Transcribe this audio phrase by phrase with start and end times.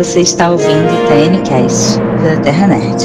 [0.00, 3.02] Você está ouvindo o TNCast da Terra Nerd.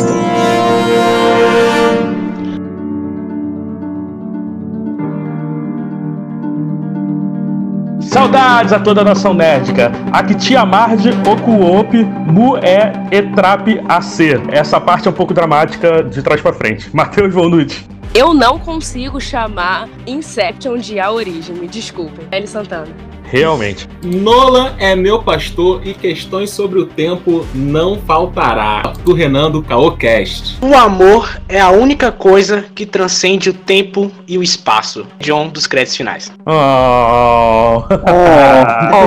[7.99, 9.91] Saudades a toda a nação nerdica.
[10.13, 14.41] Aqui Tia Marge, Okuop, Mu é Etrap AC.
[14.53, 16.89] Essa parte é um pouco dramática de trás para frente.
[16.95, 17.85] Matheus Volnucci.
[18.13, 22.25] Eu não consigo chamar Inception de A Origem, me desculpe.
[22.31, 23.14] Eli Santana.
[23.25, 23.87] Realmente.
[24.03, 28.93] Nolan é meu pastor e questões sobre o tempo não faltará.
[29.03, 30.57] Do Renan do Caocast.
[30.61, 35.05] O amor é a única coisa que transcende o tempo e o espaço.
[35.19, 36.31] John dos créditos finais.
[36.45, 37.83] Oh.
[37.89, 39.05] oh.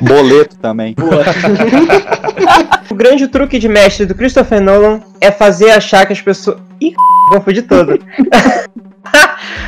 [0.04, 0.94] Boleto também.
[2.90, 6.58] o grande truque de mestre do Christopher Nolan é fazer achar que as pessoas.
[6.80, 6.94] Ih,
[7.30, 7.98] confundi todo.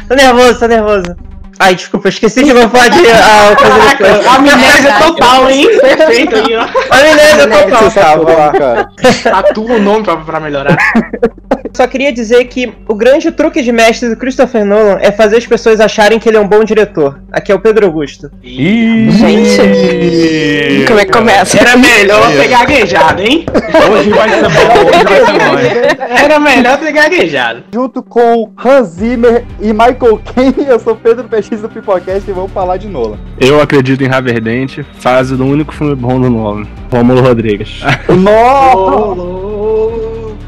[0.09, 1.17] tô nervoso, tô nervoso.
[1.59, 4.27] Ai, desculpa, esqueci que eu vou falar de ah, coisa depois.
[4.27, 5.67] Amnésia total, hein?
[5.81, 6.67] Perfeito aí, ó.
[6.95, 8.23] Amnésia total.
[8.23, 8.89] Lá, cara.
[9.23, 10.77] Tatua o nome pra, pra melhorar.
[11.75, 15.47] Só queria dizer que o grande truque de mestre do Christopher Nolan é fazer as
[15.47, 17.21] pessoas acharem que ele é um bom diretor.
[17.31, 18.31] Aqui é o Pedro Augusto.
[18.43, 20.85] Ih, gente!
[20.87, 21.59] Como é que começa?
[21.59, 23.47] Era melhor ter gaguejado, hein?
[23.93, 26.17] Hoje vai ser bom, hoje vai ser bom.
[26.25, 27.65] Era melhor ter gaguejado.
[27.73, 32.53] Junto com Hans Zimmer e Michael Caine, eu sou Pedro PX do Pipocast e vamos
[32.53, 33.19] falar de Nolan.
[33.41, 36.67] Eu acredito em Raverdente, fase do único filme bom do Nolan.
[36.93, 37.81] Rômulo Rodrigues.
[38.09, 39.49] Nossa!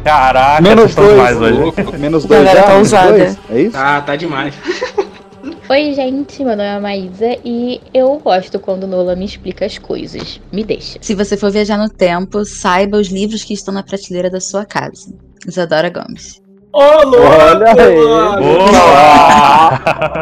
[0.04, 1.16] Caraca, Menos dois.
[1.16, 1.98] mais hoje.
[1.98, 2.66] Menos dois Galera já?
[2.66, 3.12] tá Menos ousada.
[3.18, 3.38] dois?
[3.50, 3.76] É isso?
[3.76, 4.54] Ah, tá demais.
[5.68, 10.40] Oi, gente, meu nome é Maísa e eu gosto quando Nola me explica as coisas.
[10.50, 10.98] Me deixa.
[11.00, 14.64] Se você for viajar no tempo, saiba os livros que estão na prateleira da sua
[14.64, 15.14] casa.
[15.46, 16.39] Isadora Gomes.
[16.72, 17.16] Ô, louco!
[17.18, 17.96] Olha aí.
[18.38, 19.60] Boa!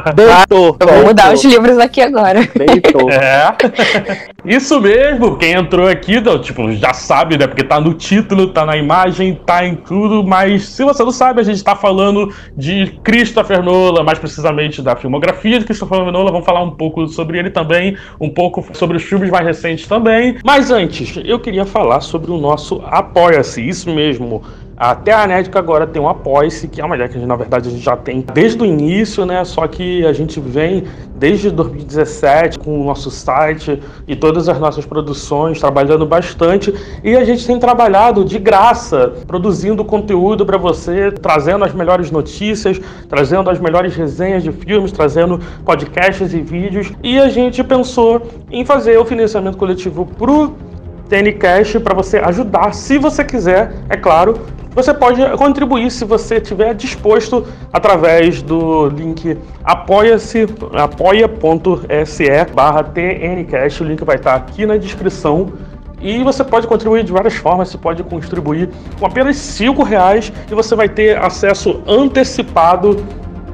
[0.17, 0.77] Deitou.
[0.81, 2.41] Eu vou mudar os livros aqui agora.
[2.55, 3.09] Deitou.
[3.19, 3.53] É.
[4.45, 7.47] Isso mesmo, quem entrou aqui, não, tipo, já sabe, né?
[7.47, 11.41] Porque tá no título, tá na imagem, tá em tudo, mas se você não sabe,
[11.41, 16.47] a gente tá falando de Christopher Nolan, mais precisamente da filmografia de Christopher Nolan, vamos
[16.47, 20.39] falar um pouco sobre ele também, um pouco sobre os filmes mais recentes também.
[20.45, 24.43] Mas antes, eu queria falar sobre o nosso Apoia-se, isso mesmo.
[24.81, 27.35] A Terra Nerdica agora tem um Apoia-se, que é uma ideia que a gente, na
[27.35, 29.45] verdade a gente já tem desde o início, né?
[29.45, 30.85] Só que a gente vem
[31.17, 36.73] desde 2017 com o nosso site e todas as nossas produções, trabalhando bastante.
[37.03, 42.81] E a gente tem trabalhado de graça, produzindo conteúdo para você, trazendo as melhores notícias,
[43.09, 46.93] trazendo as melhores resenhas de filmes, trazendo podcasts e vídeos.
[47.03, 50.55] E a gente pensou em fazer o financiamento coletivo pro
[51.09, 54.39] TNCast para você ajudar, se você quiser, é claro.
[54.75, 62.25] Você pode contribuir se você estiver disposto através do link apoia-se, apoia.se
[62.55, 63.83] barra TNCast.
[63.83, 65.53] O link vai estar aqui na descrição.
[66.01, 67.71] E você pode contribuir de várias formas.
[67.71, 68.69] Você pode contribuir
[69.01, 73.05] com apenas cinco reais e você vai ter acesso antecipado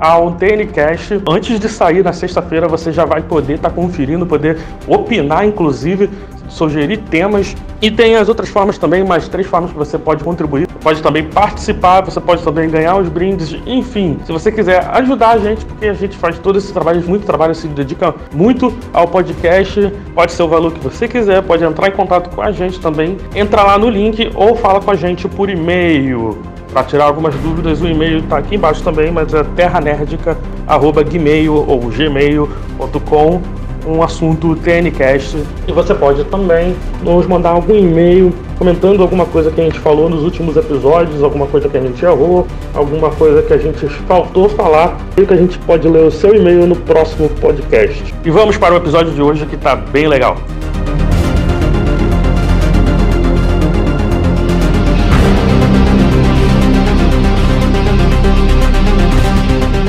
[0.05, 1.23] ao TNCast.
[1.27, 6.11] Antes de sair na sexta-feira, você já vai poder estar conferindo, poder opinar, inclusive,
[6.47, 7.57] sugerir temas.
[7.81, 10.69] E tem as outras formas também, mais três formas que você pode contribuir.
[10.83, 14.19] Pode também participar, você pode também ganhar os brindes, enfim.
[14.27, 17.55] Se você quiser ajudar a gente, porque a gente faz todo esse trabalho, muito trabalho,
[17.55, 21.93] se dedica muito ao podcast, pode ser o valor que você quiser, pode entrar em
[21.93, 23.17] contato com a gente também.
[23.35, 26.54] Entra lá no link ou fala com a gente por e-mail.
[26.75, 33.41] Para tirar algumas dúvidas, o e-mail está aqui embaixo também, mas é terranerdica.gmail ou gmail.com
[33.87, 35.37] um assunto TNCast.
[35.69, 40.09] E você pode também nos mandar algum e-mail comentando alguma coisa que a gente falou
[40.09, 44.49] nos últimos episódios, alguma coisa que a gente errou, alguma coisa que a gente faltou
[44.49, 48.13] falar, e que a gente pode ler o seu e-mail no próximo podcast.
[48.25, 50.37] E vamos para o episódio de hoje que está bem legal.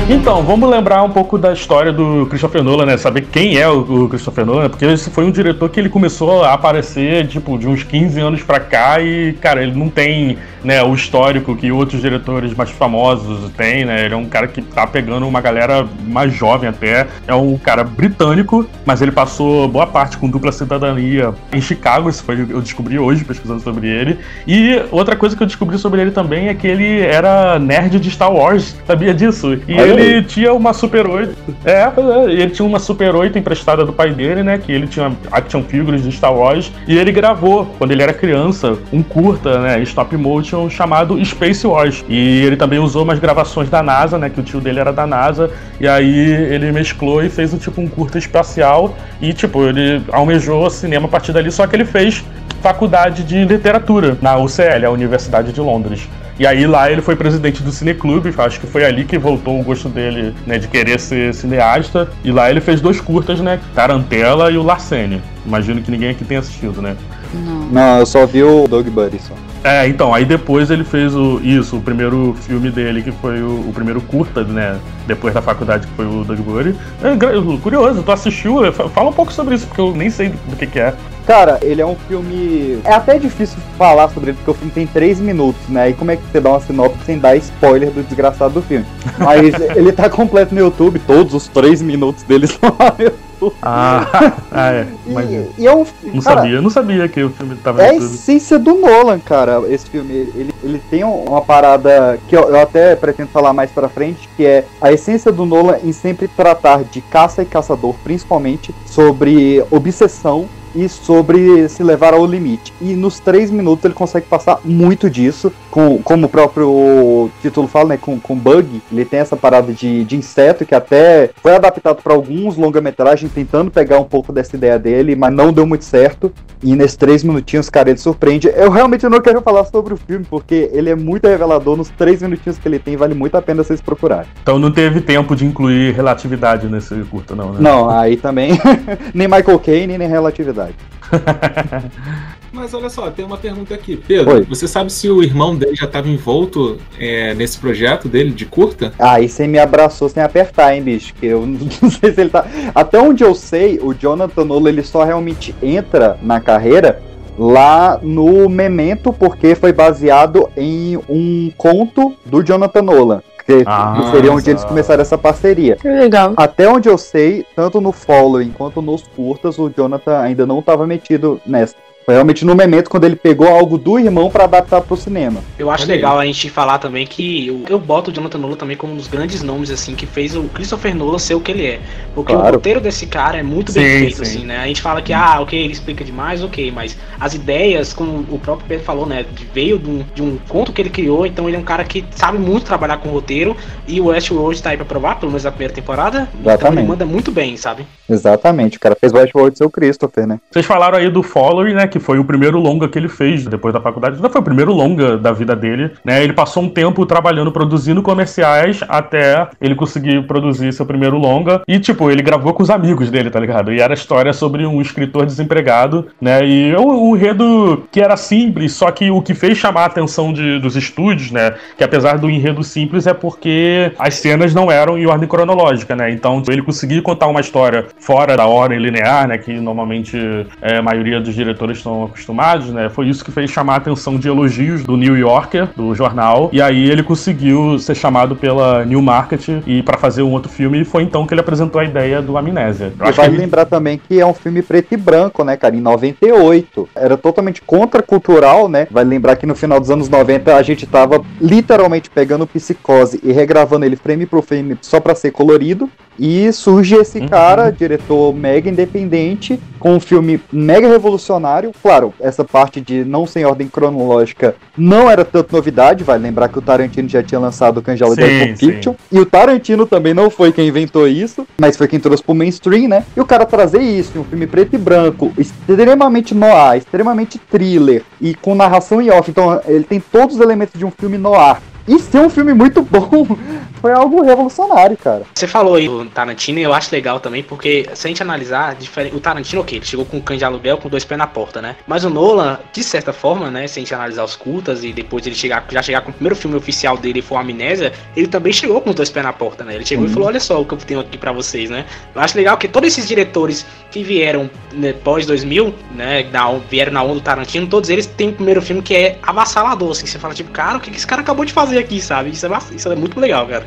[0.08, 2.96] Então, vamos lembrar um pouco da história do Christopher Nolan, né?
[2.96, 6.52] Saber quem é o Christopher Nolan, porque esse foi um diretor que ele começou a
[6.52, 10.94] aparecer, tipo, de uns 15 anos pra cá e, cara, ele não tem, né, o
[10.94, 14.04] histórico que outros diretores mais famosos têm, né?
[14.04, 17.08] Ele é um cara que tá pegando uma galera mais jovem até.
[17.26, 22.22] É um cara britânico, mas ele passou boa parte com dupla cidadania em Chicago, isso
[22.22, 24.20] foi eu descobri hoje pesquisando sobre ele.
[24.46, 28.08] E outra coisa que eu descobri sobre ele também é que ele era nerd de
[28.08, 29.58] Star Wars, sabia disso?
[29.66, 31.36] E Olha ele tinha uma Super 8.
[31.64, 34.58] É, é, ele tinha uma Super 8 emprestada do pai dele, né?
[34.58, 36.72] Que ele tinha action figures de Star Wars.
[36.86, 39.82] E ele gravou, quando ele era criança, um curta, né?
[39.82, 42.04] Stop motion chamado Space Wars.
[42.08, 44.30] E ele também usou umas gravações da NASA, né?
[44.30, 45.50] Que o tio dele era da NASA.
[45.80, 48.94] E aí ele mesclou e fez um tipo um curta espacial.
[49.20, 52.24] E, tipo, ele almejou cinema a partir dali, só que ele fez
[52.62, 56.08] faculdade de literatura na UCL, a Universidade de Londres.
[56.38, 59.62] E aí lá ele foi presidente do Cineclube, acho que foi ali que voltou o
[59.62, 62.08] gosto dele, né, de querer ser cineasta.
[62.22, 65.22] E lá ele fez dois curtas, né, Tarantela e o Larcene.
[65.46, 66.94] Imagino que ninguém aqui tenha assistido, né?
[67.32, 67.66] Não.
[67.70, 69.34] Não, eu só vi o Dog Buddy só.
[69.64, 73.68] É, então, aí depois ele fez o isso, o primeiro filme dele, que foi o,
[73.68, 74.78] o primeiro curta, né?
[75.06, 76.74] Depois da faculdade, que foi o Dog Buddy.
[77.02, 78.70] É, curioso, tu assistiu?
[78.72, 80.94] Fa- Fala um pouco sobre isso, porque eu nem sei do, do que que é.
[81.26, 82.78] Cara, ele é um filme.
[82.84, 85.90] É até difícil falar sobre ele, porque o filme tem 3 minutos, né?
[85.90, 88.86] E como é que você dá uma sinopse sem dar spoiler do desgraçado do filme?
[89.18, 93.26] Mas ele tá completo no YouTube, todos os 3 minutos dele estão lá no YouTube.
[93.60, 94.86] Ah, ah é.
[95.08, 97.82] Mas E, e é um não cara, sabia, eu não sabia que o filme tava
[97.82, 100.12] É a essência do Nolan, cara, esse filme.
[100.12, 104.28] Ele, ele tem um- uma parada que eu, eu até pretendo falar mais pra frente,
[104.36, 109.62] que é a essência do Nolan em sempre tratar de caça e caçador, principalmente sobre
[109.70, 110.46] obsessão
[110.76, 112.72] e sobre se levar ao limite.
[112.80, 117.90] E nos três minutos ele consegue passar muito disso, com, como o próprio título fala,
[117.90, 118.82] né, com, com bug.
[118.92, 123.70] Ele tem essa parada de, de inseto que até foi adaptado para alguns longa-metragens, tentando
[123.70, 126.32] pegar um pouco dessa ideia dele, mas não deu muito certo.
[126.62, 128.48] E nesses três minutinhos, cara, ele surpreende.
[128.54, 131.76] Eu realmente não quero falar sobre o filme, porque ele é muito revelador.
[131.76, 134.26] Nos três minutinhos que ele tem, vale muito a pena vocês procurarem.
[134.42, 137.58] Então não teve tempo de incluir relatividade nesse curta, não, né?
[137.60, 138.58] Não, aí também.
[139.14, 140.65] nem Michael Caine, nem relatividade.
[142.52, 143.96] Mas olha só, tem uma pergunta aqui.
[143.96, 144.42] Pedro, Oi.
[144.42, 148.92] você sabe se o irmão dele já estava envolto é, nesse projeto dele de curta?
[148.98, 151.14] Aí você me abraçou sem apertar, hein, bicho?
[151.14, 152.46] Que eu não sei se ele tá.
[152.74, 157.02] Até onde eu sei, o Jonathan Nolan ele só realmente entra na carreira
[157.38, 163.22] lá no Memento, porque foi baseado em um conto do Jonathan Nolan.
[163.46, 164.66] Que Ah, seria onde eles exato.
[164.68, 165.76] começaram essa parceria.
[165.76, 166.34] Que legal.
[166.36, 170.84] Até onde eu sei, tanto no Following quanto nos curtas, o Jonathan ainda não estava
[170.86, 171.76] metido nessa.
[172.06, 175.40] Foi realmente no momento quando ele pegou algo do irmão para adaptar pro cinema.
[175.58, 175.96] Eu acho Olha aí.
[175.96, 178.96] legal a gente falar também que eu, eu boto o Jonathan Nolan também como um
[178.96, 181.80] dos grandes nomes assim que fez o Christopher Nolan ser o que ele é.
[182.14, 182.54] Porque o Claro.
[182.58, 184.22] roteiro desse cara é muito bem Sim, feito sim.
[184.22, 184.58] assim, né?
[184.58, 188.38] A gente fala que ah, OK, ele explica demais, OK, mas as ideias, como o
[188.38, 191.56] próprio Pedro falou, né, veio de um, de um conto que ele criou, então ele
[191.56, 193.56] é um cara que sabe muito trabalhar com roteiro
[193.88, 196.28] e o Westworld tá aí pra provar, pelo menos na primeira temporada.
[196.40, 196.78] Então Exatamente.
[196.82, 197.84] ele manda muito bem, sabe?
[198.08, 200.38] Exatamente, o cara fez Westworld ser o Christopher, né?
[200.52, 201.88] Vocês falaram aí do Following, né?
[201.96, 204.20] Que foi o primeiro longa que ele fez depois da faculdade.
[204.20, 206.22] Não foi o primeiro longa da vida dele, né?
[206.22, 211.62] Ele passou um tempo trabalhando, produzindo comerciais até ele conseguir produzir seu primeiro longa.
[211.66, 213.72] E, tipo, ele gravou com os amigos dele, tá ligado?
[213.72, 216.46] E era história sobre um escritor desempregado, né?
[216.46, 220.34] E um, um enredo que era simples, só que o que fez chamar a atenção
[220.34, 221.54] de- dos estúdios, né?
[221.78, 226.10] Que apesar do enredo simples é porque as cenas não eram em ordem cronológica, né?
[226.10, 229.38] Então ele conseguia contar uma história fora da ordem linear, né?
[229.38, 230.18] Que normalmente
[230.60, 232.88] é, a maioria dos diretores estão acostumados, né?
[232.90, 236.60] Foi isso que fez chamar a atenção de elogios do New Yorker, do jornal, e
[236.60, 240.84] aí ele conseguiu ser chamado pela New Market e para fazer um outro filme, e
[240.84, 242.92] foi então que ele apresentou a ideia do Amnésia.
[242.98, 245.76] Eu E ele- lembrar também que é um filme preto e branco, né, cara?
[245.76, 246.88] Em 98.
[246.96, 248.86] Era totalmente contracultural, né?
[248.90, 253.30] Vale lembrar que no final dos anos 90 a gente tava literalmente pegando psicose e
[253.32, 255.88] regravando ele frame por frame só pra ser colorido.
[256.18, 257.28] E surge esse Uhum.
[257.28, 261.72] cara, diretor mega independente, com um filme mega revolucionário.
[261.82, 266.04] Claro, essa parte de não ser em ordem cronológica não era tanto novidade.
[266.04, 268.56] Vale lembrar que o Tarantino já tinha lançado o Cangelo Sim, de.
[268.56, 268.94] Fiction.
[269.10, 272.88] E o Tarantino também não foi quem inventou isso, mas foi quem trouxe pro mainstream,
[272.88, 273.04] né?
[273.16, 278.02] E o cara trazer isso, em um filme preto e branco, extremamente noir, extremamente thriller,
[278.20, 279.30] e com narração em off.
[279.30, 281.58] Então ele tem todos os elementos de um filme noir.
[281.88, 283.26] E ser um filme muito bom
[283.80, 285.22] foi algo revolucionário, cara.
[285.34, 288.76] Você falou aí do Tarantino e eu acho legal também, porque se a gente analisar,
[289.12, 291.62] o Tarantino, ok, ele chegou com um cães de aluguel com dois pés na porta,
[291.62, 291.76] né?
[291.86, 295.26] Mas o Nolan, de certa forma, né, se a gente analisar os cultas e depois
[295.26, 298.52] ele chegar, já chegar com o primeiro filme oficial dele, foi o Amnésia, ele também
[298.52, 299.74] chegou com os dois pés na porta, né?
[299.74, 300.14] Ele chegou e Uhum.
[300.14, 301.84] falou, olha só o que eu tenho aqui pra vocês, né?
[302.14, 306.92] Eu acho legal que todos esses diretores que vieram né, pós 2000, né, na, vieram
[306.92, 310.18] na onda do Tarantino, todos eles têm um primeiro filme que é avassalador, assim, você
[310.18, 312.30] fala tipo, cara, o que esse cara acabou de fazer aqui, sabe?
[312.30, 313.66] Isso é, isso é muito legal, cara.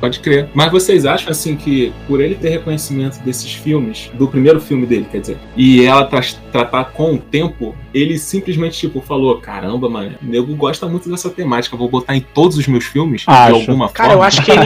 [0.00, 0.50] Pode crer.
[0.54, 5.06] Mas vocês acham assim que por ele ter reconhecimento desses filmes, do primeiro filme dele,
[5.10, 10.14] quer dizer, e ela tra tratar com o tempo, ele simplesmente tipo falou: caramba, mano,
[10.22, 13.52] o nego gosta muito dessa temática, vou botar em todos os meus filmes Acho.
[13.54, 14.22] de alguma Cara, forma.
[14.22, 14.62] eu acho que ele.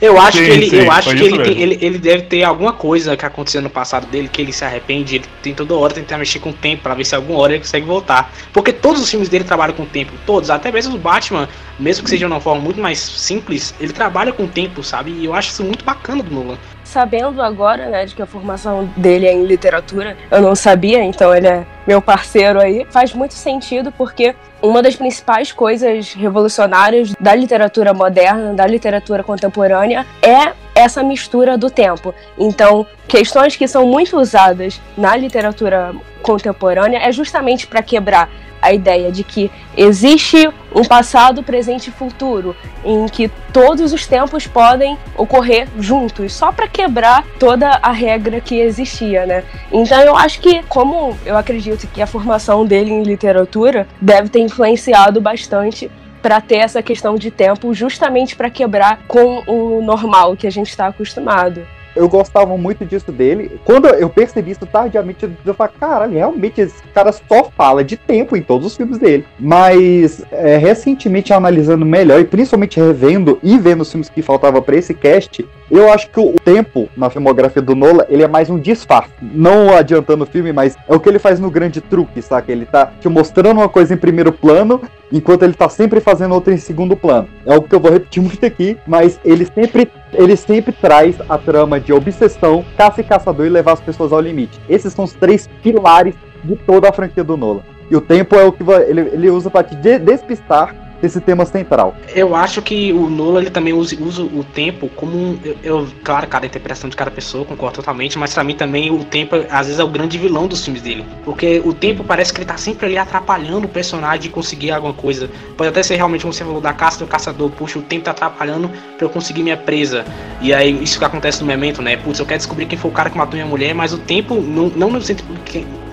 [0.00, 2.42] eu acho Sim, que ele, sim, eu acho que ele, tem- ele, ele deve ter
[2.44, 5.16] alguma coisa que aconteceu no passado dele que ele se arrepende.
[5.16, 7.60] Ele tem toda hora tentar mexer com o tempo pra ver se alguma hora ele
[7.62, 8.32] consegue voltar.
[8.52, 12.04] Porque todos os filmes dele trabalham com o tempo, todos, até mesmo o Batman, mesmo
[12.04, 15.10] que seja de uma forma muito mais simples, ele trabalha com o tempo, sabe?
[15.12, 16.58] E eu acho isso muito bacana do Nolan.
[16.86, 21.34] Sabendo agora, né, de que a formação dele é em literatura, eu não sabia, então
[21.34, 27.34] ele é meu parceiro aí, faz muito sentido porque uma das principais coisas revolucionárias da
[27.34, 32.14] literatura moderna, da literatura contemporânea, é essa mistura do tempo.
[32.38, 38.28] Então, questões que são muito usadas na literatura contemporânea é justamente para quebrar
[38.60, 44.46] a ideia de que existe um passado, presente e futuro, em que todos os tempos
[44.46, 49.44] podem ocorrer juntos, só para quebrar toda a regra que existia, né?
[49.70, 54.40] Então eu acho que, como eu acredito que a formação dele em literatura deve ter
[54.40, 55.90] influenciado bastante
[56.26, 60.70] para ter essa questão de tempo, justamente para quebrar com o normal que a gente
[60.70, 61.64] está acostumado
[61.96, 63.58] eu gostava muito disso dele.
[63.64, 68.36] Quando eu percebi isso tardiamente, eu falei, caralho, realmente esse cara só fala de tempo
[68.36, 69.24] em todos os filmes dele.
[69.40, 74.76] Mas é, recentemente analisando melhor, e principalmente revendo e vendo os filmes que faltava para
[74.76, 78.58] esse cast, eu acho que o tempo na filmografia do Nola, ele é mais um
[78.58, 79.10] disfarce.
[79.20, 82.52] Não adiantando o filme, mas é o que ele faz no grande truque, saca?
[82.52, 84.82] Ele tá te mostrando uma coisa em primeiro plano,
[85.12, 87.28] enquanto ele tá sempre fazendo outra em segundo plano.
[87.44, 91.38] É algo que eu vou repetir muito aqui, mas ele sempre, ele sempre traz a
[91.38, 94.60] trama de obsessão, caça e caçador e levar as pessoas ao limite.
[94.68, 97.62] Esses são os três pilares de toda a franquia do Nola.
[97.90, 101.94] E o tempo é o que ele, ele usa para te despistar esse tema central.
[102.14, 105.38] Eu acho que o Nolan ele também usa, usa o tempo como um.
[105.44, 109.04] Eu, eu, claro, cada interpretação de cada pessoa, concordo totalmente, mas para mim também o
[109.04, 111.04] tempo às vezes é o grande vilão dos filmes dele.
[111.24, 114.94] Porque o tempo parece que ele tá sempre ali atrapalhando o personagem de conseguir alguma
[114.94, 115.30] coisa.
[115.56, 118.10] Pode até ser realmente como você falou da caça do caçador, puxa, o tempo tá
[118.10, 120.04] atrapalhando para eu conseguir minha presa.
[120.40, 121.96] E aí isso que acontece no momento, né?
[121.96, 124.34] Putz, eu quero descobrir quem foi o cara que matou minha mulher, mas o tempo
[124.36, 125.26] não, não no sentido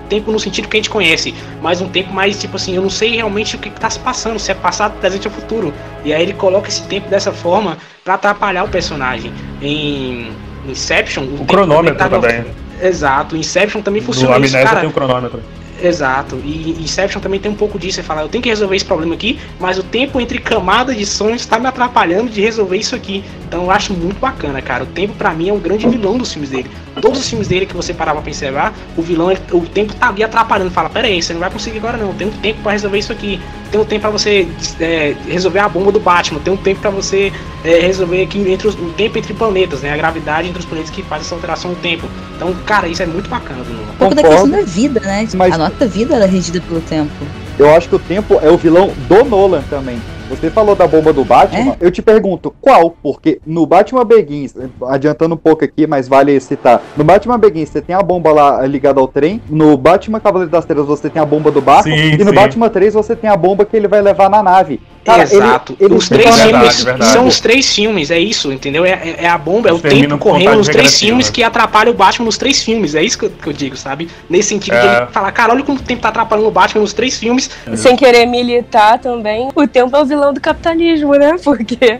[0.09, 2.89] tempo no sentido que a gente conhece, mas um tempo mais tipo assim, eu não
[2.89, 5.73] sei realmente o que está se passando, se é passado, presente ou futuro.
[6.03, 9.33] E aí ele coloca esse tempo dessa forma para atrapalhar o personagem.
[9.61, 10.31] Em
[10.67, 12.45] Inception, o, o cronômetro tá também.
[12.81, 14.81] Exato, Inception também funciona no isso, cara.
[14.81, 15.41] tem o cronômetro.
[15.83, 16.39] Exato.
[16.45, 17.95] E Inception também tem um pouco disso.
[17.95, 21.05] Você fala, eu tenho que resolver esse problema aqui, mas o tempo entre camadas de
[21.05, 23.21] sonhos está me atrapalhando de resolver isso aqui.
[23.45, 24.83] Então eu acho muito bacana, cara.
[24.83, 26.69] O tempo para mim é um grande vilão dos filmes dele.
[27.01, 30.23] Todos os filmes dele que você parar pra observar, o vilão, o tempo tá ali
[30.23, 30.71] atrapalhando.
[30.71, 32.13] Fala, pera aí, você não vai conseguir agora não.
[32.13, 33.41] Tem um tempo para resolver isso aqui.
[33.69, 34.47] Tem um tempo para você
[34.79, 36.39] é, resolver a bomba do Batman.
[36.39, 39.91] Tem um tempo para você é, resolver aqui entre os, o tempo entre planetas, né?
[39.91, 42.07] A gravidade entre os planetas que faz essa alteração no tempo.
[42.35, 45.27] Então, cara, isso é muito bacana do Um pouco da questão da vida, né?
[45.33, 45.55] Mas...
[45.73, 47.11] A nossa vida é regida pelo tempo.
[47.57, 49.99] Eu acho que o tempo é o vilão do Nolan também.
[50.29, 51.77] Você falou da bomba do Batman, é?
[51.81, 52.95] eu te pergunto, qual?
[53.03, 54.53] Porque no Batman Begins,
[54.87, 56.81] adiantando um pouco aqui, mas vale citar.
[56.95, 60.65] No Batman Begins você tem a bomba lá ligada ao trem, no Batman Cavaleiro das
[60.65, 62.35] Trevas você tem a bomba do barco, sim, e no sim.
[62.35, 64.79] Batman 3 você tem a bomba que ele vai levar na nave.
[65.03, 65.75] Cara, Exato.
[65.79, 67.11] Ele, ele os três verdade, filmes verdade.
[67.11, 68.85] são os três filmes, é isso, entendeu?
[68.85, 72.25] É, é a bomba, é o tempo correndo nos três filmes que atrapalha o Batman
[72.25, 72.95] nos três filmes.
[72.95, 74.09] É isso que eu, que eu digo, sabe?
[74.29, 74.81] Nesse sentido é.
[74.81, 77.49] de ele falar, cara, olha como o tempo tá atrapalhando o Batman nos três filmes.
[77.75, 81.35] Sem querer militar também, o tempo é o vilão do capitalismo, né?
[81.43, 81.99] Porque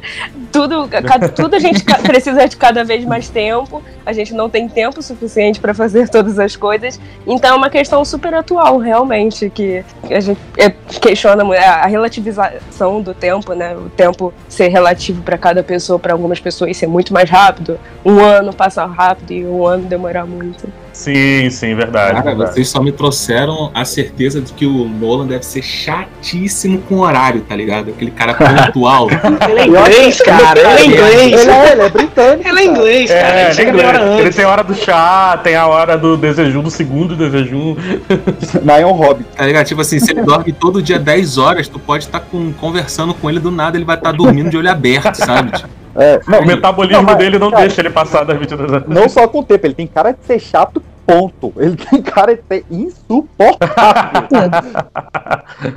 [0.52, 0.88] tudo,
[1.36, 5.60] tudo a gente precisa de cada vez mais tempo, a gente não tem tempo suficiente
[5.60, 7.00] para fazer todas as coisas.
[7.28, 13.14] Então é uma questão super atual, realmente, que a gente é, questiona a relativização do
[13.14, 13.76] tempo, né?
[13.76, 18.20] O tempo ser relativo para cada pessoa, para algumas pessoas ser muito mais rápido, um
[18.20, 20.68] ano passar rápido e um ano demorar muito.
[20.94, 22.14] Sim, sim, verdade.
[22.14, 22.54] Cara, verdade.
[22.54, 27.42] vocês só me trouxeram a certeza de que o Nolan deve ser chatíssimo com horário,
[27.42, 27.90] tá ligado?
[27.90, 29.08] Aquele cara pontual.
[29.50, 30.60] ele é inglês, cara.
[30.60, 31.42] Ele é inglês.
[31.42, 32.48] Ele é, ele é britânico.
[32.48, 33.28] Ele é inglês, cara.
[33.28, 34.20] É, ele, é inglês.
[34.20, 37.76] ele tem a hora do chá, tem a hora do desejo, do segundo desejo.
[38.64, 39.28] Nion Hobbit.
[39.36, 39.66] Tá ligado?
[39.66, 43.16] Tipo assim, se ele dorme todo dia 10 horas, tu pode estar tá com, conversando
[43.16, 45.54] com ele do nada, ele vai estar tá dormindo de olho aberto, sabe?
[45.58, 48.88] Tipo, é, não, o metabolismo não, dele não cara, deixa ele passar das 22 horas.
[48.88, 51.54] Não só com o tempo, ele tem cara de ser chato, ponto.
[51.58, 54.28] Ele tem cara de ser insuportável.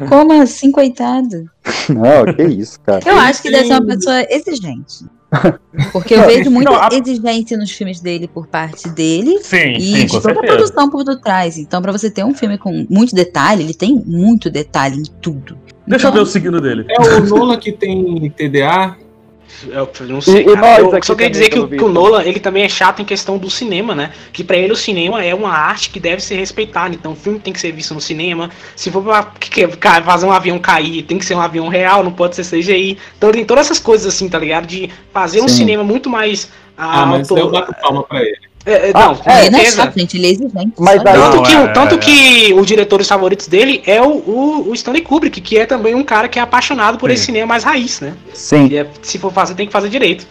[0.08, 1.50] Como assim, coitado?
[1.88, 3.00] Não, que isso, cara.
[3.04, 5.04] Eu acho que deve ser uma pessoa exigente.
[5.92, 6.88] Porque eu vejo muita não, a...
[6.92, 11.04] exigência nos filmes dele por parte dele sim, e sim, de toda a produção por
[11.20, 11.58] trás.
[11.58, 15.58] Então, para você ter um filme com muito detalhe, ele tem muito detalhe em tudo.
[15.86, 16.10] Deixa então...
[16.10, 16.86] eu ver o signo dele.
[16.88, 18.96] É o Nola que tem TDA,
[19.68, 20.80] eu não sei, e, cara.
[20.82, 23.38] eu só queria dizer que, o, que o Nolan, ele também é chato em questão
[23.38, 24.12] do cinema, né?
[24.32, 26.94] Que para ele o cinema é uma arte que deve ser respeitada.
[26.94, 28.50] Então o filme tem que ser visto no cinema.
[28.74, 29.32] Se for pra
[30.02, 32.98] fazer um avião cair, tem que ser um avião real, não pode ser CGI.
[33.16, 34.66] Então tem todas essas coisas assim, tá ligado?
[34.66, 36.50] De fazer um cinema muito mais.
[36.76, 38.38] Ah, mas eu bato palma pra ele.
[38.66, 40.72] É, é, não, ah, é, não é chato, gente, ele é exigente.
[40.76, 44.74] Mas daí, tanto, que, é, tanto que os diretores favoritos dele é o, o, o,
[44.74, 47.14] Stanley Kubrick, que é também um cara que é apaixonado por Sim.
[47.14, 48.14] esse cinema mais raiz, né?
[48.34, 48.76] Sim.
[48.76, 50.26] É, se for fazer, tem que fazer direito.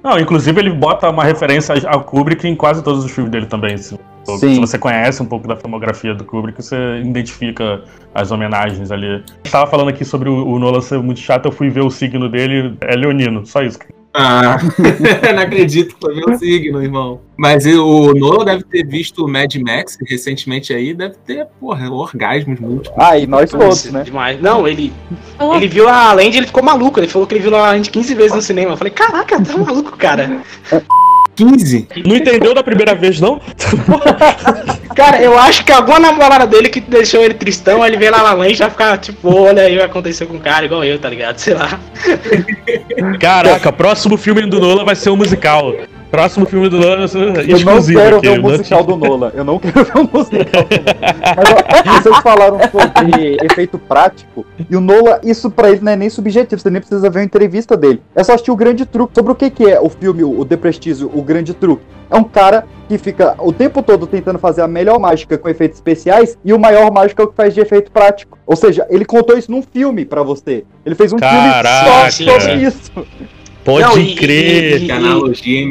[0.00, 3.76] Não, inclusive ele bota uma referência ao Kubrick em quase todos os filmes dele também.
[3.76, 4.54] Se, Sim.
[4.54, 7.82] se você conhece um pouco da filmografia do Kubrick, você identifica
[8.14, 9.24] as homenagens ali.
[9.44, 11.90] Eu tava falando aqui sobre o, o Nolan ser muito chato, eu fui ver o
[11.90, 13.80] signo dele, é leonino, só isso.
[14.18, 14.56] Ah,
[15.34, 17.20] não acredito que foi meu signo, irmão.
[17.36, 22.58] Mas o Nolan deve ter visto o Mad Max recentemente aí, deve ter, porra, orgasmos
[22.58, 22.98] múltiplos.
[22.98, 24.04] Ah, e nós todos, né?
[24.04, 24.40] Demais.
[24.40, 24.90] Não, ele,
[25.54, 26.98] ele viu a Land e ele ficou maluco.
[26.98, 28.72] Ele falou que ele viu a Land 15 vezes no cinema.
[28.72, 30.40] Eu falei, caraca, tá maluco, cara.
[31.36, 31.88] 15?
[32.04, 33.40] Não entendeu da primeira vez, não?
[34.96, 38.32] Cara, eu acho que alguma namorada dele que deixou ele tristão, ele vê lá na
[38.32, 40.98] Land e já fica tipo, olha aí o que aconteceu com um cara igual eu,
[40.98, 41.36] tá ligado?
[41.36, 41.78] Sei lá.
[43.20, 45.74] Caraca, próximo filme do Nolan vai ser um musical.
[46.10, 47.06] Próximo filme do Nolan
[47.48, 48.28] Eu não quero aqui.
[48.28, 49.32] ver o musical do Nolan.
[49.34, 50.96] Eu não quero ver o musical do Nolan.
[51.36, 54.46] Mas ó, vocês falaram sobre efeito prático.
[54.70, 56.60] E o Nolan, isso pra ele não é nem subjetivo.
[56.60, 58.00] Você nem precisa ver uma entrevista dele.
[58.14, 59.14] É só assistir o grande truque.
[59.14, 61.82] Sobre o que, que é o filme, o The Prestige, o grande truque.
[62.08, 65.78] É um cara que fica o tempo todo tentando fazer a melhor mágica com efeitos
[65.78, 68.38] especiais e o maior mágico é o que faz de efeito prático.
[68.46, 70.64] Ou seja, ele contou isso num filme pra você.
[70.84, 72.12] Ele fez um Caraca.
[72.12, 72.92] filme só sobre isso.
[73.66, 74.80] Pode Não, e- crer.
[74.82, 75.70] e- Que analogia, hein?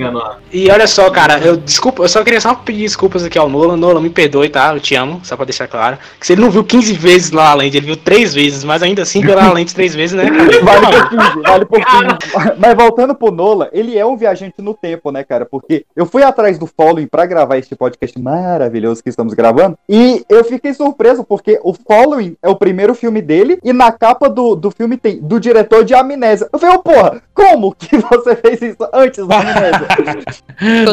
[0.52, 3.78] E olha só, cara, eu desculpa, eu só queria só pedir desculpas aqui ao Nolan.
[3.78, 4.74] Nolan, me perdoe, tá?
[4.76, 5.98] Eu te amo, só pra deixar claro.
[6.20, 9.02] Que se ele não viu 15 vezes lá além, ele viu 3 vezes, mas ainda
[9.02, 10.26] assim pela lente 3 vezes, né?
[10.62, 12.58] Vale por 15, vale por 15.
[12.60, 15.46] Mas voltando pro Nola, ele é um viajante no tempo, né, cara?
[15.46, 19.78] Porque eu fui atrás do Following pra gravar este podcast maravilhoso que estamos gravando.
[19.88, 23.58] E eu fiquei surpreso, porque o Following é o primeiro filme dele.
[23.64, 26.50] E na capa do, do filme tem do diretor de Amnésia.
[26.52, 29.88] Eu falei, ô porra, como que você fez isso antes da Amnésia?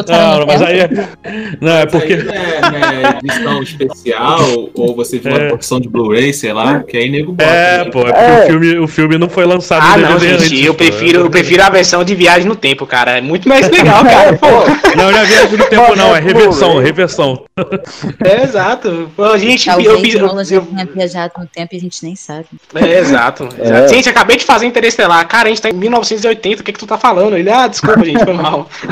[0.07, 0.79] Não, mas aí.
[1.61, 2.15] Não, é porque.
[2.17, 4.39] Não é, é edição especial,
[4.73, 5.39] ou você viu É.
[5.39, 7.49] uma porção de Blu-ray, sei lá, que aí nego bota.
[7.49, 7.91] É, né?
[7.91, 8.43] pô, é porque É.
[8.43, 11.19] O, filme, o filme não foi lançado Ah, em não, DVD gente, antes, eu prefiro,
[11.21, 13.17] eu prefiro a versão de viagem no tempo, cara.
[13.17, 14.37] É muito mais legal, cara.
[14.37, 14.47] Pô,
[14.95, 17.43] Não, não é viagem no tempo, não, é reversão, reversão.
[18.25, 19.09] é exato.
[19.15, 21.79] Pô, gente, eu, Talvez eu, o Nolan já eu, tenha viajado no tempo e a
[21.81, 22.45] gente nem sabe.
[22.75, 23.47] É, exato.
[23.57, 23.63] É.
[23.65, 23.93] exato.
[23.93, 25.27] Gente, acabei de fazer Interestelar.
[25.27, 27.37] Cara, a gente tá em 1980, o que que tu tá falando?
[27.37, 28.67] Ele, ah, desculpa, gente, foi mal.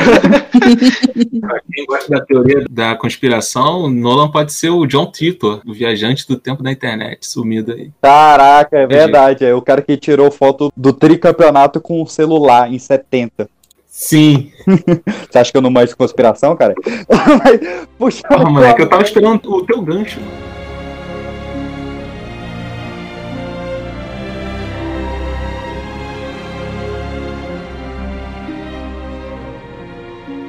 [1.41, 6.27] Pra quem gosta da teoria da conspiração, Nolan pode ser o John Titor, o viajante
[6.27, 7.91] do tempo da internet, sumido aí.
[8.01, 9.45] Caraca, é verdade.
[9.45, 13.49] É o cara que tirou foto do tricampeonato com o celular em 70.
[13.87, 14.51] Sim.
[15.29, 16.73] Você acha que eu não manjo de conspiração, cara?
[17.43, 20.19] Mas, puxa, Porra, moleque, eu tava esperando o teu gancho.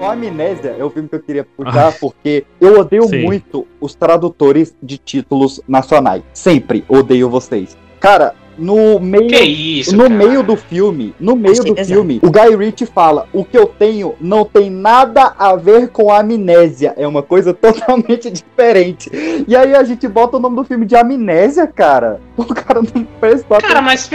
[0.03, 3.23] O Amnésia é o filme que eu queria puxar porque eu odeio Sim.
[3.23, 6.25] muito os tradutores de títulos nacionais.
[6.35, 7.77] Sempre odeio vocês.
[8.01, 9.29] Cara, no meio.
[9.29, 10.15] Que isso, no cara.
[10.15, 13.67] meio do filme, no meio Achei do filme, o Guy Ritchie fala: o que eu
[13.67, 19.09] tenho não tem nada a ver com a amnésia, é uma coisa totalmente diferente.
[19.47, 22.21] E aí a gente bota o nome do filme de amnésia, cara.
[22.37, 24.09] O cara não prestou Cara, mas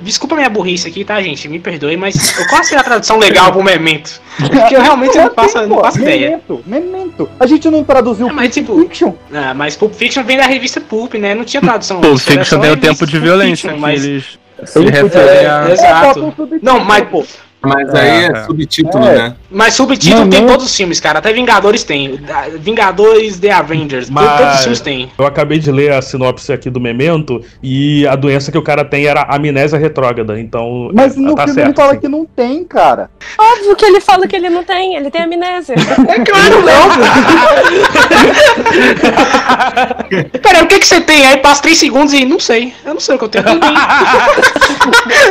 [0.00, 1.48] desculpa minha burrice aqui, tá, gente?
[1.48, 4.20] Me perdoe, mas qual seria a tradução legal pro memento?
[4.38, 6.30] Porque eu realmente não faço, não faço ideia.
[6.30, 7.30] Memento, memento.
[7.38, 9.12] A gente não traduziu É, mas, Pulp tipo, Fiction.
[9.32, 11.34] Ah, mas Pulp Fiction vem da revista Pulp, né?
[11.34, 12.00] Não tinha tradução.
[12.00, 14.04] Pulp Fiction tem o tempo de Pulp violência Fiction, mas...
[14.04, 15.70] eles se referem É, a.
[15.70, 16.20] exato.
[16.20, 17.24] É, um Não, mas, pô.
[17.64, 18.44] Mas aí é, É.
[18.44, 19.14] subtítulo, É.
[19.18, 19.34] né?
[19.50, 20.48] mas subtítulo Não, tem não.
[20.48, 21.18] todos os filmes, cara.
[21.20, 22.20] Até Vingadores tem.
[22.58, 24.10] Vingadores The Avengers.
[24.10, 25.12] Mas- Todos os filmes tem.
[25.18, 28.84] Eu acabei de ler a sinopse aqui do Memento e a doença que o cara
[28.84, 30.90] tem era amnésia retrógrada, então.
[30.92, 32.00] Mas é, no tá filme certo, ele fala sim.
[32.00, 33.10] que não tem, cara.
[33.38, 35.74] Óbvio que ele fala que ele não tem, ele tem amnésia.
[36.08, 36.82] É claro, não.
[40.42, 41.26] Pera, o que que você tem?
[41.26, 42.74] Aí passa 3 segundos e não sei.
[42.84, 43.44] Eu não sei o que eu tenho.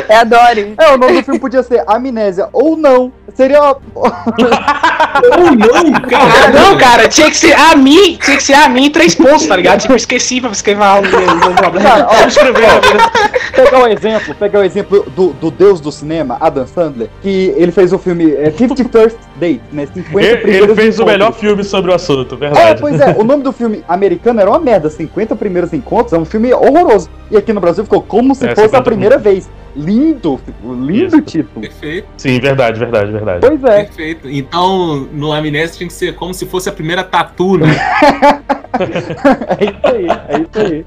[0.08, 0.74] É a Dory.
[0.78, 2.21] É, o nome do filme podia ser Amnésia
[2.54, 3.12] ou não.
[3.34, 3.60] Seria.
[5.24, 6.50] Ou não, Ah, cara.
[6.52, 9.56] não, cara, tinha que ser a mim, tinha que ser a mim três pontos, tá
[9.56, 9.82] ligado?
[9.82, 11.90] Tipo, eu esqueci pra escrever algo, não problema.
[11.90, 13.12] Cara, ó, vida.
[13.56, 17.72] pegar o exemplo, pegar o exemplo do, do deus do cinema, Adam Sandler, que ele
[17.72, 19.86] fez o filme é, 50 First Date, né?
[19.94, 22.82] 50 Ele, primeiros ele fez o melhor filme sobre o assunto, É, verdade.
[22.82, 26.26] pois é, o nome do filme americano era uma merda, 50 primeiros encontros, é um
[26.26, 27.10] filme horroroso.
[27.30, 29.50] E aqui no Brasil ficou como se É, fosse a 50 primeira vez.
[29.74, 31.22] Lindo, lindo Isso.
[31.22, 31.62] título.
[31.62, 33.40] Perfeito, Sim, verdade, verdade, verdade.
[33.42, 33.84] Pois é.
[33.84, 34.30] perfeito.
[34.30, 37.68] Então, no Amnésia tinha que ser como se fosse a primeira tatu, né?
[39.60, 40.86] É isso aí, é isso aí.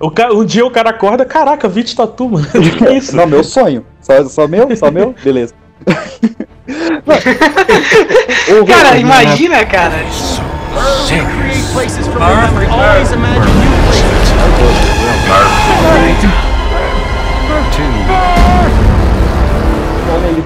[0.00, 0.32] O ca...
[0.32, 2.46] Um dia o cara acorda, caraca, 20 tatu, mano.
[2.78, 3.14] Que é isso?
[3.16, 3.84] Não, meu sonho.
[4.00, 4.74] Só, só meu?
[4.76, 5.14] Só meu?
[5.22, 5.52] Beleza.
[8.66, 9.94] Cara, imagina, cara.
[16.02, 16.45] Ele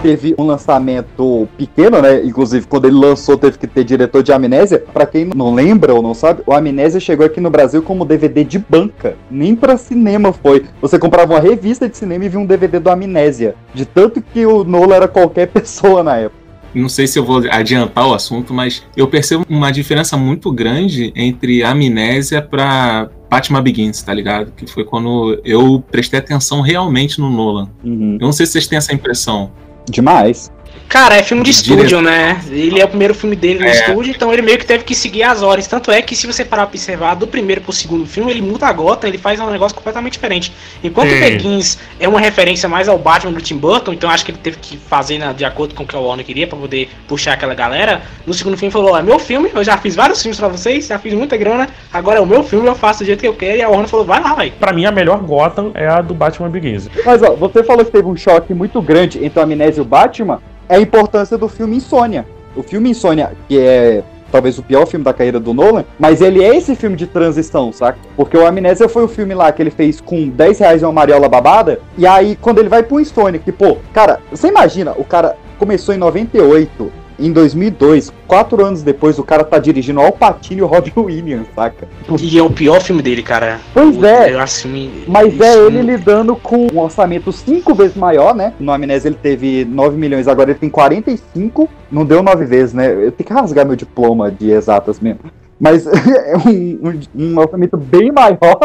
[0.02, 2.24] teve um lançamento pequeno, né?
[2.24, 4.82] Inclusive, quando ele lançou, teve que ter diretor de Amnésia.
[4.92, 8.44] Pra quem não lembra ou não sabe, o Amnésia chegou aqui no Brasil como DVD
[8.44, 9.16] de banca.
[9.30, 10.66] Nem pra cinema foi.
[10.80, 13.54] Você comprava uma revista de cinema e via um DVD do Amnésia.
[13.74, 16.40] De tanto que o Nolan era qualquer pessoa na época.
[16.74, 21.12] Não sei se eu vou adiantar o assunto, mas eu percebo uma diferença muito grande
[21.16, 24.52] entre Amnésia pra Batman Begins, tá ligado?
[24.52, 27.68] Que foi quando eu prestei atenção realmente no Nolan.
[27.82, 28.18] Uhum.
[28.20, 29.50] Eu não sei se vocês têm essa impressão.
[29.88, 30.50] Demais.
[30.88, 32.40] Cara, é filme de estúdio, né?
[32.50, 33.70] Ele é o primeiro filme dele no É.
[33.70, 35.68] estúdio, então ele meio que teve que seguir as ordens.
[35.68, 38.66] Tanto é que, se você parar pra observar, do primeiro pro segundo filme, ele muda
[38.66, 40.52] a gota, ele faz um negócio completamente diferente.
[40.82, 41.20] Enquanto o Sim.
[41.20, 44.56] Begins é uma referência mais ao Batman do Tim Burton, então acho que ele teve
[44.56, 47.54] que fazer né, de acordo com o que o Warner queria pra poder puxar aquela
[47.54, 48.02] galera.
[48.26, 50.98] No segundo filme falou: é meu filme, eu já fiz vários filmes pra vocês, já
[50.98, 53.58] fiz muita grana, agora é o meu filme, eu faço do jeito que eu quero.
[53.58, 54.50] E a Warner falou: vai lá, vai.
[54.50, 56.88] Pra mim, a melhor Gotham é a do Batman Begins.
[57.06, 59.84] Mas ó, você falou que teve um choque muito grande entre o Amnésia e o
[59.84, 60.40] Batman.
[60.70, 62.24] É a importância do filme Insônia.
[62.54, 66.44] O filme Insônia, que é talvez o pior filme da carreira do Nolan, mas ele
[66.44, 67.98] é esse filme de transição, saca?
[68.16, 70.92] Porque o Amnésia foi o filme lá que ele fez com 10 reais e uma
[70.92, 75.02] mariola babada, e aí quando ele vai pro Insônia, que pô, cara, você imagina, o
[75.02, 80.60] cara começou em 98, em 2002, quatro anos depois, o cara tá dirigindo Al Pacino
[80.60, 81.88] e o Robin Williams, saca?
[82.20, 83.60] E é o pior filme dele, cara.
[83.72, 84.32] Pois é.
[84.32, 85.04] Eu acho filme.
[85.06, 88.52] Mas é ele lidando com um orçamento cinco vezes maior, né?
[88.58, 91.68] No Amnésia ele teve 9 milhões, agora ele tem 45.
[91.90, 92.92] Não deu nove vezes, né?
[92.92, 95.20] Eu tenho que rasgar meu diploma de exatas mesmo.
[95.60, 97.40] Mas é um, um- um
[97.76, 98.58] bem maior.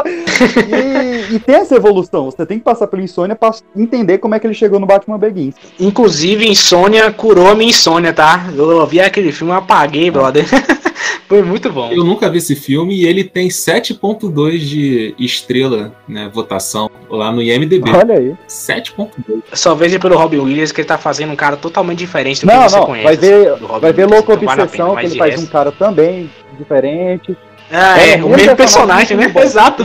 [1.30, 2.26] e, e tem essa evolução.
[2.32, 5.18] Você tem que passar pelo Insônia pra entender como é que ele chegou no Batman
[5.20, 5.56] Begins.
[5.80, 8.46] Inclusive, Insônia curou a minha insônia, tá?
[8.56, 10.46] Eu vi aquele filme, apaguei, brother.
[11.28, 11.92] Foi muito bom.
[11.92, 17.42] Eu nunca vi esse filme e ele tem 7.2 de estrela, né, votação, lá no
[17.42, 17.90] IMDB.
[17.92, 18.34] Olha aí.
[18.48, 19.10] 7.2.
[19.54, 22.64] Só veja pelo Robin Williams que ele tá fazendo um cara totalmente diferente do Não,
[22.64, 22.86] que você não.
[22.86, 23.06] conhece.
[23.06, 25.50] Vai ver, vai ver Louco então vale a Obsessão, pena, que ele faz resto- um
[25.50, 27.36] cara também diferente.
[27.72, 29.24] Ah, é, o mesmo personagem, né?
[29.24, 29.84] muito bom, Exato.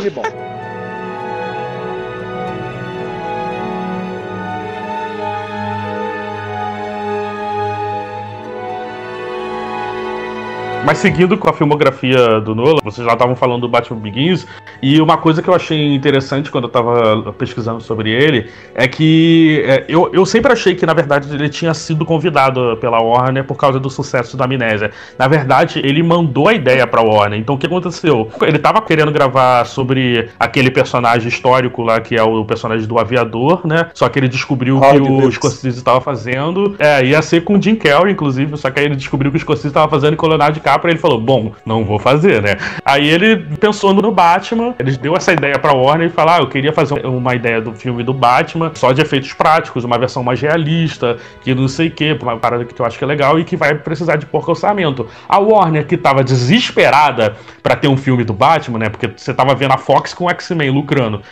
[10.85, 14.47] Mas seguindo com a filmografia do Nolan, vocês já estavam falando do Batman Begins,
[14.83, 19.63] e uma coisa que eu achei interessante quando eu tava pesquisando sobre ele é que
[19.67, 23.57] é, eu, eu sempre achei que, na verdade, ele tinha sido convidado pela Warner por
[23.57, 24.91] causa do sucesso da Amnésia.
[25.19, 27.39] Na verdade, ele mandou a ideia pra Warner.
[27.39, 28.31] Então, o que aconteceu?
[28.41, 33.67] Ele tava querendo gravar sobre aquele personagem histórico lá, que é o personagem do aviador,
[33.67, 33.91] né?
[33.95, 35.35] Só que ele descobriu Ai, que meu o Deus.
[35.35, 36.75] Scorsese estava fazendo.
[36.79, 39.41] É, ia ser com o Jim Carrey, inclusive, só que aí ele descobriu que o
[39.41, 42.57] Scorsese estava fazendo com o Leonardo DiCaprio e ele falou, bom, não vou fazer, né?
[42.85, 46.49] Aí ele pensou no Batman, ele deu essa ideia pra Warner e falou, ah, eu
[46.49, 50.41] queria fazer uma ideia do filme do Batman, só de efeitos práticos, uma versão mais
[50.41, 53.45] realista, que não sei o que, uma parada que eu acho que é legal e
[53.45, 55.07] que vai precisar de pouco orçamento.
[55.29, 58.89] A Warner, que tava desesperada pra ter um filme do Batman, né?
[58.89, 61.23] Porque você tava vendo a Fox com o X-Men lucrando,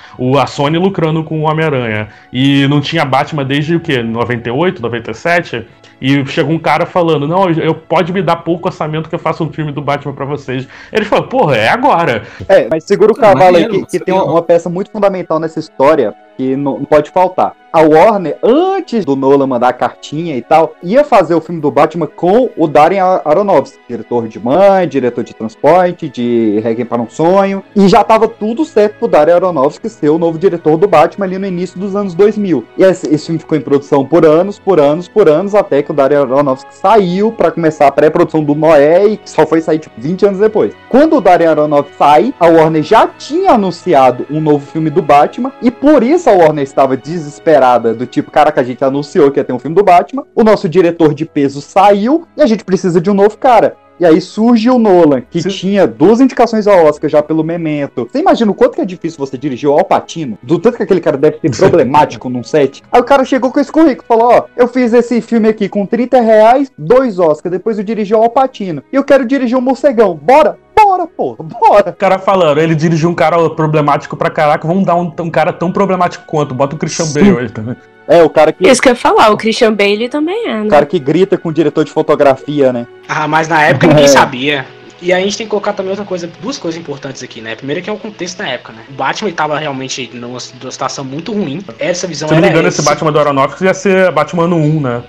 [0.40, 4.02] a Sony lucrando com o Homem-Aranha, e não tinha Batman desde o quê?
[4.02, 5.66] 98, 97?
[6.00, 9.44] E chegou um cara falando: Não, eu pode me dar pouco orçamento que eu faço
[9.44, 10.66] um filme do Batman pra vocês.
[10.92, 12.22] Ele falou: Porra, é agora.
[12.48, 15.58] É, mas segura o cavalo aí, que, que tem uma, uma peça muito fundamental nessa
[15.58, 17.54] história que não, pode faltar.
[17.70, 21.70] A Warner, antes do Nolan mandar a cartinha e tal, ia fazer o filme do
[21.70, 27.02] Batman com o Darren Ar- Aronofsky, diretor de Mãe, diretor de Transporte, de Requiem para
[27.02, 30.88] um Sonho, e já tava tudo certo pro Darren Aronofsky ser o novo diretor do
[30.88, 32.64] Batman ali no início dos anos 2000.
[32.78, 35.90] E esse, esse filme ficou em produção por anos, por anos, por anos, até que
[35.90, 40.00] o Darren Aronofsky saiu pra começar a pré-produção do Noé e só foi sair tipo
[40.00, 40.72] 20 anos depois.
[40.88, 45.52] Quando o Darren Aronofsky sai, a Warner já tinha anunciado um novo filme do Batman
[45.60, 49.44] e por isso a Warner estava desesperada do tipo, caraca, a gente anunciou que ia
[49.44, 53.00] ter um filme do Batman, o nosso diretor de peso saiu e a gente precisa
[53.00, 53.76] de um novo cara.
[54.00, 55.48] E aí surge o Nolan, que Sim.
[55.48, 58.06] tinha duas indicações ao Oscar já pelo Memento.
[58.08, 60.38] Você imagina o quanto que é difícil você dirigir o Alpatino?
[60.40, 62.80] Do tanto que aquele cara deve ser problemático num set.
[62.92, 65.84] Aí o cara chegou com esse currículo, falou, ó, eu fiz esse filme aqui com
[65.84, 68.84] 30 reais, dois Oscars, depois eu dirigi o Alpatino.
[68.92, 70.14] E eu quero dirigir o Morcegão.
[70.14, 70.56] Bora?
[70.88, 71.90] Bora, pô, bora.
[71.90, 75.52] O cara falando, ele dirigiu um cara problemático pra caraca, vamos dar um, um cara
[75.52, 76.54] tão problemático quanto.
[76.54, 77.24] Bota o Christian Sim.
[77.34, 77.76] Bale aí também.
[78.08, 80.64] É, o cara que, Isso que eu ia falar, o Christian Bale também é, o
[80.64, 80.70] né?
[80.70, 82.86] cara que grita com o diretor de fotografia, né?
[83.06, 84.08] Ah, mas na época ninguém É.
[84.08, 84.64] sabia.
[85.02, 87.54] E aí a gente tem que colocar também outra coisa, duas coisas importantes aqui, né?
[87.54, 88.82] Primeiro que é o contexto da época, né?
[88.88, 91.62] O Batman ele tava realmente numa, numa situação muito ruim.
[91.78, 94.80] Essa visão Se não me engano, esse Batman do Aronofsky ia ser Batman no 1,
[94.80, 95.02] né?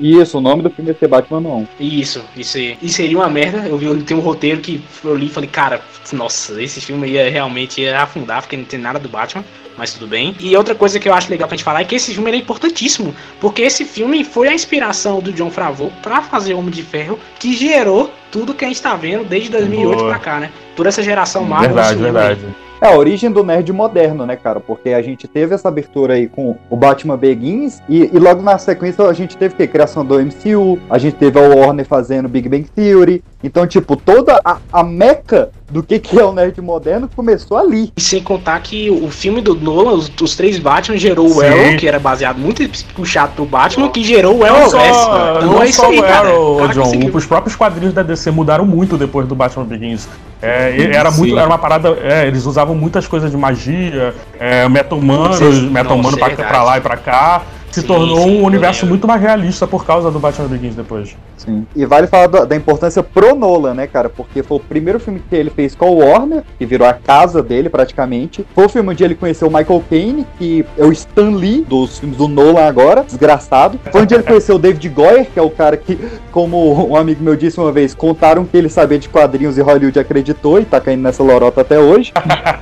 [0.00, 1.68] Isso, o nome do filme ia ser Batman não.
[1.78, 2.76] Isso, isso aí.
[2.82, 3.66] E seria uma merda.
[3.68, 5.80] Eu vi tem um roteiro que eu li e falei, cara,
[6.12, 9.44] nossa, esse filme ia realmente ia afundar, porque não tem nada do Batman.
[9.76, 10.36] Mas tudo bem.
[10.38, 12.36] E outra coisa que eu acho legal pra gente falar é que esse filme é
[12.36, 13.14] importantíssimo.
[13.40, 17.56] Porque esse filme foi a inspiração do John Favreau pra fazer Homem de Ferro, que
[17.56, 20.10] gerou tudo que a gente tá vendo desde 2008 Boa.
[20.10, 20.50] pra cá, né?
[20.76, 21.74] Toda essa geração Marvel.
[21.74, 22.38] Verdade, cinema aí.
[22.80, 24.60] É a origem do nerd moderno, né, cara?
[24.60, 28.58] Porque a gente teve essa abertura aí com o Batman Begins e, e logo na
[28.58, 32.48] sequência a gente teve que criação do MCU, a gente teve a Warner fazendo Big
[32.48, 33.22] Bang Theory.
[33.44, 37.92] Então, tipo, toda a, a meca do que, que é o nerd moderno começou ali.
[37.94, 41.44] E sem contar que o filme do Nolan, os, os três Batman, gerou o Sim.
[41.46, 42.62] Arrow, que era baseado muito
[42.94, 44.94] puxado pro Batman, que gerou o Não Arrowverse.
[45.04, 46.28] só, Então não é isso só aí, o cara.
[46.30, 47.14] Arrow, O cara John, conseguiu.
[47.16, 50.08] os próprios quadrinhos da DC mudaram muito depois do Batman Begins.
[50.40, 51.18] É, e- era, Sim.
[51.20, 51.96] muito, era uma parada.
[52.02, 55.38] é, eles usavam muitas coisas de magia, é, meta-humanos,
[55.70, 56.48] meta-humano pra, é verdade.
[56.48, 57.42] pra lá e pra cá.
[57.74, 61.16] Se Sim, tornou sim, um universo muito mais realista por causa do Batman Begins depois.
[61.36, 61.66] Sim.
[61.74, 64.08] E vale falar da, da importância pro Nolan, né, cara?
[64.08, 67.42] Porque foi o primeiro filme que ele fez com o Warner, que virou a casa
[67.42, 68.46] dele praticamente.
[68.54, 71.98] Foi o filme onde ele conheceu o Michael Caine, que é o Stan Lee dos
[71.98, 73.76] filmes do Nolan agora, desgraçado.
[73.90, 75.98] Foi onde ele conheceu o David Goyer, que é o cara que,
[76.30, 79.98] como um amigo meu disse uma vez, contaram que ele sabia de quadrinhos e Hollywood
[79.98, 82.12] acreditou e tá caindo nessa lorota até hoje.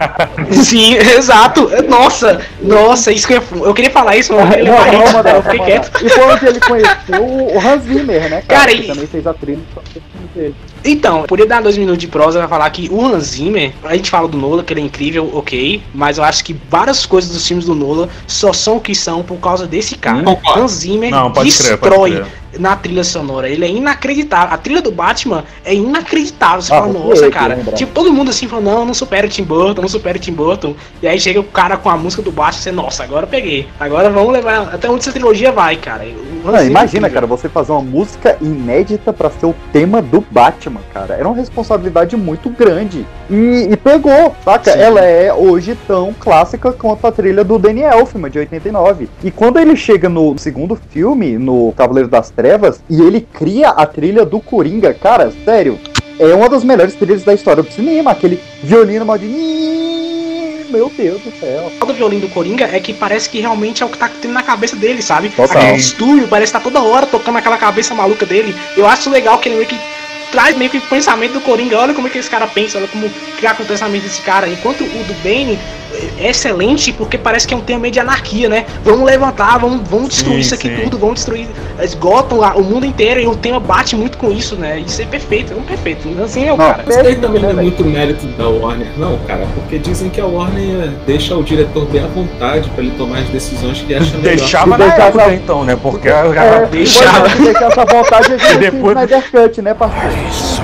[0.51, 1.69] Sim, exato.
[1.87, 5.61] Nossa, nossa, isso que eu, eu queria falar isso, mas eu Não, mandar, eu fiquei
[5.61, 6.05] quieto.
[6.05, 8.61] E foi onde ele conheceu o Hans Zimmer, né, cara?
[8.61, 9.61] Cara, que e- também fez a trilha
[10.35, 10.55] dele.
[10.85, 13.95] Então, eu podia dar dois minutos de prosa pra falar que o Hans Zimmer, a
[13.95, 17.31] gente fala do Nolan, que ele é incrível, ok, mas eu acho que várias coisas
[17.31, 20.23] dos filmes do Nolan só são o que são por causa desse cara.
[20.23, 20.63] Concordo.
[20.63, 22.42] Hans Zimmer Não, pode crer, destrói pode crer.
[22.59, 23.49] Na trilha sonora.
[23.49, 24.55] Ele é inacreditável.
[24.55, 26.63] A trilha do Batman é inacreditável.
[26.63, 27.57] Você Ah, fala, nossa, cara.
[27.75, 30.33] Tipo, todo mundo assim falou, não, não supera o Tim Burton, não supera o Tim
[30.33, 30.75] Burton.
[31.03, 33.29] E aí chega o cara com a música do Batman e você, nossa, agora eu
[33.31, 33.67] peguei.
[33.79, 36.05] Agora vamos levar até onde essa trilogia vai, cara.
[36.45, 37.11] Não, imagina, incrível.
[37.13, 41.15] cara, você fazer uma música inédita pra ser o tema do Batman, cara.
[41.15, 43.07] Era uma responsabilidade muito grande.
[43.31, 44.73] E, e pegou, saca?
[44.73, 44.79] Sim.
[44.81, 49.09] Ela é hoje tão clássica quanto a trilha do Danny Elfman, de 89.
[49.23, 52.42] E quando ele chega no segundo filme, no Cavaleiro das Trevas,
[52.89, 55.79] e ele cria a trilha do Coringa, cara, sério,
[56.19, 58.13] é uma das melhores trilhas da história do cinema.
[58.13, 59.27] Aquele violino mal de.
[60.71, 61.71] Meu Deus do céu.
[61.81, 64.33] O do violino do Coringa é que parece que realmente é o que tá tendo
[64.33, 65.29] na cabeça dele, sabe?
[65.29, 65.61] Total.
[65.61, 68.55] Aquele estúdio parece que tá toda hora tocando aquela cabeça maluca dele.
[68.77, 69.79] Eu acho legal que ele meio que
[70.33, 71.79] traz meio que o pensamento do Coringa.
[71.79, 74.49] Olha como é que esse cara pensa, olha como criar com o pensamento desse cara.
[74.49, 75.59] Enquanto o do Bane
[76.19, 78.65] é excelente porque parece que é um tema meio de anarquia, né?
[78.83, 80.83] Vamos levantar, vamos, vamos destruir Sim, isso aqui sim.
[80.85, 81.47] tudo, vamos destruir,
[81.83, 84.81] esgotam lá o mundo inteiro e o tema bate muito com isso, né?
[84.81, 86.09] Isso é perfeito, é um perfeito.
[86.25, 86.83] Assim é o Não, cara.
[86.89, 87.69] Isso daí também não é né, velho?
[87.69, 92.03] muito mérito da Warner, não, cara, porque dizem que a Warner deixa o diretor bem
[92.03, 94.23] à vontade pra ele tomar as decisões que acha melhor.
[94.37, 95.77] Deixava na deixava- época então, né?
[95.81, 97.27] Porque a É, deixava.
[97.27, 100.17] é, se deixar essa vontade, a gente E tem depois- Snyder Cut, né, parceiro?
[100.27, 100.63] is so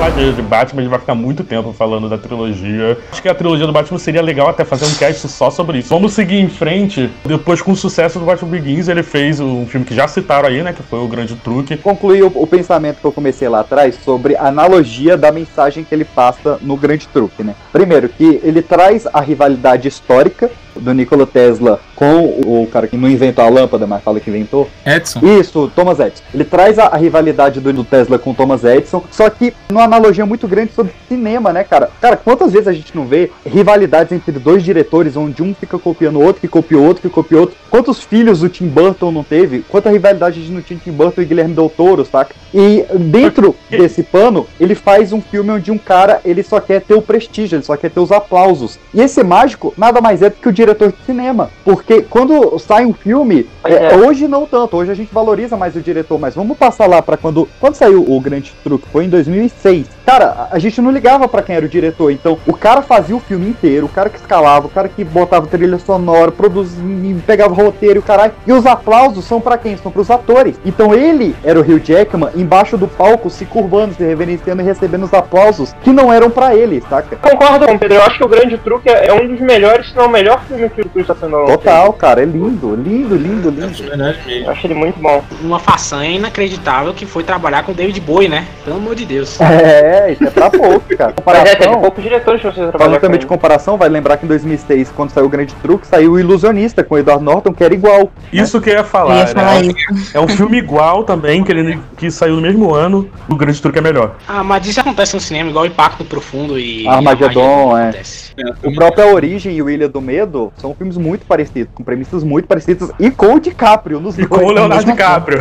[0.02, 2.98] falar de, de Batman, a gente vai ficar muito tempo falando da trilogia.
[3.12, 5.90] Acho que a trilogia do Batman seria legal até fazer um cast só sobre isso.
[5.90, 7.08] Vamos seguir em frente.
[7.24, 10.64] Depois, com o sucesso do Batman Begins, ele fez um filme que já citaram aí,
[10.64, 10.74] né?
[10.74, 11.78] Que foi o Grande Truque.
[11.78, 15.94] concluir o, o pensamento que eu comecei lá atrás sobre a analogia da mensagem que
[15.94, 17.54] ele passa no Grande Truque, né?
[17.72, 23.08] Primeiro, que ele traz a rivalidade histórica do Nikola Tesla com o, cara que não
[23.08, 24.68] inventou a lâmpada, mas fala que inventou.
[24.84, 25.20] Edson.
[25.22, 26.24] Isso, Thomas Edison.
[26.34, 29.84] Ele traz a, a rivalidade do, do Tesla com o Thomas Edison, só que numa
[29.84, 31.92] analogia muito grande sobre cinema, né, cara?
[32.02, 36.16] Cara, quantas vezes a gente não vê rivalidades entre dois diretores, onde um fica copiando
[36.16, 37.56] o outro, que copia o outro, que copia o outro?
[37.70, 39.60] Quantos filhos o Tim Burton não teve?
[39.70, 42.34] Quanta rivalidade a gente não tinha Tim Burton e Guilherme Del Toro, saca?
[42.52, 46.96] E dentro desse pano, ele faz um filme onde um cara, ele só quer ter
[46.96, 48.80] o prestígio, ele só quer ter os aplausos.
[48.92, 51.52] E esse mágico nada mais é do que o diretor de cinema.
[51.64, 55.82] Porque quando sai um filme, é, hoje não tanto, hoje a gente valoriza mais o
[55.82, 59.88] diretor, mas vamos passar lá pra quando quando saiu o Grande Truque, foi em 2006.
[60.06, 63.20] Cara, a gente não ligava pra quem era o diretor, então o cara fazia o
[63.20, 66.82] filme inteiro, o cara que escalava, o cara que botava trilha sonora, produzia,
[67.26, 68.34] pegava roteiro e o caralho.
[68.46, 69.78] E os aplausos são pra quem?
[69.78, 70.60] São pros atores.
[70.66, 75.06] Então ele era o Hugh Jackman embaixo do palco, se curvando, se reverenciando e recebendo
[75.06, 77.16] os aplausos que não eram pra ele, saca?
[77.16, 79.96] Concordo com o Pedro, eu acho que o Grande Truque é um dos melhores, se
[79.96, 81.81] não o melhor filme que o Christopher Nolan Total.
[81.82, 82.22] Legal, cara.
[82.22, 83.74] É lindo, lindo, lindo, lindo.
[83.74, 84.46] Verdade mesmo.
[84.46, 85.24] Eu acho ele muito bom.
[85.42, 88.46] Uma façanha inacreditável que foi trabalhar com o David Bowie, né?
[88.64, 89.40] Pelo amor de Deus.
[89.62, 91.14] É, isso é pra pouco, cara.
[91.26, 94.28] Mas é, Comparação, poucos diretores pra você falando também de comparação, vai lembrar que em
[94.28, 97.74] 2006, quando saiu o Grande Truque, saiu o Ilusionista com o Edward Norton, que era
[97.74, 98.12] igual.
[98.32, 99.20] Isso que eu ia Eu falar.
[99.20, 99.74] ia falar né?
[100.14, 103.10] É um filme igual também, que ele que saiu no mesmo ano.
[103.30, 104.16] O Grande Truque é melhor.
[104.28, 106.88] Ah, mas isso acontece no cinema, igual o Impacto Profundo e.
[106.88, 107.84] Armagedon, é.
[107.84, 108.32] acontece.
[108.64, 112.24] O próprio A Origem e o Ilha do Medo são filmes muito parecidos, com premissas
[112.24, 114.42] muito parecidas, e com o DiCaprio nos E dois.
[114.42, 115.40] com o Leonardo DiCaprio.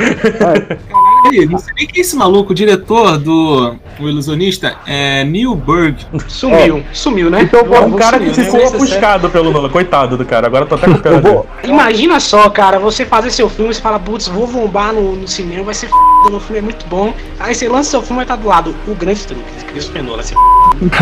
[1.32, 5.54] Aí, não sei nem quem é esse maluco, o diretor do O Ilusionista é Neil
[5.54, 5.96] Berg.
[6.28, 7.42] Sumiu, sumiu, né?
[7.42, 8.44] Então, É um cara que Sumiu, né?
[8.44, 9.68] ficou Mas, ofuscado pelo Nolan.
[9.68, 10.46] Coitado do cara.
[10.46, 13.80] Agora eu tô até com pena vou, Imagina só, cara, você fazer seu filme, você
[13.80, 15.94] fala, putz, vou bombar no, no cinema, vai ser f,
[16.30, 17.12] meu filme é muito bom.
[17.38, 20.34] Aí você lança seu filme, vai estar do lado o grande truque, Cristo Nolan, assim.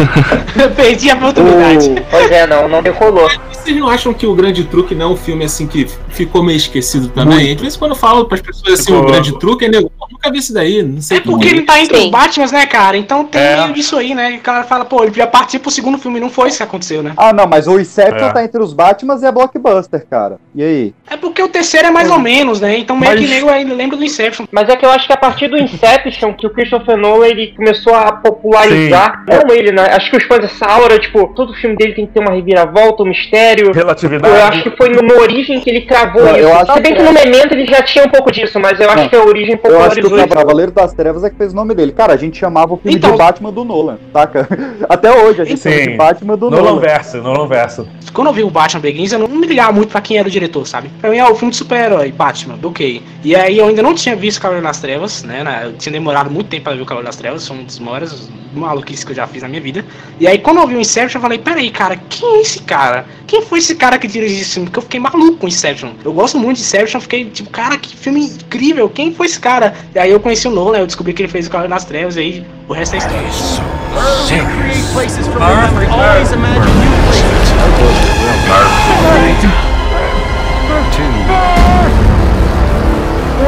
[0.77, 1.95] Perdi a oportunidade.
[2.11, 3.29] Pois é, não, não decolou.
[3.69, 6.57] Vocês não acham que o Grande Truque não é um filme assim que ficou meio
[6.57, 7.55] esquecido também?
[7.55, 9.03] De vez em quando eu falo pras pessoas assim, Ficou.
[9.03, 11.63] o Grande Truque, é nego, "Pô, nunca vi isso daí, não sei É porque ele
[11.63, 12.05] tá entre Sim.
[12.07, 12.97] os Batmans, né, cara?
[12.97, 13.61] Então tem É.
[13.61, 14.33] meio disso aí, né?
[14.33, 16.63] E o cara fala, pô, ele já partiu pro segundo filme, não foi isso que
[16.63, 17.13] aconteceu, né?
[17.19, 18.33] Ah, não, mas o Inception É.
[18.33, 20.39] tá entre os Batmans e a Blockbuster, cara.
[20.55, 20.95] E aí?
[21.11, 22.79] É porque o terceiro é mais ou menos, né?
[22.79, 24.47] Então meio Mas- que nego aí lembra do Inception.
[24.51, 27.49] Mas é que eu acho que a partir do Inception que o Christopher Nolan ele
[27.55, 29.25] começou a popularizar.
[29.29, 29.83] Não ele, né?
[29.95, 33.03] Acho que os fãs dessa aura, tipo, todo filme dele tem que ter uma reviravolta,
[33.03, 33.58] um mistério.
[33.73, 34.35] Relatividade.
[34.35, 36.59] Eu acho que foi no, no Origem que ele cravou Não, eu isso.
[36.59, 38.89] acho Se bem que- que no Memento ele já tinha um pouco disso, mas eu
[38.89, 39.09] acho Não.
[39.09, 40.29] que a Origem Eu acho que popularizou o.
[40.29, 41.93] Cavaleiro das Trevas é que fez o nome dele.
[41.93, 44.49] Cara, a gente chamava o filme Então- de Batman do Nolan, saca?
[44.89, 45.71] Até hoje a gente Sim.
[45.71, 46.81] chama de Batman do Nolan Nolan.
[46.81, 47.89] verso, Nolan verso.
[48.13, 50.31] Quando eu vi o Batman Begins, eu não me ligava muito pra quem era o
[50.31, 50.91] diretor, sabe?
[51.01, 53.03] Pra mim, é o filme de super-herói, Batman, ok.
[53.23, 55.45] E aí eu ainda não tinha visto Cavaleiro das Trevas, né?
[55.65, 58.31] Eu tinha demorado muito tempo pra ver o Cavaleiro das Trevas, são um dos maiores
[58.55, 59.85] maluquices que eu já fiz na minha vida.
[60.19, 63.05] E aí quando eu vi o Inception, eu falei, peraí, cara, quem é esse cara?
[63.27, 64.67] Quem foi esse cara que dirigiu esse filme?
[64.67, 65.91] Porque eu fiquei maluco com Inception.
[66.05, 69.39] Eu gosto muito de Inception, eu fiquei tipo, cara, que filme incrível, quem foi esse
[69.39, 69.75] cara?
[69.95, 72.17] E aí eu conheci o Nolan, eu descobri que ele fez o Cavaleiro das Trevas,
[72.17, 73.29] e aí o resto é história.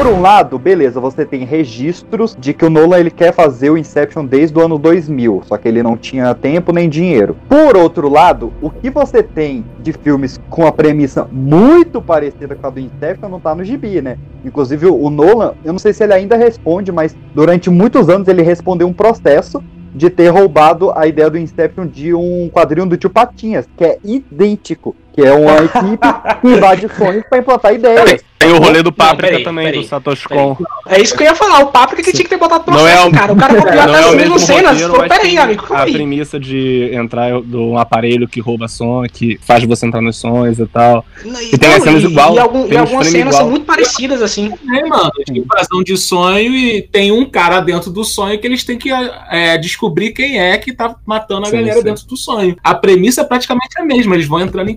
[0.01, 3.77] Por um lado, beleza, você tem registros de que o Nolan ele quer fazer o
[3.77, 7.37] Inception desde o ano 2000, só que ele não tinha tempo nem dinheiro.
[7.47, 12.67] Por outro lado, o que você tem de filmes com a premissa muito parecida com
[12.67, 14.17] a do Inception não tá no gibi, né?
[14.43, 18.41] Inclusive o Nolan, eu não sei se ele ainda responde, mas durante muitos anos ele
[18.41, 19.63] respondeu um processo
[19.95, 23.99] de ter roubado a ideia do Inception de um quadrinho do Tio Patinhas, que é
[24.03, 26.09] idêntico, que é uma equipe
[26.41, 28.23] que invade sonhos para implantar ideias.
[28.39, 30.27] Tem o rolê do Não, Páprica peraí, também, peraí, do Satoshi.
[30.27, 30.57] Kon.
[30.89, 32.93] É isso que eu ia falar, o papo que tinha que ter botado Não é
[32.93, 33.33] processo, o- cara.
[33.35, 35.09] O cara copiou Não até é o as mesmo mesmas cenas.
[35.09, 35.93] peraí, amigo, a aí.
[35.93, 40.59] premissa de entrar de um aparelho que rouba som, que faz você entrar nos sonhos
[40.59, 41.05] e tal.
[41.23, 43.43] E, E tem as cenas e, igual, e, algum- e algumas cenas igual.
[43.43, 44.51] são muito parecidas, assim.
[44.75, 48.79] É, mano, invasão de sonho e tem um cara dentro do sonho que eles têm
[48.79, 51.85] que é, descobrir quem é que tá matando a Sim, galera sim.
[51.85, 52.57] dentro do sonho.
[52.65, 54.75] A premissa é praticamente a mesma, eles vão entrando em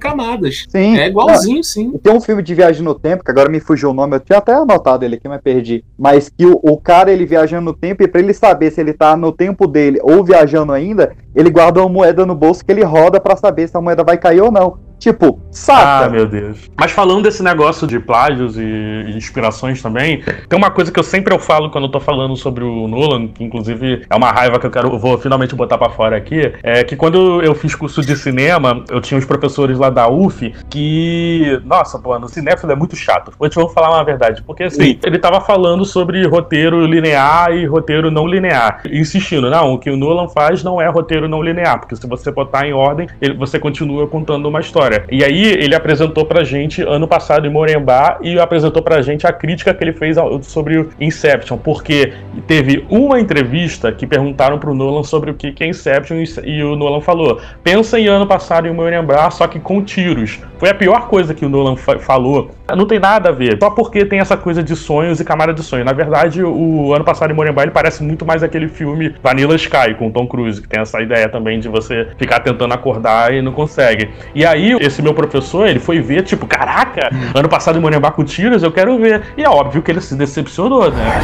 [0.69, 0.97] Sim.
[0.97, 1.91] É igualzinho, sim.
[2.01, 4.39] Tem um filme de viagem no tempo, que agora me fugiu o nome, eu tinha
[4.39, 5.83] até anotado ele aqui, mas perdi.
[5.97, 8.93] Mas que o, o cara, ele viajando no tempo, e pra ele saber se ele
[8.93, 12.83] tá no tempo dele ou viajando ainda, ele guarda uma moeda no bolso que ele
[12.83, 14.77] roda pra saber se a moeda vai cair ou não.
[15.03, 16.09] Tipo, Ah, saca?
[16.09, 16.71] meu Deus.
[16.79, 21.33] Mas falando desse negócio de plágios e inspirações também, tem uma coisa que eu sempre
[21.33, 24.65] eu falo quando eu tô falando sobre o Nolan, que inclusive é uma raiva que
[24.65, 28.01] eu quero, eu vou finalmente botar pra fora aqui, é que quando eu fiz curso
[28.01, 32.75] de cinema, eu tinha os professores lá da UF que, nossa, pô, no cinéfilo é
[32.75, 33.33] muito chato.
[33.41, 37.65] Eu te vou falar uma verdade, porque assim, ele tava falando sobre roteiro linear e
[37.65, 41.77] roteiro não linear, insistindo, não, o que o Nolan faz não é roteiro não linear,
[41.81, 44.92] porque se você botar em ordem, ele- você continua contando uma história.
[45.11, 49.33] E aí ele apresentou pra gente ano passado em Morembá e apresentou pra gente a
[49.33, 52.13] crítica que ele fez sobre Inception, porque
[52.47, 57.01] teve uma entrevista que perguntaram pro Nolan sobre o que é Inception e- o Nolan
[57.01, 60.39] falou: "Pensa em ano passado em Morembá, só que com tiros".
[60.57, 62.51] Foi a pior coisa que o Nolan fa- falou.
[62.75, 65.61] Não tem nada a ver, só porque tem essa coisa de sonhos e camada de
[65.61, 65.83] sonho.
[65.83, 69.93] Na verdade, o ano passado em Morembá ele parece muito mais aquele filme Vanilla Sky
[69.97, 73.51] com Tom Cruise, que tem essa ideia também de você ficar tentando acordar e não
[73.51, 74.09] consegue.
[74.33, 78.23] E aí, esse meu professor, ele foi ver, tipo, caraca, ano passado em Morembá com
[78.23, 79.23] tiros, eu quero ver.
[79.37, 81.21] E é óbvio que ele se decepcionou, né?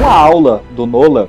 [0.00, 1.28] Uma aula do Nolan,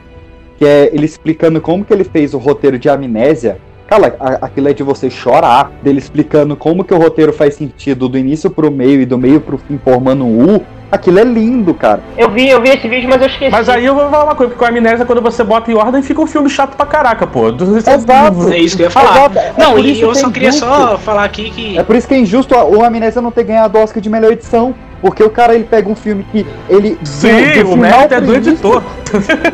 [0.57, 3.57] que é ele explicando como que ele fez o roteiro de Amnésia.
[3.87, 8.17] Cara, aquilo é de você chorar, dele explicando como que o roteiro faz sentido do
[8.17, 10.65] início pro meio e do meio pro fim formando um U.
[10.91, 12.01] Aquilo é lindo, cara.
[12.17, 13.49] Eu vi, eu vi esse vídeo, mas eu esqueci.
[13.51, 15.75] Mas aí eu vou falar uma coisa, porque com a amnésia, quando você bota em
[15.75, 17.47] ordem, fica um filme chato pra caraca, pô.
[17.49, 18.51] Exato.
[18.51, 19.11] É isso que eu ia falar.
[19.31, 19.37] Exato.
[19.39, 20.65] É Não, por e isso eu que é só queria injusto.
[20.67, 21.77] só falar aqui que.
[21.77, 24.09] É por isso que é injusto a- o Amnésia não ter ganhado o Oscar de
[24.09, 24.75] melhor edição.
[25.01, 26.95] Porque o cara ele pega um filme que ele.
[27.03, 28.83] Sim, do- do o final mérito é do início, editor.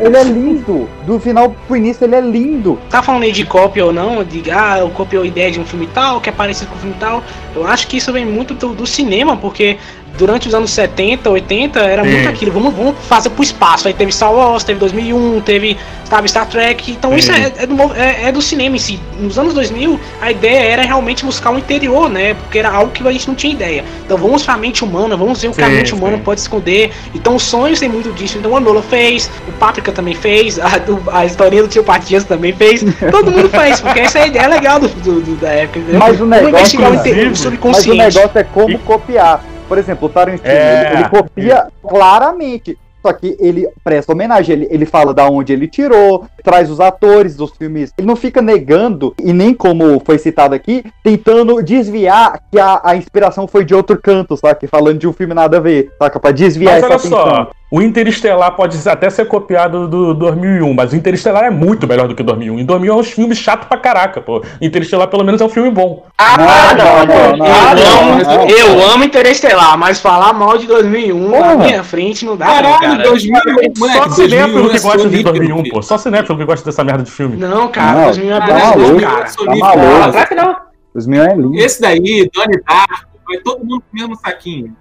[0.01, 0.89] Ele é lindo.
[1.05, 2.77] Do final pro início ele é lindo.
[2.89, 5.63] Tá falando aí de cópia ou não, de ah, eu copiou a ideia de um
[5.65, 7.23] filme tal, que é parecido com o filme tal.
[7.55, 9.77] Eu acho que isso vem muito do, do cinema, porque
[10.17, 12.09] durante os anos 70, 80, era Sim.
[12.11, 13.87] muito aquilo, vamos, vamos fazer pro espaço.
[13.87, 16.91] Aí teve Star Wars, teve 2001, teve sabe, Star Trek.
[16.91, 17.39] Então isso Sim.
[17.41, 18.99] é, é do, é- é do cinema em si.
[19.19, 22.33] Nos anos 2000, a ideia era realmente buscar o interior, né?
[22.33, 23.83] Porque era algo que a gente não tinha ideia.
[24.05, 26.91] Então vamos pra mente humana, vamos ver o que a mente humana pode esconder.
[27.13, 28.37] Então os sonhos tem muito disso.
[28.37, 30.69] Então o Anola fez, o Páprica também fez, a,
[31.11, 32.83] a historinha do tio Patias também fez.
[33.11, 35.79] Todo mundo fez, porque essa é a ideia legal do, do- do- da época.
[35.79, 35.99] entendeu?
[35.99, 37.97] Mas o Vamos negócio, investigar o interior, o Mas o subconsciente.
[37.97, 39.43] negócio é como E- copiar.
[39.67, 40.87] Por exemplo, o Tarantino, É.
[40.91, 42.77] ele, ele copia claramente.
[42.99, 47.35] Só que ele presta homenagem, ele, ele fala da onde ele tirou, traz os atores
[47.37, 47.93] dos filmes.
[47.97, 52.95] Ele não fica negando, e nem como foi citado aqui, tentando desviar que a, a
[52.97, 54.67] inspiração foi de outro canto, saca?
[54.67, 56.19] Falando de um filme nada a ver, saca?
[56.19, 57.19] Pra desviar Mas essa olha atenção.
[57.45, 62.07] só, o Interestelar pode até ser copiado do 2001, mas o Interestelar é muito melhor
[62.07, 62.59] do que o 2001.
[62.59, 64.41] Em 2001 é um filme chato pra caraca, pô.
[64.61, 66.05] Interestelar pelo menos é um filme bom.
[66.17, 67.45] Ah, não, não, não.
[67.45, 68.47] Eu, amo, não.
[68.47, 73.03] eu amo Interestelar, mas falar mal de 2001 na minha frente não dá, Caralho, cara.
[73.03, 75.73] 2001, moleque, Só cinéfilo 2001 que é gosta de sonífero, 2001, filho.
[75.73, 75.81] pô.
[75.81, 77.35] Só cinéfilo que gosta dessa merda de filme.
[77.35, 79.25] Não, cara, Não, 2001 é tá bom, cara.
[79.25, 80.11] Tá maluco.
[80.11, 80.55] Claro que não.
[80.95, 81.55] Os meus é lindo.
[81.57, 84.73] Esse daí, Donnie Darko, vai todo mundo pro mesmo saquinho.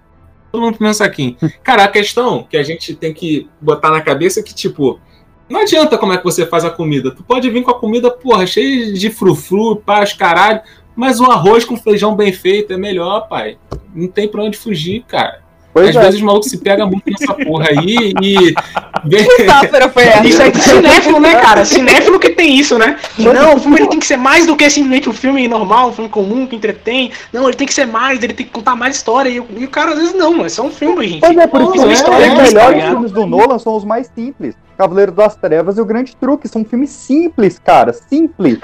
[0.57, 1.37] Todo mundo mesmo saquinho.
[1.61, 4.99] Cara, a questão que a gente tem que botar na cabeça é que, tipo,
[5.47, 7.11] não adianta como é que você faz a comida.
[7.11, 10.61] Tu pode vir com a comida, porra, cheia de frufru, paz, caralho,
[10.95, 13.59] mas um arroz com feijão bem feito é melhor, pai.
[13.93, 15.43] Não tem pra onde fugir, cara.
[15.77, 15.99] Pois Às é.
[16.05, 18.53] vezes os malucos se pegam muito nessa porra aí e.
[19.05, 20.27] Metáfora foi essa.
[20.27, 21.63] Isso é cinéfilo, né, cara?
[21.65, 22.97] Cinéfilo que tem isso, né?
[23.17, 25.93] Não, o filme ele tem que ser mais do que simplesmente um filme normal, um
[25.93, 27.11] filme comum que entretém.
[27.31, 29.29] Não, ele tem que ser mais, ele tem que contar mais história.
[29.29, 31.19] E, o- e o cara às vezes não, é só um filme, gente.
[31.21, 32.89] Pois é, por isso que São os tá melhores ligado?
[32.89, 34.55] filmes do Nolan são os mais simples.
[34.77, 37.93] Cavaleiro das Trevas e o Grande Truque são filmes simples, cara.
[37.93, 38.59] Simples.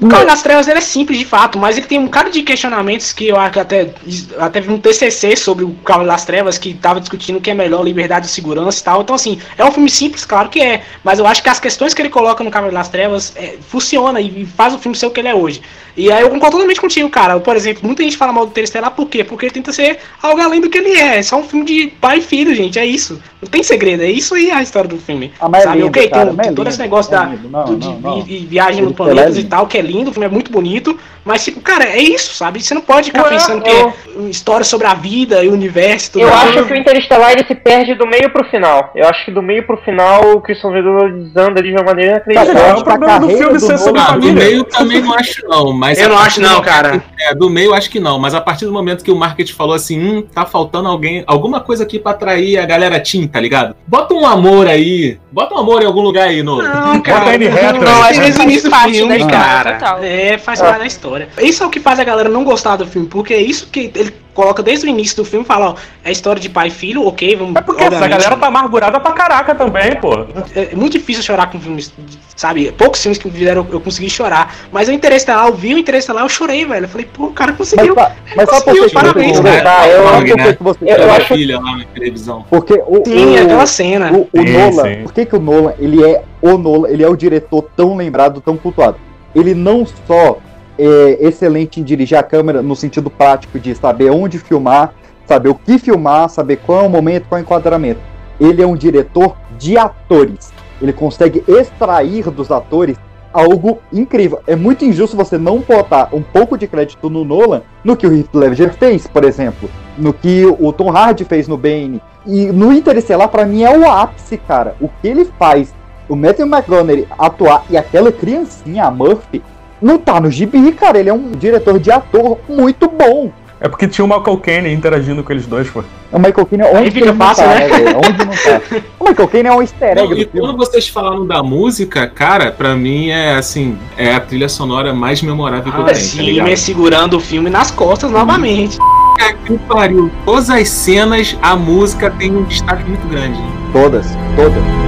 [0.00, 2.42] O Cavaleiro das Trevas ele é simples de fato, mas ele tem um cara de
[2.42, 3.92] questionamentos que eu acho que até,
[4.38, 7.54] até vi um TCC sobre o Cavaleiro das Trevas que tava discutindo o que é
[7.54, 9.02] melhor, liberdade e segurança e tal.
[9.02, 11.92] Então, assim, é um filme simples, claro que é, mas eu acho que as questões
[11.92, 15.10] que ele coloca no Cavaleiro das Trevas é, funciona e faz o filme ser o
[15.10, 15.60] que ele é hoje.
[16.00, 17.38] E aí eu concordo totalmente contigo, cara.
[17.40, 19.22] Por exemplo, muita gente fala mal do Interestelar por quê?
[19.22, 21.18] Porque ele tenta ser algo além do que ele é.
[21.18, 22.78] É só um filme de pai e filho, gente.
[22.78, 23.20] É isso.
[23.42, 24.02] Não tem segredo.
[24.02, 25.32] É isso aí a história do filme.
[25.40, 25.76] Ah, mas é sabe?
[25.78, 27.26] lindo, ok, cara, tem, mas é todo esse negócio é da.
[27.26, 28.22] Não, do- de não, não.
[28.22, 30.50] vi- vi- viagem no é planetas e tal, que é lindo, o filme é muito
[30.50, 30.98] bonito,
[31.30, 32.62] mas tipo, cara, é isso, sabe?
[32.62, 33.92] Você não pode ficar Ué, pensando que eu-
[34.26, 36.56] é história sobre a vida e o universo e tudo Eu mais.
[36.56, 38.90] acho que o Interestelar ele se perde do meio pro final.
[38.94, 42.52] Eu acho que do meio pro final o Christopher Nolan desanda de uma maneira inacreditável.
[42.54, 44.34] eu é acho o que problema do filme do ser sobre Ah, do família.
[44.34, 45.72] meio também não acho, não.
[45.72, 47.02] Mas Eu não acho do não, cara.
[47.20, 49.74] É, do meio acho que não, mas a partir do momento que o marketing falou
[49.74, 53.74] assim, hum, tá faltando alguém, alguma coisa aqui pra atrair a galera teen, tá ligado?
[53.86, 56.60] Bota um amor aí, bota um amor em algum lugar aí, no.
[56.62, 57.20] Não, cara.
[57.20, 59.16] Bota ele reto, não, não, acho que Faz desde o início do parte filme, da
[59.16, 59.72] história, cara.
[59.74, 59.98] total.
[60.02, 60.86] É, faz parte da
[61.24, 61.48] história.
[61.48, 63.90] Isso é o que faz a galera não gostar do filme, porque é isso que
[63.94, 67.04] ele coloca desde o início do filme, fala, ó, é história de pai e filho,
[67.04, 67.54] ok, vamos...
[67.56, 70.24] É porque essa galera tá amargurada pra caraca também, pô.
[70.54, 71.92] É muito difícil chorar com filmes,
[72.36, 72.72] sabe?
[72.72, 74.54] Poucos filmes que me fizeram eu consegui chorar.
[74.72, 76.84] Mas o Interestelar, eu vi o Interestelar, eu chorei, velho.
[76.84, 77.94] Eu falei, pô, o cara Mas, conseguiu.
[77.94, 79.62] mas por que que Parabéns, cara.
[79.62, 80.04] Tá, eu-
[80.36, 80.46] né?
[80.46, 82.46] que que você Eu- eu Aquela acho- filha lá na televisão.
[82.48, 84.12] Porque o, Sim, o, aquela cena.
[84.12, 85.02] o, o Sim, Nolan, sim.
[85.02, 88.40] por que, que o Nolan, ele é o Nolan, ele é o diretor tão lembrado,
[88.40, 88.96] tão cultuado?
[89.34, 90.38] Ele não só
[90.80, 94.94] é excelente em dirigir a câmera no sentido prático de saber onde filmar,
[95.26, 98.00] saber o que filmar, saber qual é o momento, qual é o enquadramento.
[98.40, 100.52] Ele é um diretor de atores.
[100.80, 102.96] Ele consegue extrair dos atores
[103.32, 104.40] algo incrível.
[104.46, 108.16] É muito injusto você não botar um pouco de crédito no Nolan no que o
[108.16, 112.02] Heath Ledger fez, por exemplo, no que o Tom Hardy fez no Bane.
[112.26, 114.74] E no Interestelar, pra mim, é o ápice, cara.
[114.80, 115.72] O que ele faz,
[116.08, 119.42] o Matthew McConaughey atuar e aquela criancinha, a Murphy,
[119.80, 120.98] não tá no gibi, cara.
[120.98, 123.30] Ele é um diretor de ator muito bom.
[123.62, 125.84] É porque tinha o Michael Caine interagindo com eles dois, pô.
[126.10, 127.68] O Michael Caine, onde Aí que fica fácil, tá, né?
[127.68, 127.98] velho?
[127.98, 128.60] Onde não tá.
[128.98, 130.40] O Michael Caine é um easter egg Não, e filme.
[130.40, 135.20] quando vocês falaram da música, cara, pra mim é assim, é a trilha sonora mais
[135.20, 136.46] memorável que eu Ah, tenho, tá sim, ligado?
[136.48, 138.78] me segurando o filme nas costas novamente.
[138.78, 140.10] Puta que pariu.
[140.24, 143.38] Todas as cenas, a música tem um destaque muito grande.
[143.74, 144.06] Todas,
[144.36, 144.79] todas.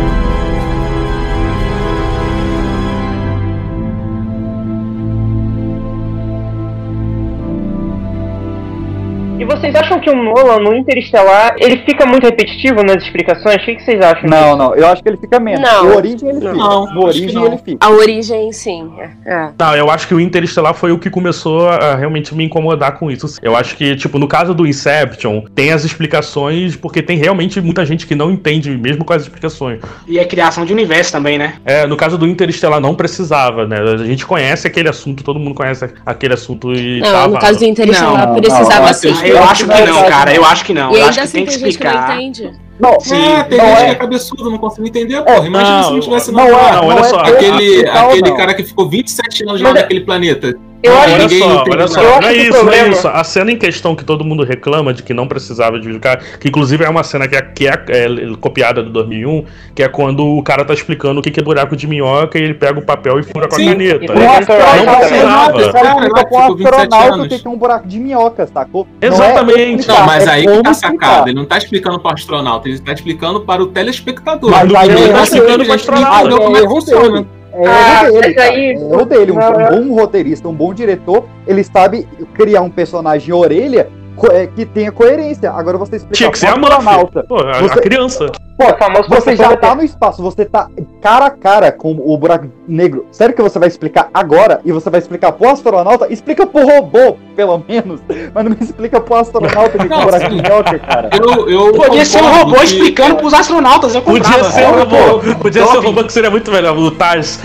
[9.63, 13.57] Vocês acham que o Nolan, no Interestelar, ele fica muito repetitivo nas explicações?
[13.57, 14.29] O que, que vocês acham?
[14.29, 14.57] Não, disso?
[14.57, 15.61] não, eu acho que ele fica menos.
[15.61, 15.85] Não.
[15.85, 16.53] No origem ele fica.
[16.53, 17.47] Não, no origem não.
[17.47, 17.87] ele fica.
[17.87, 18.93] A origem, sim.
[18.99, 19.11] É.
[19.25, 19.51] é.
[19.57, 23.09] Não, eu acho que o Interestelar foi o que começou a realmente me incomodar com
[23.09, 23.39] isso.
[23.41, 27.87] Eu acho que, tipo, no caso do Inception, tem as explicações, porque tem realmente muita
[27.87, 29.81] gente que não entende, mesmo com as explicações.
[30.09, 31.55] E a criação de universo também, né?
[31.65, 33.77] É, no caso do Interestelar não precisava, né?
[33.79, 37.29] A gente conhece aquele assunto, todo mundo conhece aquele assunto e Não, tava.
[37.29, 39.15] no caso do Interestelar, Não, precisava não, sim.
[39.23, 40.35] Ah, eu acho que não, cara.
[40.35, 40.93] Eu acho que não.
[40.95, 42.17] E Eu acho que assim tem que que não explicar.
[42.17, 42.53] entende.
[42.81, 43.91] Não, Sim, É, tem não gente que é.
[43.91, 45.47] é cabeçudo, não consigo entender, porra.
[45.47, 46.69] Imagina não, se não tivesse não nada.
[46.69, 48.37] é, não, olha é só, Aquele, aquele não.
[48.37, 50.55] cara que ficou 27 anos lá é- naquele planeta.
[50.83, 53.09] Eu acho Olha só, olha só, não é isso, não é problema- isso.
[53.09, 56.49] A cena em questão que todo mundo reclama de que não precisava de explicar, que
[56.49, 60.27] inclusive é uma cena que é, que é, é, copiada do 2001, que é quando
[60.27, 63.21] o cara tá explicando o que é buraco de minhoca e ele pega o papel
[63.21, 63.67] e fura com a Sim.
[63.67, 64.05] caneta.
[64.05, 66.03] E Um Não astronauta, precisava.
[66.03, 68.89] Ficou pra um 27 astronauta que é um buraco de minhoca, sacou?
[69.01, 69.89] Não é Exatamente.
[69.89, 71.31] Não, mas é aí que tá a sacada.
[71.31, 74.51] Ele não tá explicando para o astronauta, ele tá explicando para o telespectador.
[74.51, 77.42] Mas aí ele é tá explicando entender é como é que erro funciona.
[77.55, 78.51] É Ah, erro dele, mas cara.
[78.51, 79.33] aí- É dele.
[79.33, 83.89] Um, Não, é- um bom roteirista, um bom diretor, ele sabe criar um personagem orelha
[84.31, 85.51] é, que tenha coerência.
[85.51, 87.25] Agora você explica Tinha que ser a astronauta.
[87.29, 88.27] Pô, a, a Você- criança.
[88.59, 90.69] Pô, O famoso você já tá no espaço, você tá
[91.01, 93.07] cara a cara com o buraco negro.
[93.13, 96.07] Sério que você vai explicar agora e você vai explicar pro astronauta?
[96.11, 98.01] Explica pro robô, pelo menos.
[98.35, 100.37] Mas não me explica pro astronauta que é Não, um buraco sim.
[100.37, 101.11] de minhoca, cara.
[101.13, 104.79] Eu, eu Podia ser um robô que- explicando pros astronautas, eu Podia ser um É,
[104.81, 105.35] robô.
[105.41, 107.39] Podia ser um robô que seria muito melhor, o Tars.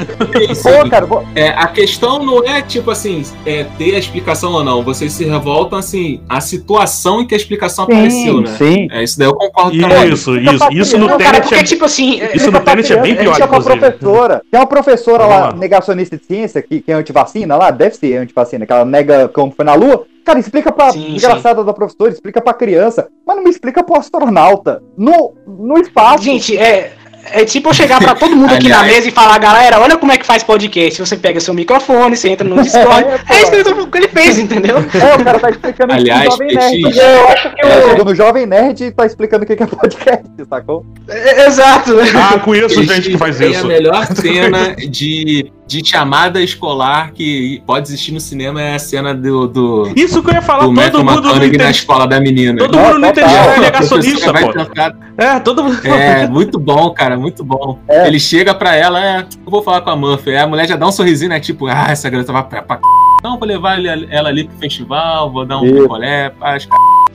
[0.63, 4.63] Pô, cara, vou- É, a questão não é tipo assim, é ter a explicação ou
[4.63, 4.84] não.
[4.84, 8.55] Vocês se revoltam assim, a situação em que a explicação apareceu, né?
[8.57, 8.88] sim.
[8.91, 10.13] É isso daí eu concordo também.
[10.13, 10.57] Isso, isso.
[10.57, 11.63] pra Isso no Não, cara, Tenet porque, é.
[11.63, 13.80] tipo assim, é- Isso no Tenet é bem pior, Chega pra inclusive.
[13.80, 14.41] professora.
[14.51, 15.53] Tem uma professora Vamos lá, lá.
[15.53, 19.51] negacionista de ciência, que, que é antivacina lá, deve ser antivacina, que ela nega como
[19.51, 20.05] foi na Lua.
[20.26, 23.97] Cara, explica pra Sim, desgraçada da professora, explica pra criança, mas não me explica pro
[23.97, 24.84] astronauta.
[24.97, 26.24] No, no espaço.
[26.24, 26.96] Gente, é.
[27.32, 30.11] É tipo eu chegar pra todo mundo aqui na mesa e falar, galera, olha como
[30.11, 30.99] é que faz podcast.
[30.99, 33.05] Você pega seu microfone, você entra no Discord.
[33.30, 33.36] É.
[33.36, 34.78] É isso que ele- fez, entendeu?
[34.78, 36.82] É, o cara tá explicando isso Aliás, no Jovem Nerd.
[36.82, 37.89] PX, Eu acho que É, o.
[37.89, 40.86] chegou no Jovem Nerd tá explicando o que é podcast, sacou?
[41.09, 41.95] É, Exato.
[42.15, 43.65] Ah, conheço gente que faz isso.
[43.65, 49.13] a melhor cena de, de chamada escolar que pode existir no cinema é a cena
[49.13, 52.57] do, do, Isso que eu ia falar, do todo mundo não na escola da menina.
[52.57, 53.49] Todo mundo não entende total.
[53.49, 54.53] é negacionista, pô.
[54.53, 55.86] tentar- É, todo mundo.
[55.86, 57.80] É, muito bom, cara, muito bom.
[57.88, 58.07] É.
[58.07, 60.36] Ele chega pra ela, é, eu vou falar com a Murphy.
[60.38, 61.39] A mulher já dá um sorrisinho, né?
[61.39, 62.82] Tipo, ah, essa garota vai pra, pra c...
[63.24, 65.82] Não, vou levar ela ali pro festival, vou dar um Isso.
[65.82, 66.68] picolé, paz,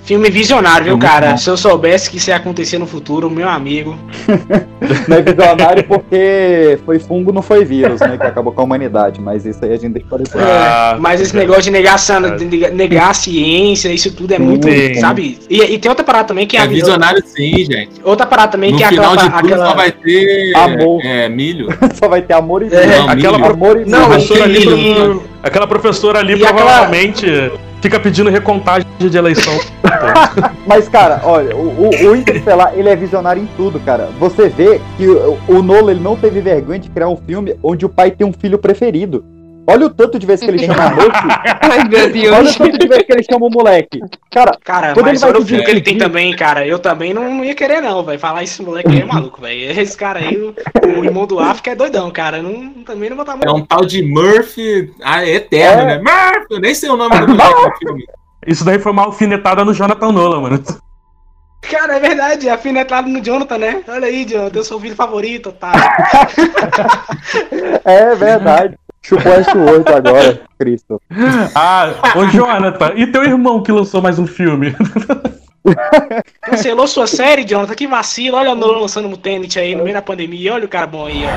[0.04, 1.30] Filme visionário, viu, É cara?
[1.30, 1.36] bom.
[1.36, 3.96] Se eu soubesse que isso ia acontecer no futuro, meu amigo.
[5.06, 8.16] Não é visionário porque foi fungo, não foi vírus, né?
[8.18, 9.20] Que acabou com a humanidade.
[9.20, 10.44] Mas isso aí a gente deixa para depois.
[10.44, 14.42] Ah, Mas esse negócio de negação, de nega- negar a ciência, isso tudo é Sim.
[14.42, 14.66] muito,
[14.98, 15.38] sabe?
[15.48, 18.00] E, e tem outra parada também que É a visionário sim, gente.
[18.02, 19.66] outra parada também No que é final aquela, de tudo aquela...
[19.68, 21.00] só vai ter Amor.
[21.04, 21.68] é, milho.
[21.94, 22.86] Só vai ter amor e É, vida.
[22.98, 23.50] Não, aquela milho.
[23.52, 24.08] Amor e Não, vida.
[24.08, 24.94] mas professora ali, milho.
[25.20, 27.26] pro- aquela professora ali E aquela- provavelmente
[27.80, 29.52] fica pedindo recontagem de eleição.
[30.66, 34.08] Mas, cara, olha, o, o, o Interstellar, ele é visionário em tudo, cara.
[34.20, 37.84] Você vê que o, o Nolan, ele não teve vergonha de criar um filme onde
[37.84, 39.24] o pai tem um filho preferido.
[39.66, 41.10] Olha o tanto de vezes que ele chama a moça.
[41.62, 42.54] Ai, meu olha Deus.
[42.54, 44.00] o tanto de vezes que ele chama o moleque.
[44.30, 46.66] Cara, Cara, Quando mas ele vai olha o filme que ele tem também, cara.
[46.66, 48.18] Eu também não, não ia querer, não, velho.
[48.18, 49.80] Falar esse moleque aí é maluco, velho.
[49.80, 50.54] Esse cara aí, o,
[50.98, 52.38] o irmão do África é doidão, cara.
[52.38, 55.86] Eu Não, também não vou estar É um tal de Murphy ah, é eterno, É.
[55.86, 55.98] né?
[55.98, 58.04] Murphy, eu nem sei o nome do moleque no filme.
[58.46, 60.62] Isso daí foi uma alfinetada no Jonathan Nolan, mano.
[61.70, 63.82] Cara, é verdade, afinetado no Jonathan, né?
[63.86, 65.70] Olha aí, Jonathan, eu sou o filho favorito, tá?
[67.84, 68.76] é verdade.
[69.02, 71.00] Chupou esse outro agora, Cristo.
[71.54, 74.74] Ah, ô Jonathan, e teu irmão que lançou mais um filme?
[76.42, 78.36] Cancelou sua série, Jonathan, que vacilo.
[78.36, 80.54] Olha o Nolan lançando um Tenet aí no meio da pandemia.
[80.54, 81.28] Olha o cara bom aí, ó.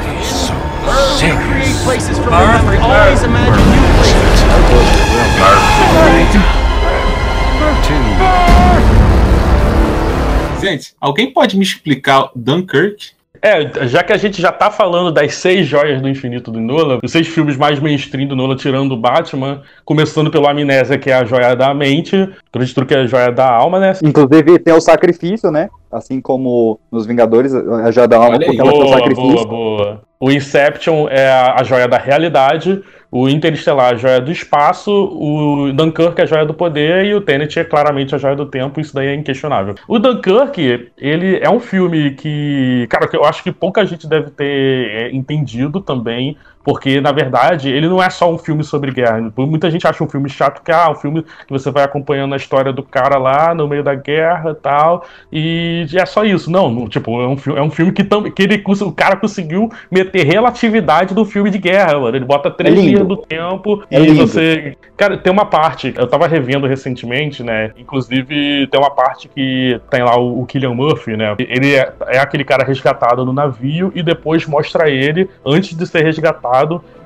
[10.61, 13.11] Gente, alguém pode me explicar Dunkirk?
[13.45, 16.97] É, já que a gente já tá falando das seis joias do infinito do Nolan,
[17.03, 21.13] os seis filmes mais mainstream do Nolan, tirando o Batman, começando pelo Amnésia, que é
[21.13, 23.93] a joia da mente, acredito que é a joia da alma, né?
[24.03, 25.69] Inclusive tem o sacrifício, né?
[25.91, 28.45] Assim como nos Vingadores, a Joia da Alma, Olha aí.
[28.47, 29.47] porque ela tem o Boa, sacrifício.
[29.47, 30.01] boa, boa.
[30.19, 32.81] O Inception é a, a joia da realidade,
[33.18, 37.22] o Interestelar a joia do espaço, o Dunkirk é a joia do poder e o
[37.22, 39.74] Tenet é claramente a joia do tempo, isso daí é inquestionável.
[39.88, 44.43] O Dunkirk, ele é um filme que, cara, eu acho que pouca gente deve ter
[44.45, 46.36] é, entendido também,
[46.66, 49.32] Porque, na verdade, ele não é só um filme sobre guerra.
[49.38, 52.38] Muita gente acha um filme chato que ah, um filme que você vai acompanhando a
[52.38, 55.05] história do cara lá no meio da guerra e tal.
[55.32, 56.49] E é só isso.
[56.49, 59.70] Não, não, tipo, é um, filme, é um filme que, que ele, o cara conseguiu
[59.91, 62.18] meter relatividade do filme de guerra, mano.
[62.18, 64.26] Ele bota três É linhas do tempo É e lindo.
[64.26, 64.76] você.
[64.97, 67.72] Cara, tem uma parte, eu tava revendo recentemente, né?
[67.78, 71.36] Inclusive, tem uma parte que tem lá o, o Killian Murphy, né?
[71.38, 76.01] Ele é, é aquele cara resgatado no navio e depois mostra ele, antes de ser
[76.01, 76.54] resgatado,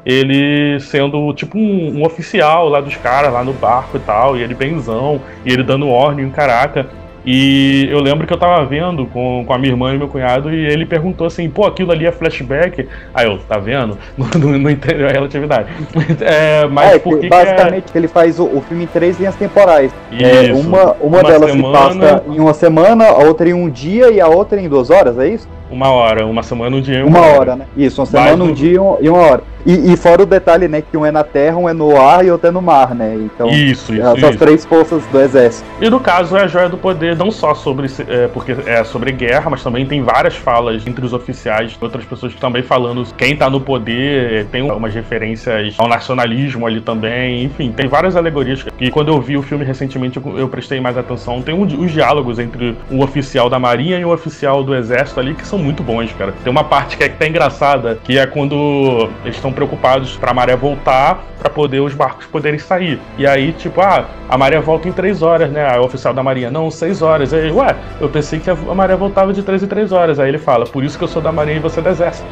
[0.06, 4.42] ele sendo tipo um, um oficial lá dos caras, lá no barco e tal, e
[4.42, 6.88] ele benzão, e ele dando ordem, caraca.
[7.26, 10.54] E eu lembro que eu tava vendo com, com a minha irmã e meu cunhado,
[10.54, 12.88] e ele perguntou assim, pô, aquilo ali é flashback?
[13.14, 13.98] Aí eu, tá vendo?
[14.18, 15.70] Não, não, não entendeu a relatividade.
[16.22, 17.46] É, mas é, por que, que, que é.
[17.46, 19.92] basicamente ele faz o, o filme em três linhas temporais.
[20.12, 20.54] É, Isso.
[20.54, 21.92] uma uma, Uma delas semana.
[21.92, 24.90] se passa em uma semana, a outra em um dia e a outra em duas
[24.90, 25.48] horas, é isso?
[25.70, 27.66] Uma hora, uma semana, um dia e Uma hora, né?
[27.78, 29.44] Isso, uma semana, um dia e uma hora.
[29.66, 32.26] E, e fora o detalhe, né, que um é na terra, um é no ar
[32.26, 33.16] e outro é no mar, né?
[33.16, 35.68] Então, Isso, isso, são as três forças do exército.
[35.82, 39.12] E no caso é a Joia do Poder, não só sobre é, porque é sobre
[39.12, 43.36] guerra, mas também tem várias falas entre os oficiais, outras pessoas que também falando quem
[43.36, 48.90] tá no poder, tem umas referências ao nacionalismo ali também, enfim, tem várias alegorias que
[48.92, 51.42] quando eu vi o filme recentemente eu, eu prestei mais atenção.
[51.42, 55.34] Tem um, os diálogos entre um oficial da marinha e um oficial do exército ali
[55.34, 56.34] que são muito bons, cara.
[56.44, 60.56] Tem uma parte que é até engraçada, que é quando eles estão preocupados pra maré
[60.56, 63.00] voltar pra poder os barcos poderem sair.
[63.18, 65.66] E aí, tipo, ah, a maré volta em três horas, né?
[65.70, 67.34] Aí o oficial da marinha, não, seis horas.
[67.34, 70.20] Aí, ué, eu pensei que a a maré voltava de três em três horas.
[70.20, 72.28] Aí ele fala, por isso que eu sou da marinha e você é do exército.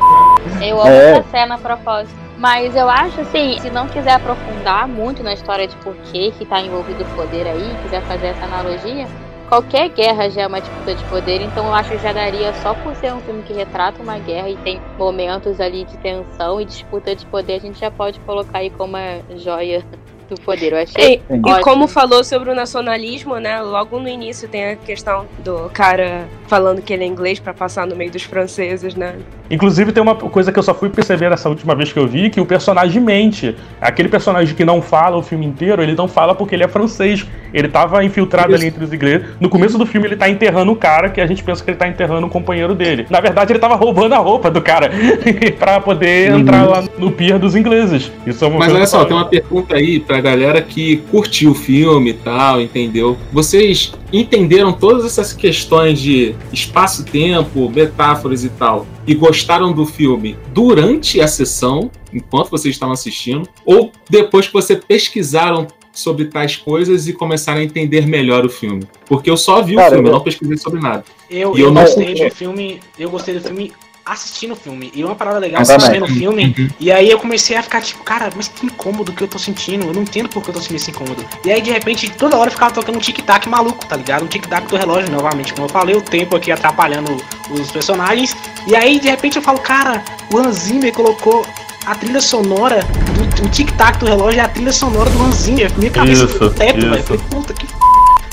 [0.62, 1.12] Eu amo É.
[1.12, 2.16] essa cena a propósito.
[2.38, 6.46] Mas eu acho assim, se não quiser aprofundar muito na história de por que que
[6.46, 9.08] tá envolvido o poder aí, quiser fazer essa analogia,
[9.48, 12.76] qualquer guerra já é uma disputa de poder, então eu acho que já daria só
[12.76, 16.66] por ser um filme que retrata uma guerra e tem momentos ali de tensão e
[16.66, 19.84] disputa de poder, a gente já pode colocar aí como a joia
[20.30, 20.74] do poder.
[20.74, 23.62] Eu achei E, e como falou sobre o nacionalismo, né?
[23.62, 27.86] Logo no início tem a questão do cara falando que ele é inglês pra passar
[27.88, 29.16] no meio dos franceses, né?
[29.50, 32.30] Inclusive, tem uma coisa que eu só fui perceber nessa última vez que eu vi,
[32.30, 33.56] que o personagem mente.
[33.80, 37.26] Aquele personagem que não fala o filme inteiro, ele não fala porque ele é francês.
[37.54, 39.26] Ele tava infiltrado ali entre os ingleses.
[39.40, 41.78] No começo do filme, ele tá enterrando o cara, que a gente pensa que ele
[41.78, 43.08] tá enterrando um companheiro dele.
[43.10, 44.92] Na verdade, ele tava roubando a roupa do cara
[45.58, 46.40] pra poder Uhum.
[46.40, 48.12] entrar lá no pier dos ingleses.
[48.26, 51.56] Isso é uma Mas olha só, tem uma pergunta aí pra galera que curtiu o
[51.56, 53.16] filme e tal, entendeu?
[53.32, 61.22] Vocês entenderam todas essas questões de espaço-tempo, metáforas e tal, e gostaram do filme durante
[61.22, 67.14] a sessão, enquanto vocês estavam assistindo, ou depois que vocês pesquisaram sobre tais coisas e
[67.14, 68.84] começaram a entender melhor o filme?
[69.08, 71.04] Porque eu só vi o Cara, filme, eu não pesquisei sobre nada.
[71.30, 72.30] Eu, E eu eu não gostei sei.
[72.30, 72.80] do filme.
[72.98, 73.72] Eu gostei do filme
[74.08, 74.92] assistindo o filme.
[74.94, 76.56] E uma parada legal, Eu eu vendo o filme.
[76.58, 76.70] Uhum.
[76.80, 79.88] E aí eu comecei a ficar tipo, cara, mas que incômodo que eu tô sentindo.
[79.88, 81.26] Eu não entendo por que eu tô sentindo esse incômodo.
[81.46, 84.24] E aí de repente, toda hora ficava tocando um tic-tac maluco, tá ligado?
[84.24, 85.54] Um tic-tac do relógio, novamente.
[85.54, 87.18] Como eu falei, o tempo aqui atrapalhando
[87.50, 88.36] os personagens.
[88.68, 91.46] E aí de repente eu falo, cara, o Hans Zimmer colocou.
[91.86, 92.82] A trilha sonora
[93.16, 95.72] do o tic-tac do relógio é a trilha sonora do Zimmer.
[95.78, 97.04] Minha cabeça Isso, foi no teto, velho.
[97.04, 97.66] Falei, puta que.
[97.66, 97.77] Eu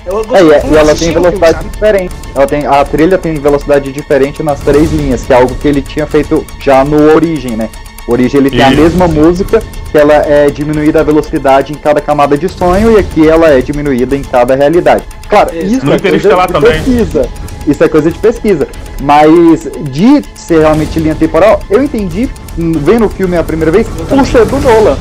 [0.07, 1.69] É, e, e ela tem filme, velocidade sabe?
[1.71, 2.15] diferente.
[2.35, 5.81] Ela tem, a trilha tem velocidade diferente nas três linhas, que é algo que ele
[5.81, 7.71] tinha feito já no Origem, né?
[8.07, 8.81] O Origem ele tem a Isso.
[8.83, 13.27] mesma música, que ela é diminuída a velocidade em cada camada de sonho, e aqui
[13.27, 15.05] ela é diminuída em cada realidade.
[15.29, 15.77] Claro, Isso.
[15.77, 16.73] isso é coisa de também.
[16.73, 17.29] pesquisa.
[17.67, 18.69] Isso é coisa de pesquisa.
[19.01, 22.29] Mas de ser realmente linha temporal, eu entendi,
[22.59, 24.99] hum, vendo o filme a primeira vez, por ser do Nolan.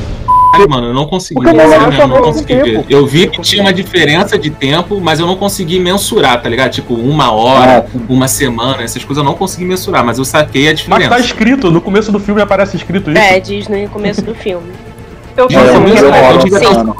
[0.54, 1.34] Caralho, mano, eu não consegui.
[1.34, 2.84] Porque é mesmo, não consegui ver.
[2.88, 6.70] Eu vi que tinha uma diferença de tempo, mas eu não consegui mensurar, tá ligado?
[6.72, 8.04] Tipo, uma hora, Ah, sim.
[8.08, 11.10] uma semana, essas coisas eu não consegui mensurar, mas eu saquei a Mas diferença.
[11.10, 13.20] tá escrito, no começo do filme aparece escrito isso.
[13.20, 14.70] É, diz no começo do filme.
[15.36, 16.94] Eu É, eu eu eu digo- semana.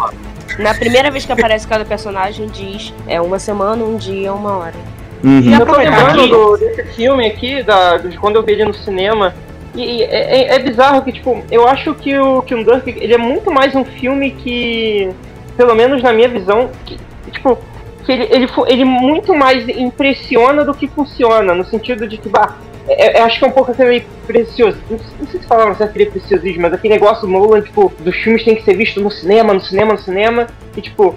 [0.59, 4.75] Na primeira vez que aparece cada personagem, diz é uma semana, um dia, uma hora.
[5.23, 5.41] Uhum.
[5.41, 8.53] E Eu tô aproveitar lembrando aqui, do, desse filme aqui, da, de quando eu vi
[8.53, 9.35] ele no cinema.
[9.75, 13.51] E, é, é- é bizarro que, tipo, eu acho que o, Dunkirk, ele é muito
[13.51, 15.11] mais um filme que,
[15.57, 16.97] pelo menos na minha visão, que,
[17.33, 17.59] tipo,
[18.05, 22.57] que ele, ele, ele muito mais impressiona do que funciona, no sentido de que, bah,
[22.89, 24.78] é- é- eu acho que é um pouco aquele precioso.
[24.91, 27.61] Não, sei- não sei se falaram se é aquele preciosismo, mas aquele negócio do Nolan,
[27.62, 30.47] tipo, dos filmes tem que ser visto no cinema, no cinema, no cinema.
[30.76, 31.14] E tipo,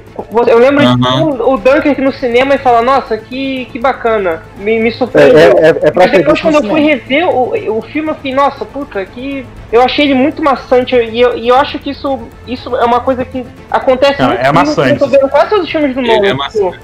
[0.47, 0.97] eu lembro de Aham.
[1.31, 4.43] ver o, o Dunkirk no cinema e falar, nossa, que, que bacana.
[4.59, 5.39] Me, me É, surpreendeu.
[5.57, 8.33] é, é, é pra Mas depois quando eu fui rever o, o filme, eu fiquei,
[8.33, 9.45] nossa, puta, que.
[9.71, 12.99] Eu achei ele muito maçante e eu, e eu acho que isso, isso é uma
[13.01, 14.89] coisa que acontece Não, muito é maçante.
[14.91, 16.19] Eu tô vendo quase todos os filmes do Nolan.
[16.19, 16.79] é tipo, maçante.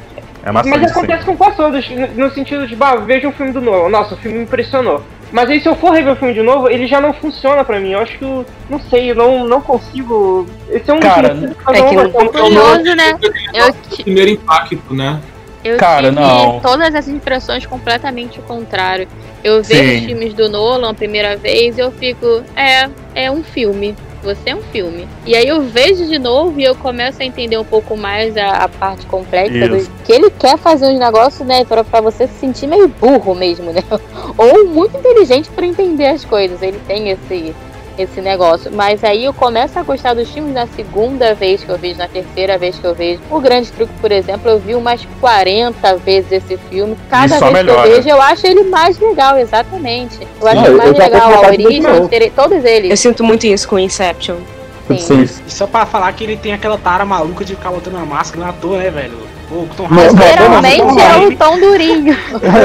[0.46, 0.91] É mas maçante, sim.
[0.91, 3.89] acontece com quase todos, no- sentido de, bah, veja um filme do Nolan.
[3.89, 5.02] Nossa, o filme me impressionou.
[5.32, 7.80] Mas aí se eu for rever o filme de novo, ele já não funciona pra
[7.80, 7.91] mim.
[7.94, 10.46] Eu acho que, eu, não sei, eu não, não consigo...
[10.70, 11.38] Esse é um Cara, é que
[11.82, 13.18] um não- vai ter um Curioso, né?
[13.54, 13.74] Eu,
[14.04, 15.20] Primeiro impacto, né?
[15.64, 16.60] eu Cara, tive não.
[16.60, 19.08] todas as impressões completamente o contrário.
[19.44, 19.98] Eu vejo Sim.
[20.00, 23.96] os filmes do Nolan a primeira vez e eu fico, é, é um filme.
[24.24, 25.07] Você é um filme.
[25.26, 28.63] E aí eu vejo de novo e eu começo a entender um pouco mais a,
[28.63, 31.65] a parte complexa do que ele quer fazer uns negócios, né?
[31.65, 33.84] Pra, pra você se sentir meio burro mesmo, né?
[34.38, 36.61] Ou muito inteligente pra entender as coisas.
[36.61, 37.53] Ele tem esse,
[37.98, 38.72] esse negócio.
[38.72, 42.08] Mas aí eu começo a gostar dos filmes na segunda vez que eu vejo, na
[42.08, 43.22] terceira vez que eu vejo.
[43.30, 46.98] O Grande Truque, por exemplo, eu vi umas 40 vezes esse filme.
[47.10, 47.88] Cada vez que melhora.
[47.88, 50.20] eu vejo, eu acho ele mais legal, exatamente.
[50.41, 52.89] Eu acho Não, ele mais legal, a origem, todos eles.
[52.89, 54.38] Eu sinto muito isso com Inception.
[55.00, 55.24] Sim.
[55.48, 58.48] E só pra falar que ele tem aquela tara maluca de ficar botando uma máscara
[58.48, 59.18] na toa, né, velho?
[59.54, 62.18] O Tom Hanks- Geralmente é o tom durinho.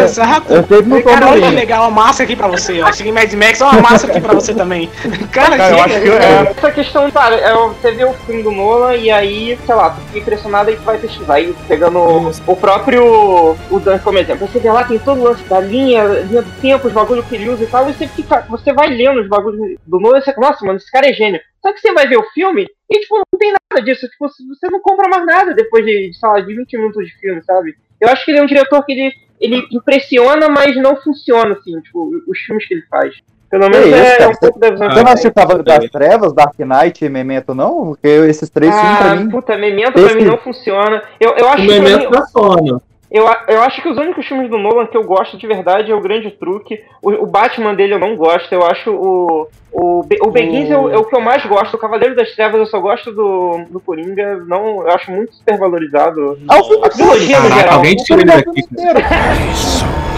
[0.04, 0.52] Exato.
[0.52, 2.80] Eu sempre não tô Cara, olha legal, uma máscara aqui pra você.
[2.80, 4.88] Eu cheguei em Mad Max, olha uma máscara aqui pra você também.
[5.30, 8.50] Cara, Cara, eu acho que é, Essa questão, cara, é, você vê o filme do
[8.50, 11.34] Nolan e aí, sei lá, tu fica impressionado e tu vai pesquisar.
[11.34, 14.48] Aí pegando o, o próprio o Dan como exemplo.
[14.48, 17.34] Você vê lá, tem todo o lance da linha, linha do tempo, os bagulho que
[17.34, 18.46] ele usa e tal, e você fica.
[18.48, 21.12] Você vai lendo os bagulhos do Nolan e você fala, nossa, mano, esse cara é
[21.12, 21.40] gênio.
[21.60, 24.08] Só que você vai ver o filme e, tipo, não tem nada disso.
[24.08, 27.42] Tipo, você não compra mais nada depois de, sei lá, de 20 minutos de filme,
[27.42, 27.76] sabe?
[28.00, 31.80] Eu acho que ele é um diretor que ele, ele impressiona, mas não funciona, assim,
[31.80, 33.14] tipo, os filmes que ele faz.
[33.50, 35.64] Pelo menos isso, é, um pouco da visão Ah, Você não que eu assistiu Cavaleiro
[35.64, 37.86] das Trevas, Dark Knight e Memento, não?
[37.86, 39.30] Porque esses três filmes pra Ah, mim.
[39.30, 41.02] puta, Memento pra Esse- mim não funciona.
[41.18, 42.82] Eu, eu acho O que pra momento mim, da sono.
[43.10, 45.94] Eu, eu acho que os únicos filmes do Nolan que eu gosto de verdade é
[45.94, 46.78] o Grande Truque.
[47.02, 48.52] O, o Batman dele eu não gosto.
[48.52, 49.48] Eu acho o.
[49.70, 51.74] O, Be- o Begins é, o, é o que eu mais gosto.
[51.74, 54.36] O Cavaleiro das Trevas eu só gosto do, do Coringa.
[54.46, 56.38] Não, eu acho muito supervalorizado.
[56.48, 57.74] Ah, o filme A trilogia no geral.
[57.76, 58.62] alguém tira ele daqui.
[58.74, 60.08] cara.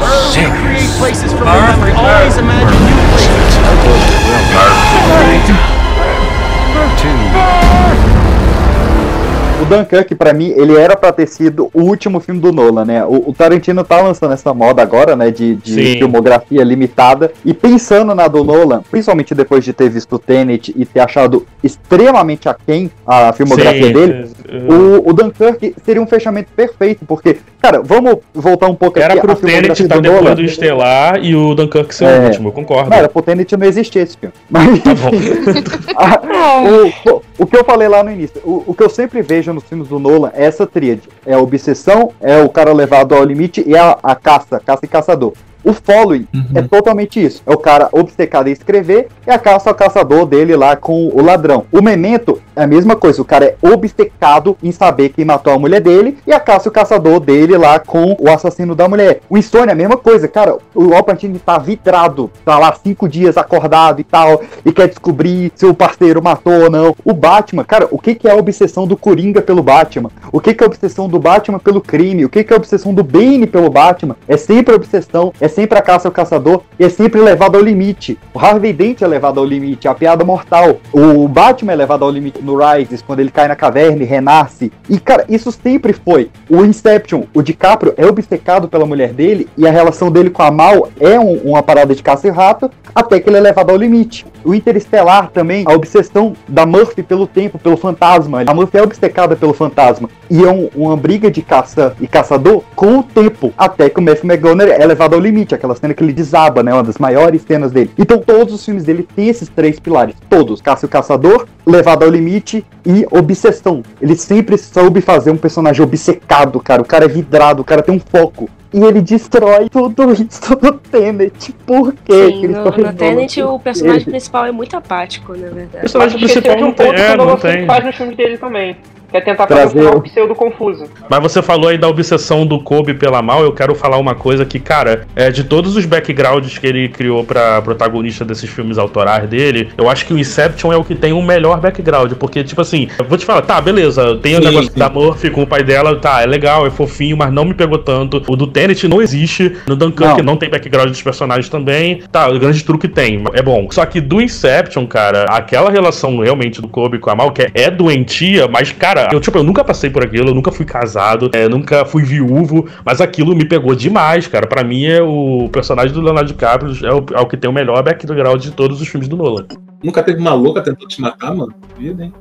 [9.60, 13.04] O Dunkirk, pra mim, ele era pra ter sido o último filme do Nolan, né?
[13.04, 15.30] O, o Tarantino tá lançando essa moda agora, né?
[15.30, 17.30] De, de filmografia limitada.
[17.44, 21.46] E pensando na do Nolan, principalmente depois de ter visto o Tenet e ter achado
[21.62, 27.04] extremamente aquém a filmografia sim, dele, é, o, o Dunkirk seria um fechamento perfeito.
[27.04, 30.34] Porque, cara, vamos voltar um pouco Era aqui pro à Tenet do depois Nolan.
[30.34, 32.18] do Estelar e o Dunkirk ser É.
[32.20, 32.88] o último, eu concordo.
[32.90, 34.34] Não, era pro Tenet não existir esse filme.
[34.48, 35.10] Mas, Tá bom.
[36.02, 36.62] Ah,
[37.06, 39.64] o, o, que eu falei lá no início, o, o que eu sempre vejo nos
[39.64, 41.08] filmes do Nolan é essa tríade.
[41.24, 44.88] É a obsessão, é o cara levado ao limite e a, a caça, caça e
[44.88, 45.32] caçador.
[45.64, 47.42] O following é totalmente isso.
[47.46, 51.22] É o cara obcecado em escrever e a caça ao caçador dele lá com o
[51.22, 51.64] ladrão.
[51.72, 53.20] O memento é a mesma coisa.
[53.22, 56.72] O cara é obcecado em saber quem matou a mulher dele e a caça o
[56.72, 59.20] caçador dele lá com o assassino da mulher.
[59.28, 60.28] O Insônia é a mesma coisa.
[60.28, 62.30] Cara, o Alpatine tá vidrado.
[62.44, 64.42] Tá lá cinco dias acordado e tal.
[64.64, 66.94] E quer descobrir se o parceiro matou ou não.
[67.04, 70.10] O Batman, cara, o que, que é a obsessão do Coringa pelo Batman?
[70.32, 72.24] O que, que é a obsessão do Batman pelo crime?
[72.24, 74.16] O que, que é a obsessão do Bane pelo Batman?
[74.28, 77.62] É sempre a obsessão, é sempre a caça ao caçador e é sempre levado ao
[77.62, 78.18] limite.
[78.32, 80.78] O Harvey Dent é levado ao limite, a piada mortal.
[80.92, 84.72] O Batman é levado ao limite no Rises, quando ele cai na caverna e renasce.
[84.88, 86.30] E, cara, isso sempre foi.
[86.48, 90.50] O Inception, o DiCaprio é obcecado pela mulher dele e a relação dele com a
[90.50, 93.76] Mal é um- uma parada de caça e rato, até que ele é levado ao
[93.76, 94.24] limite.
[94.44, 98.42] O Interestelar também, a obsessão da Murphy pelo tempo, pelo fantasma.
[98.46, 100.08] A Murphy é obcecada pelo fantasma.
[100.30, 103.52] E é um- uma briga de caça e caçador com o tempo.
[103.58, 105.54] Até que o Matthew McGonagall é levado ao limite.
[105.54, 106.72] Aquela cena que ele desaba, né?
[106.72, 107.90] Uma das maiores cenas dele.
[107.98, 110.14] Então todos os filmes dele têm esses três pilares.
[110.28, 110.60] Todos.
[110.60, 113.82] Caça e caçador, levado ao limite e obsessão.
[114.00, 116.82] Ele sempre soube fazer um personagem obcecado, cara.
[116.82, 118.48] O cara é vidrado, o cara tem um foco.
[118.72, 121.52] E ele destrói tudo isso no Tenet.
[121.66, 122.26] Por quê?
[122.28, 125.80] Sim, no, Christopher no Tenet o personagem Ele- principal é muito apático, na O verdade.
[125.80, 126.86] personagem Mas esqueceu principal um não tem.
[126.86, 127.66] ponto que É, o não tem.
[127.66, 128.76] faz nos filmes dele também.
[129.10, 130.84] Que é tentar Trazer o- pseudo confuso.
[131.08, 134.44] Mas você falou aí da obsessão do Kobe pela Mal, eu quero falar uma coisa
[134.44, 139.28] que, cara, é, de todos os backgrounds que ele criou pra protagonista desses filmes autorais
[139.28, 142.60] dele, eu acho que o Inception é o que tem o melhor background, porque, tipo
[142.60, 145.62] assim, eu vou te falar, tá, beleza, tem o negócio da Murphy com o pai
[145.64, 148.22] dela, tá, é legal, é fofinho, mas não me pegou tanto.
[148.28, 150.36] O do Tenet não existe, no Dunkirk não, Não.
[150.36, 153.66] tem background dos personagens também, tá, o grande truque tem, é bom.
[153.70, 157.50] Só que do Inception, cara, aquela relação realmente do Kobe com a Mal, que é,
[157.54, 161.30] é doentia, mas, cara, eu, tipo, eu nunca passei por aquilo, eu nunca fui casado,
[161.32, 164.46] é, nunca fui viúvo, mas aquilo me pegou demais, cara.
[164.46, 167.52] Pra mim, é o personagem do Leonardo DiCaprio é o, é o que tem o
[167.52, 169.46] melhor background de todos os filmes do Nolan.
[169.82, 171.54] Nunca teve uma louca tentando te matar, mano?
[171.78, 172.12] Vida, hein?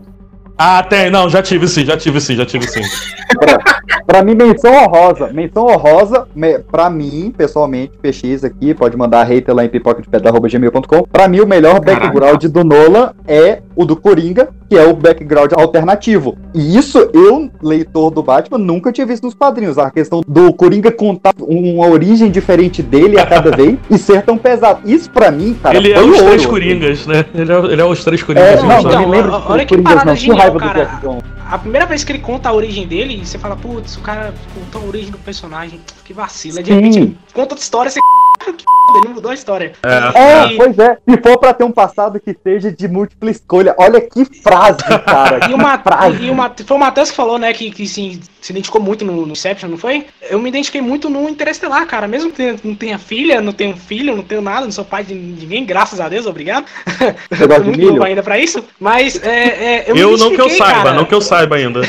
[0.57, 2.82] Ah, tem, não, já tive sim, já tive sim, já tive sim.
[4.10, 5.28] Pra mim, menção honrosa.
[5.32, 11.03] Menção honrosa, me, pra mim, pessoalmente, PX aqui, pode mandar hater lá em pipoca.gmail.com.
[11.12, 12.07] Pra mim, o melhor Caraca.
[12.07, 16.36] background do Nolan é o do Coringa, que é o background alternativo.
[16.55, 19.78] E isso, eu, leitor do Batman, nunca tinha visto nos quadrinhos.
[19.78, 24.38] A questão do Coringa contar uma origem diferente dele a cada vez e ser tão
[24.39, 24.80] pesado.
[24.86, 26.26] Isso, pra mim, cara, ele é os ouro.
[26.26, 27.26] três Coringas, né?
[27.34, 28.62] Ele é, ele é os três É, Coringas.
[28.64, 28.74] não, né?
[28.82, 30.16] não Então, me lembro de olha que Coringas, parada não.
[30.18, 30.89] Genial, raiva do cara.
[31.51, 34.82] A primeira vez que ele conta a origem dele, você fala, putz, o cara contou
[34.82, 36.62] a origem do personagem, que vacila.
[36.64, 36.76] De Sim.
[36.76, 38.00] repente, conta outra história, você
[38.58, 39.74] que foda, ele mudou a história.
[39.84, 40.97] É, E- pois é.
[41.08, 45.39] Se for pra ter um passado que seja de múltipla escolha, olha que frase, cara.
[45.50, 46.24] E, uma, frase.
[46.24, 49.26] e uma, foi o Matheus que falou, né, que, que se, se identificou muito no,
[49.26, 50.06] no Inception, não foi?
[50.30, 52.08] Eu me identifiquei muito no Interestelar, cara.
[52.08, 55.14] Mesmo que não tenha filha, não tenho filho, não tenho nada, não sou pai de
[55.14, 56.66] ninguém, graças a Deus, obrigado.
[57.30, 58.64] Tô de muito novo ainda pra isso.
[58.80, 60.93] Mas é, é, eu, me Eu não que eu saiba, cara.
[60.93, 61.82] não que eu saiba ainda.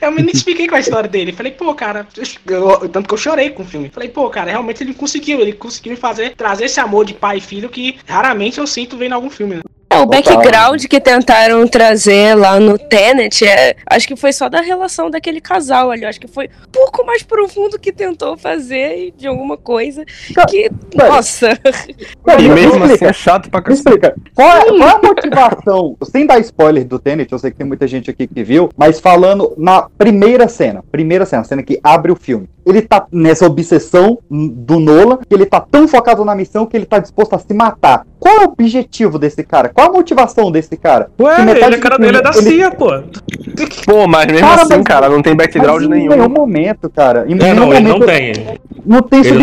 [0.00, 1.32] Eu me identifiquei com a história dele.
[1.32, 2.06] Falei, pô, cara,
[2.46, 3.90] eu- tanto que eu chorei com o filme.
[3.90, 5.40] Falei, pô, cara, realmente ele conseguiu.
[5.40, 8.96] Ele conseguiu me fazer trazer esse amor de pai e filho que raramente eu sinto
[8.96, 9.56] vendo algum filme.
[9.56, 9.62] né?
[10.02, 15.10] O background que tentaram trazer lá no Tenet, é, acho que foi só da relação
[15.10, 16.04] daquele casal ali.
[16.04, 20.04] Acho que foi um pouco mais profundo que tentou fazer de alguma coisa
[20.48, 21.58] que, Cara, nossa,
[22.38, 24.14] E me mesmo assim é chato pra explica.
[24.34, 25.96] Qual é, qual é a motivação?
[26.04, 29.00] Sem dar spoiler do Tenet, eu sei que tem muita gente aqui que viu, mas
[29.00, 32.48] falando na primeira cena, primeira cena, a cena que abre o filme.
[32.66, 36.84] Ele tá nessa obsessão do Nolan, que ele tá tão focado na missão que ele
[36.84, 38.06] tá disposto a se matar.
[38.18, 39.68] Qual é o objetivo desse cara?
[39.68, 41.10] Qual a motivação desse cara?
[41.20, 42.86] Ué, Que ele é, cara, filme, ele é da ele- CIA, pô.
[43.86, 46.10] Pô, mas mesmo Cara, assim, mas- cara, não tem background Mas em nenhum.
[46.16, 47.24] nenhum momento, cara.
[47.28, 48.32] Em É, nenhum não, ele momento não tem.
[48.32, 49.38] não tem Ele não tem, ele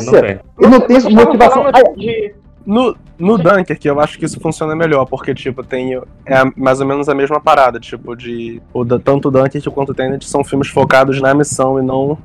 [0.00, 0.12] substância.
[0.12, 0.30] não tem.
[0.30, 1.24] Ele não tem Vocês estavam
[1.64, 1.94] motivação.
[1.96, 2.34] de-
[2.66, 5.94] No, no Dunkirk, eu acho que isso funciona melhor, porque, tipo, tem.
[6.26, 8.60] É mais ou menos a mesma parada, tipo, de.
[8.72, 12.16] O, tanto o Dunkirk quanto o Tenet são filmes focados na missão e não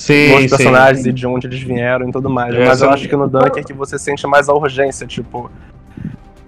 [0.00, 0.48] Sim, sim.
[0.48, 2.54] personagens e de onde eles vieram e tudo mais.
[2.54, 5.50] É, Mas eu acho que no Dunkirk você sente mais a urgência, tipo.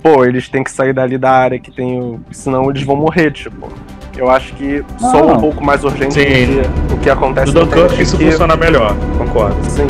[0.02, 2.18] Pô, eles têm que sair dali da área que tem o.
[2.30, 3.68] Senão eles vão morrer, tipo.
[4.16, 6.62] Eu acho que só um pouco mais urgente Sim.
[6.88, 9.56] do que o que acontece No Dunkirk Tenet, isso que- funciona melhor, concordo.
[9.70, 9.86] Sim.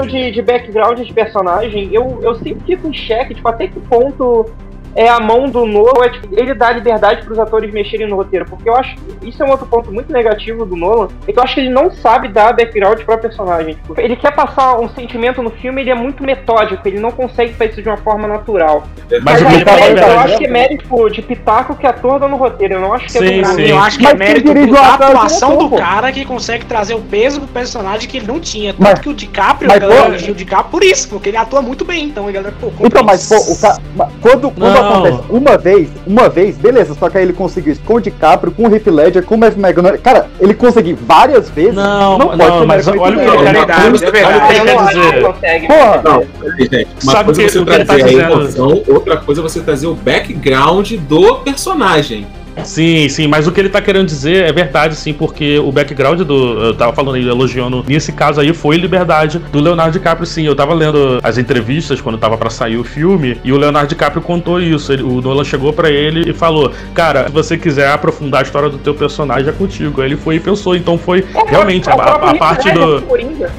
[0.00, 3.78] Falando de, de background de personagem, eu, eu sempre fico em xeque, tipo, até que
[3.80, 4.50] ponto
[4.94, 8.44] é a mão do Nolan, é, tipo, ele dá liberdade pros atores mexerem no roteiro,
[8.48, 11.38] porque eu acho que isso é um outro ponto muito negativo do Nolan, é que
[11.38, 13.74] eu acho que ele não sabe dar background pra personagem.
[13.74, 17.52] Tipo, ele quer passar um sentimento no filme, ele é muito metódico, ele não consegue
[17.54, 18.84] fazer isso de uma forma natural.
[19.22, 21.86] Mas o que aí, ele tá eu falando acho que é mérito de pitaco que
[21.86, 23.62] ator dá no roteiro, eu não acho que é Sim, do sim.
[23.62, 27.00] Eu acho que Mas é mérito da é atuação do cara que consegue trazer o
[27.00, 28.72] peso do personagem que ele não tinha.
[28.72, 31.28] Tanto Mas- que o DiCaprio, mas, a galera pô- elogia o DiCaprio por isso, porque
[31.30, 32.04] ele atua muito bem.
[32.06, 33.78] Então a galera, pô, Então, mas pô, o ca...
[33.96, 34.79] ma- quando, quando.
[34.80, 38.52] Acontece uma vez, uma vez, beleza, só que aí ele conseguiu isso com o DiCaprio,
[38.52, 40.00] com o Heath Ledger, com o Matthew McConaughey.
[40.00, 41.74] Cara, ele conseguiu várias vezes.
[41.74, 43.88] Não, pode não, ser mas olha o que ele verdade, olha verdade.
[43.88, 45.66] o que ele Eu quer não dizer.
[45.66, 46.22] Porra, Não,
[46.58, 46.88] gente.
[47.02, 49.86] Uma Sabe coisa é que- você tá trazer a emoção, outra coisa é você trazer
[49.86, 52.26] o background do personagem.
[52.64, 56.20] Sim, sim, mas o que ele tá querendo dizer é verdade, sim, porque o background
[56.20, 56.64] do.
[56.64, 57.84] Eu tava falando aí, elogiando.
[57.88, 60.44] Nesse caso aí foi liberdade do Leonardo DiCaprio, sim.
[60.44, 64.22] Eu tava lendo as entrevistas quando tava pra sair o filme e o Leonardo DiCaprio
[64.22, 64.92] contou isso.
[64.92, 68.68] Ele- o Nolan chegou pra ele e falou: Cara, se você quiser aprofundar a história
[68.68, 70.00] do teu personagem, é contigo.
[70.02, 70.74] Aí ele foi e pensou.
[70.76, 73.02] Então foi realmente a, É, o próprio a- a Heath parte do.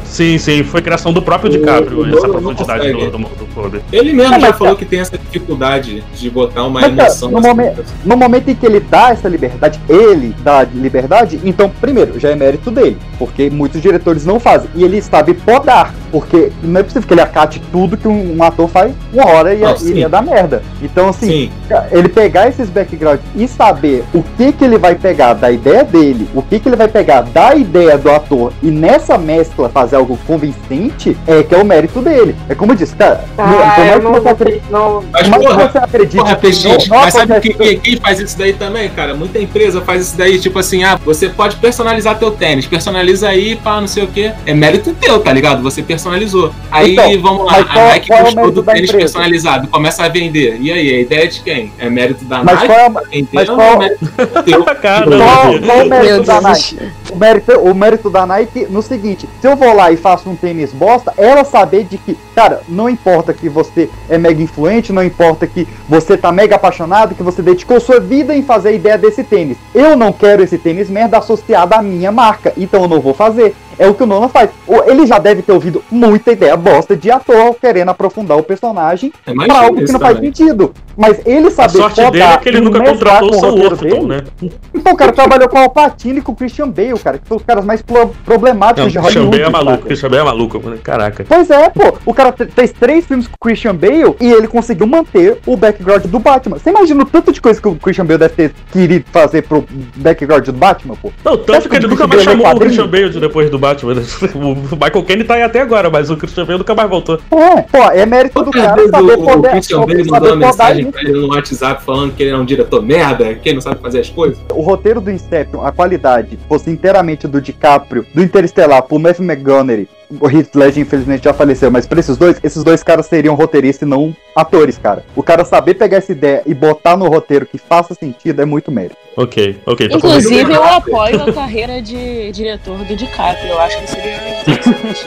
[0.03, 3.81] Sim, sim, foi criação do próprio O- DiCaprio, o essa profundidade do, do, do clube.
[3.91, 7.31] Ele mesmo já falou cara- que tem essa dificuldade de botar uma Mas, emoção.
[7.31, 12.19] no momento- No momento em que ele dá essa liberdade, ele dá liberdade, então, primeiro,
[12.19, 14.69] já é mérito dele, porque muitos diretores não fazem.
[14.75, 18.43] E ele sabe podar, porque não é possível que ele acate tudo que um, um
[18.43, 20.61] ator faz uma hora e Ah, ia, dar merda.
[20.81, 21.51] Então, assim, Sim,
[21.91, 26.27] ele pegar esses backgrounds e saber o que que ele vai pegar da ideia dele,
[26.33, 30.17] o que que ele vai pegar da ideia do ator e nessa mescla fazer algo
[30.27, 32.35] convincente, é que é o mérito dele.
[32.49, 35.03] É como eu disse, cara, por Ah, mais eu que não, você não, acredite, não,
[35.11, 38.37] mas que porra, você acredite porra, que não- não mas sabe acontece quem, faz isso
[38.37, 39.13] daí também, cara?
[39.13, 43.55] Muita empresa faz isso daí, tipo assim, ah, você pode personalizar teu tênis, personaliza aí,
[43.55, 44.31] pá, não sei o que.
[44.45, 45.61] É mérito teu, tá ligado?
[45.63, 46.53] Você personalizou.
[46.71, 48.97] Aí, Então, vamos lá, mas a qual- Nike qual é o gostou do tênis empresa?
[48.97, 50.57] personalizado, começa a vender.
[50.61, 51.71] E aí, a ideia é de quem?
[51.79, 52.67] É mérito da Mas Nike?
[52.67, 52.89] qual é,
[53.33, 54.07] mas ou qual- é mérito
[54.45, 54.63] teu?
[54.81, 56.41] Cara, qual, qual é o Meu mérito da.
[56.41, 56.77] Nike?
[57.11, 60.35] O mérito, o mérito da Nike no seguinte: se eu vou lá e faço um
[60.35, 65.03] tênis bosta, ela saber de que, cara, não importa que você é mega influente, não
[65.03, 68.97] importa que você tá mega apaixonado, que você dedicou sua vida em fazer a ideia
[68.97, 69.57] desse tênis.
[69.73, 73.55] Eu não quero esse tênis merda associado à minha marca, então eu não vou fazer.
[73.81, 74.49] É o que o Nolan faz.
[74.87, 79.33] Ele já deve ter ouvido muita ideia bosta de ator querendo aprofundar o personagem É
[79.33, 80.31] pra algo que não faz também.
[80.33, 80.73] sentido.
[80.97, 84.23] Mas ele A saber sorte dele é que ele nunca contratou o Sam Worthington, dele.
[84.41, 84.49] né?
[84.73, 87.37] Então, o cara trabalhou com o Alpatine e com o Christian Bale, cara, que são
[87.37, 89.37] os caras mais pro- Não, problemáticos o de Christian Hollywood.
[89.37, 89.85] Bale é maluco, saca?
[89.87, 90.61] Christian Bale é maluco.
[90.83, 91.25] Caraca.
[91.27, 91.93] Pois é, pô.
[92.05, 96.03] O cara fez três filmes com o Christian Bale e ele conseguiu manter o background
[96.05, 96.57] do Batman.
[96.59, 99.65] Você imagina o tanto de coisa que o Christian Bale deve ter querido fazer pro
[99.95, 101.11] background do Batman, pô?
[101.23, 102.59] Não, tanto que ele nunca mais é chamou o.
[102.59, 103.70] Christian Bale de depois do Batman.
[104.41, 107.19] O Michael Caine tá aí até agora, mas o Christian Bale nunca mais voltou.
[107.31, 109.51] É, pô, é mérito do cara saber o, o poder.
[109.51, 112.45] Christian Bale mandou uma podar mensagem pra ele no WhatsApp falando que ele é um
[112.45, 114.41] diretor merda, que ele não sabe fazer as coisas?
[114.53, 119.87] o roteiro do Inception, a qualidade, fosse inteiramente do DiCaprio, do Interestelar, pro Matthew McGonaghy,
[120.19, 123.87] o Heath Ledger infelizmente já faleceu, mas pra esses dois, esses dois caras seriam roteiristas
[123.87, 125.03] e não atores, cara.
[125.15, 128.71] O cara saber pegar essa ideia e botar no roteiro que faça sentido é muito
[128.71, 128.97] mérito.
[129.15, 129.89] Ok, ok.
[129.89, 133.49] tô Inclusive, eu apoio a carreira de diretor do DiCaprio.
[133.49, 135.05] Eu acho que seria interessante.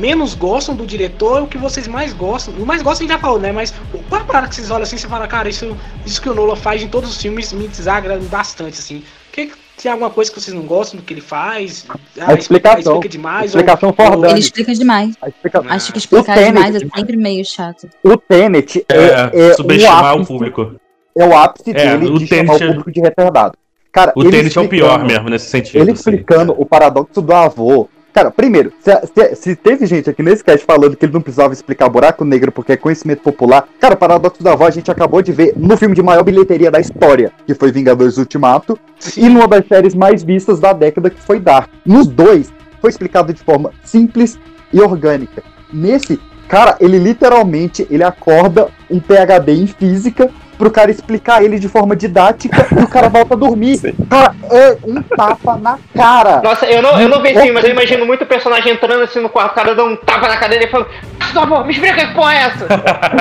[0.00, 2.54] Menos gostam do diretor e o que vocês mais gostam?
[2.54, 3.52] O mais gostam a gente já falou, né?
[3.52, 3.72] Mas
[4.08, 5.76] qual é a parada que vocês olham assim e você fala, cara, isso,
[6.06, 9.02] isso que o Nolan faz em todos os filmes me desagrada bastante, assim.
[9.30, 11.86] Que, tem alguma coisa que vocês não gostam do que ele faz?
[12.18, 12.94] Ah, A explicação.
[12.94, 13.42] Explica demais.
[13.42, 14.26] A explicação ou.
[14.26, 15.14] Ele explica demais.
[15.26, 15.74] Explica- Ah.
[15.74, 17.88] Acho que explicar Tenet- demais é sempre meio chato.
[18.04, 20.74] O Tenet é, É, é, subestimar o ápice, público.
[21.16, 23.54] é o ápice É, dele o de chamar Tenet- o público de retardado.
[23.92, 25.76] Cara, O ele tênis é o pior mesmo nesse sentido.
[25.80, 26.10] Ele assim.
[26.10, 27.88] explicando o paradoxo do avô.
[28.12, 31.52] Cara, primeiro, se, se- se teve gente aqui nesse cast falando que ele não precisava
[31.52, 35.22] explicar buraco negro porque é conhecimento popular, cara, o paradoxo do avô a gente acabou
[35.22, 38.76] de ver no filme de maior bilheteria da história, que foi Vingadores Ultimato,
[39.16, 41.70] e numa das séries mais vistas da década, que foi Dark.
[41.86, 44.38] Nos dois, foi explicado de forma simples
[44.72, 45.42] e orgânica.
[45.72, 50.28] Nesse, cara, ele literalmente ele acorda um PhD em física
[50.60, 53.80] pro cara explicar ele de forma didática e o cara volta a dormir.
[54.10, 56.42] Cara, é um tapa na cara.
[56.42, 59.52] Nossa, eu não, eu não vi mas eu imagino muito personagem entrando assim no quarto,
[59.52, 60.88] o cara dando um tapa na cadeira e falando,
[61.18, 62.66] por favor, me explica que porra é essa?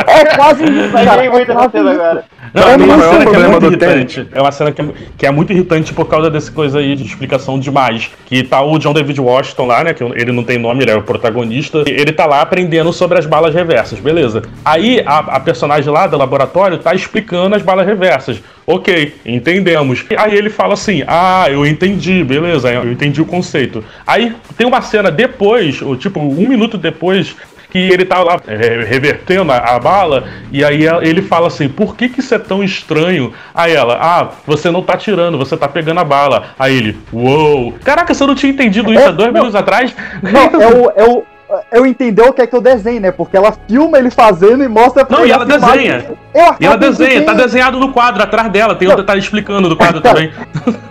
[0.06, 1.26] É quase isso, cara.
[1.26, 2.02] É muito quase cena isso.
[2.02, 2.26] agora.
[2.54, 4.28] Não, É é uma muito cena que é muito irritante.
[4.34, 4.86] É uma cena que é,
[5.18, 8.12] que é muito irritante por causa dessa coisa aí de explicação demais.
[8.26, 9.94] Que tá o John David Washington lá, né?
[9.94, 11.84] Que ele não tem nome, ele é o protagonista.
[11.86, 14.42] Ele tá lá aprendendo sobre as balas reversas, beleza.
[14.66, 18.42] Aí a, a personagem lá do laboratório tá explicando as balas reversas.
[18.66, 20.06] Ok, entendemos.
[20.18, 23.84] Aí ele fala assim: Ah, eu entendi, beleza, eu entendi o conceito.
[24.06, 27.36] Aí tem uma cena depois, ou tipo, um minuto depois,
[27.72, 31.96] que ele tá lá é, revertendo a, a bala, e aí ele fala assim: por
[31.96, 33.34] que, que isso é tão estranho?
[33.54, 36.48] Aí ela, ah, você não tá tirando, você tá pegando a bala.
[36.58, 37.74] Aí ele, uou!
[37.84, 39.34] Caraca, você não tinha entendido isso É, há dois não.
[39.34, 39.96] minutos atrás?
[40.22, 40.92] Não, é o.
[40.96, 41.24] É o
[41.72, 43.12] eu entender o que é que eu desenho, né?
[43.12, 46.06] Porque ela filma ele fazendo e mostra pra Não, e ela desenha.
[46.34, 49.76] Eu E ela desenha, tá desenhado no quadro atrás dela, tem outra tá explicando do
[49.76, 50.32] quadro também.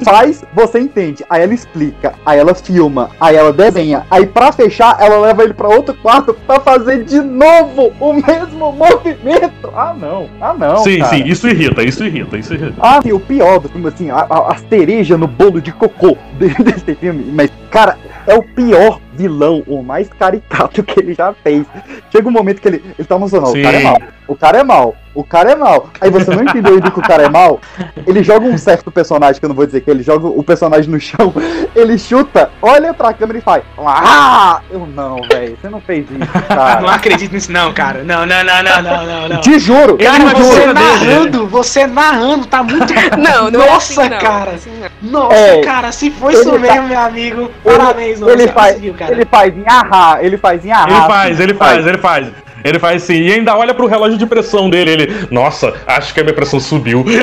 [0.04, 1.24] Faz, você entende.
[1.30, 4.04] Aí ela explica, aí ela filma, aí ela desenha.
[4.11, 8.72] Aí pra fechar, ela leva ele pra outro quarto pra fazer de novo o mesmo
[8.72, 9.72] movimento.
[9.76, 10.28] Ah, não.
[10.40, 10.78] Ah, não.
[10.78, 11.16] sim, cara.
[11.16, 12.74] sim, isso irrita, isso irrita, isso irrita.
[12.80, 16.16] Ah, sim, o pior do filme, assim, a, a- a cereja no bolo de cocô
[16.38, 17.30] de- desse filme.
[17.32, 17.96] Mas, cara,
[18.26, 21.66] é o pior vilão, o mais caricato que ele já fez.
[22.12, 23.99] Chega um momento que ele, ele tá emocionado, o cara é mal,
[24.29, 25.89] o cara é mal, o cara é mal.
[26.01, 27.61] Aí você não entendeu ainda que o cara é mal,
[28.07, 30.91] ele joga um certo personagem, que eu não vou dizer que ele joga o personagem
[30.91, 31.35] no chão,
[31.75, 34.61] ele chuta, olha pra câmera e faz, ah!
[34.71, 36.91] Eu não, velho, você não fez isso, Não cara.
[36.93, 38.03] acredito nisso, não, cara.
[38.05, 39.41] Não, não, não, não, não, não, não.
[39.41, 40.75] Te juro, Ele Cara, não te você juro.
[40.75, 42.79] narrando, você narrando, tá muito.
[43.19, 44.19] Não, não é Nossa, assim, não.
[44.19, 44.51] cara.
[44.53, 44.71] Assim,
[45.03, 45.23] não.
[45.23, 47.51] Nossa, É, cara, se foi ele isso tá- mesmo, meu amigo.
[47.64, 49.07] Parabéns, não, ele você faz, conseguiu, cara.
[49.09, 50.90] Ele faz em arra, ele faz em arra.
[50.90, 52.32] Ele faz, ele faz, ele faz.
[52.64, 54.90] Ele faz assim, e ainda olha pro relógio de pressão dele.
[54.90, 57.04] Ele, nossa, acho que a minha pressão subiu.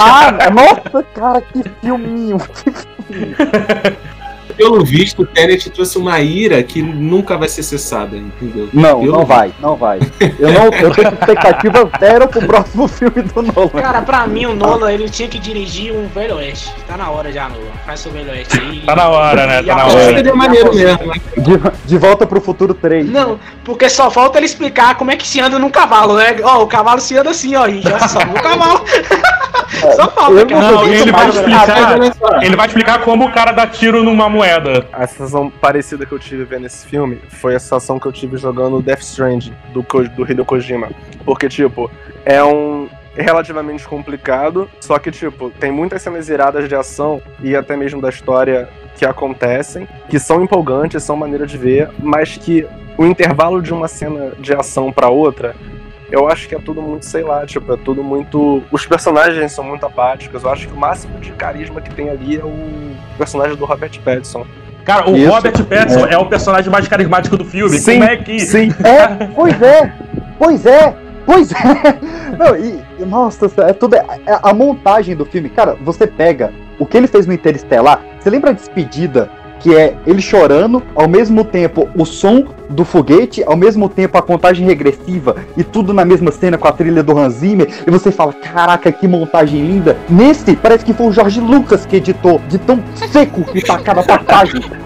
[0.00, 2.38] Ah, nossa, cara, que filminho.
[4.58, 8.68] Pelo visto, o Tenet trouxe uma ira que nunca vai ser cessada, entendeu?
[8.74, 9.28] Não, Pelo não visto.
[9.28, 10.00] vai, não vai.
[10.38, 13.68] Eu não, eu tenho expectativa zero pro próximo filme do Nolan.
[13.80, 16.74] Cara, pra mim, o Nolan, ele tinha que dirigir um Velho Oeste.
[16.88, 17.62] Tá na hora já, Nolan.
[17.86, 18.80] Faz seu Velho Oeste aí.
[18.80, 19.60] Tá na hora, né?
[19.62, 19.94] E Tá na hora.
[20.08, 21.06] que seria maneiro mesmo.
[21.06, 21.14] né?
[21.38, 23.08] De, de volta pro futuro 3.
[23.08, 26.36] Não, porque só falta ele explicar como é que se anda num cavalo, né?
[26.42, 27.86] Ó, o cavalo se anda assim, ó, gente.
[27.86, 28.82] Olha só, no cavalo.
[29.94, 30.60] Só falta, cara.
[30.72, 32.42] Não, ele vai explicar.
[32.42, 34.47] Ele vai explicar como o cara dá tiro numa moeda.
[34.92, 38.36] A sensação parecida que eu tive vendo esse filme foi a sensação que eu tive
[38.36, 40.88] jogando Death Stranding, do, Ko- do Hideo Kojima.
[41.24, 41.90] Porque, tipo,
[42.24, 47.76] é um relativamente complicado, só que, tipo, tem muitas cenas iradas de ação e até
[47.76, 53.04] mesmo da história que acontecem, que são empolgantes, são maneira de ver, mas que o
[53.04, 55.54] intervalo de uma cena de ação pra outra
[56.10, 58.62] eu acho que é tudo muito, sei lá, tipo, é tudo muito.
[58.70, 60.42] Os personagens são muito apáticos.
[60.42, 64.00] Eu acho que o máximo de carisma que tem ali é o personagem do Robert
[64.02, 64.46] Pattinson.
[64.84, 66.16] Cara, o Isso, Robert Pattinson é.
[66.16, 67.78] o personagem mais carismático do filme.
[67.78, 68.40] Sim, Como é que.
[68.40, 69.92] Sim, É, pois é,
[70.38, 70.96] pois é,
[71.26, 72.36] pois é.
[72.38, 73.96] Não, e, e, nossa, é tudo.
[73.96, 78.00] É, é a montagem do filme, cara, você pega o que ele fez no Interestelar.
[78.18, 79.30] Você lembra a despedida?
[79.60, 84.22] Que é ele chorando, ao mesmo tempo o som do foguete, ao mesmo tempo a
[84.22, 88.12] contagem regressiva e tudo na mesma cena com a trilha do Hans Zimmer, e você
[88.12, 89.96] fala, caraca, que montagem linda.
[90.08, 94.02] Nesse, parece que foi o Jorge Lucas que editou, de tão seco que tá cada
[94.02, 94.60] passagem.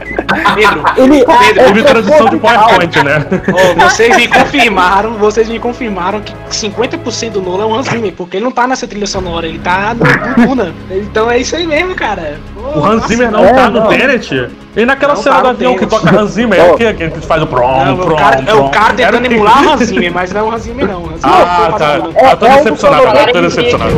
[0.54, 3.26] Pedro, Ele Pedro, Teve tradução de PowerPoint, né?
[3.52, 8.12] ó, vocês me confirmaram, vocês me confirmaram que 50% do Nolan é o Hans Zimmer,
[8.12, 10.74] porque ele não tá nessa trilha sonora, ele tá no, Duna.
[10.90, 12.38] Então é isso aí mesmo, cara.
[12.54, 13.88] Pô, O Hans nossa, Zimmer não É, tá no.
[13.88, 14.50] Tenet?
[14.74, 17.10] E naquela Não cena tá do avião que toca Hans Zimmer, é que?
[17.10, 18.68] Que faz o prom, Não, prom, o cara, é o prom.
[18.70, 21.04] cara Era tentando emular o Hans Zimmer, mas não é o Hans Zimmer não.
[21.12, 21.98] Hans Zimmer Ah, tá.
[22.30, 23.92] Ah, tô é um decepcionado, dos tô decepcionado.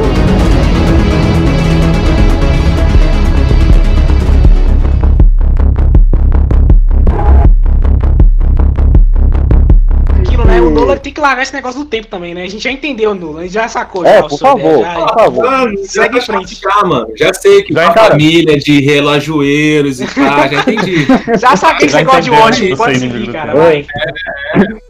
[10.75, 10.81] Né?
[10.81, 12.43] Nolan tem que largar esse negócio do tempo também, né?
[12.45, 14.05] A gente já entendeu o Nolan, a gente já sacou.
[14.05, 15.45] É, já, por sobre, favor, já- por favor.
[15.45, 16.61] Mano, Segue em frente.
[16.61, 17.07] Já, mano.
[17.17, 21.07] Já sei que Já, família de relojoeiros e pá, já entendi.
[21.39, 23.53] Já saquei que você gosta de Watchmen, isso pode seguir, cara.
[23.53, 23.55] É.
[23.55, 23.87] Vai.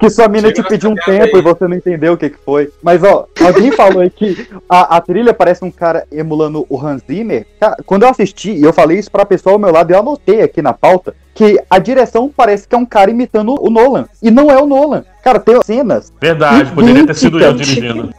[0.01, 1.41] que sua mina te pediu um tempo aí.
[1.41, 2.71] e você não entendeu o que, que foi.
[2.83, 7.03] Mas ó, alguém falou aí que a, a trilha parece um cara emulando o Hans
[7.07, 7.47] Zimmer.
[7.61, 10.43] Cara, quando eu assisti, e eu falei isso pra pessoa ao meu lado, eu anotei
[10.43, 14.07] aqui na pauta, que a direção parece que é um cara imitando o Nolan.
[14.23, 15.05] E não é o Nolan.
[15.23, 17.75] Cara, tem cenas Verdade, poderia ter sido eu Idênticas.
[17.75, 18.11] dirigindo.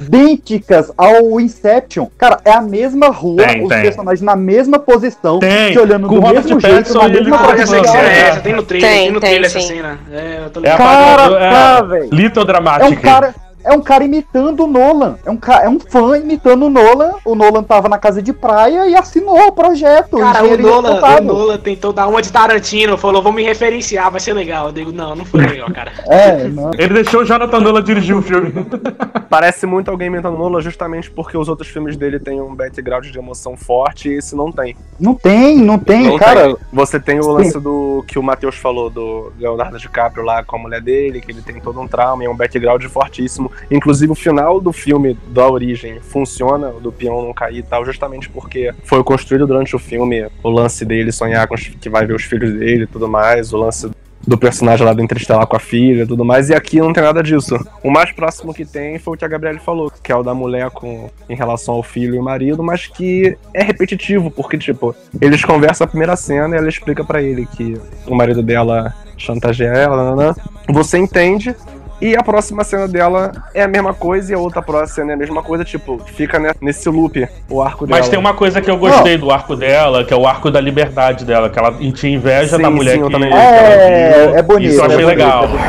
[0.00, 2.06] idênticas ao Inception.
[2.16, 3.82] Cara, é a mesma rua, Tem, os tem.
[3.82, 8.18] personagens na mesma posição, Tem, se olhando com do mesmo jeito, na mesma cena é
[8.20, 9.66] essa, tem no trailer, Tem, tem, no tem, trailer essa sim.
[9.66, 9.98] cena.
[10.10, 10.74] É, eu tô É ligado.
[10.74, 12.08] a Cara, parte do- tá, é, velho.
[12.12, 13.34] Little É um cara,
[13.66, 15.18] é um cara imitando o Nolan.
[15.24, 17.12] É um, ca- é um fã imitando o Nolan.
[17.24, 20.18] O Nolan tava na casa de praia e assinou o projeto.
[20.18, 21.20] Cara, o Nolan, o.
[21.22, 24.66] Nolan tentou dar uma de Tarantino, falou, vou me referenciar, vai ser legal.
[24.68, 25.92] Eu digo, não, não foi legal, cara.
[26.08, 26.70] É, não.
[26.78, 28.52] Ele deixou o Jonathan Nolan dirigir o filme.
[29.28, 33.18] Parece muito alguém imitando Nolan justamente porque os outros filmes dele têm um background de
[33.18, 34.76] emoção forte e esse não tem.
[34.98, 36.44] Não tem, não tem, Não cara.
[36.44, 36.56] tem.
[36.72, 40.58] Você tem o lance do que o Matheus falou do Leonardo DiCaprio lá com a
[40.58, 43.50] mulher dele, que ele tem todo um trauma e é um background fortíssimo.
[43.70, 48.28] Inclusive o final do filme da origem funciona, do peão não cair e tal, justamente
[48.28, 52.14] porque foi construído durante o filme o lance dele sonhar com os, que vai ver
[52.14, 53.90] os filhos dele e tudo mais, o lance
[54.26, 57.02] do personagem lá do Interestelar com a filha e tudo mais, e aqui não tem
[57.02, 57.56] nada disso.
[57.82, 60.34] O mais próximo que tem foi o que a Gabriele falou, que é o da
[60.34, 65.44] mulher com em relação ao filho e marido, mas que é repetitivo, porque, tipo, eles
[65.44, 69.96] conversam a primeira cena e ela explica pra ele que o marido dela chantageia ela,
[69.96, 70.34] nananã.
[70.68, 71.54] você entende.
[72.00, 75.14] E a próxima cena dela é a mesma coisa e a outra próxima cena é
[75.14, 77.98] a mesma coisa, tipo, fica ne- nesse loop o arco dela.
[78.00, 80.60] Mas tem uma coisa que eu gostei do arco dela, que é o arco da
[80.60, 83.30] liberdade dela, que ela tinha inveja Sim, da mulher sim, eu que, também.
[83.30, 84.36] que ela É, viu.
[84.36, 84.70] é bonito.
[84.70, 85.44] Isso eu é achei bonito, legal.
[85.44, 85.66] é bonito.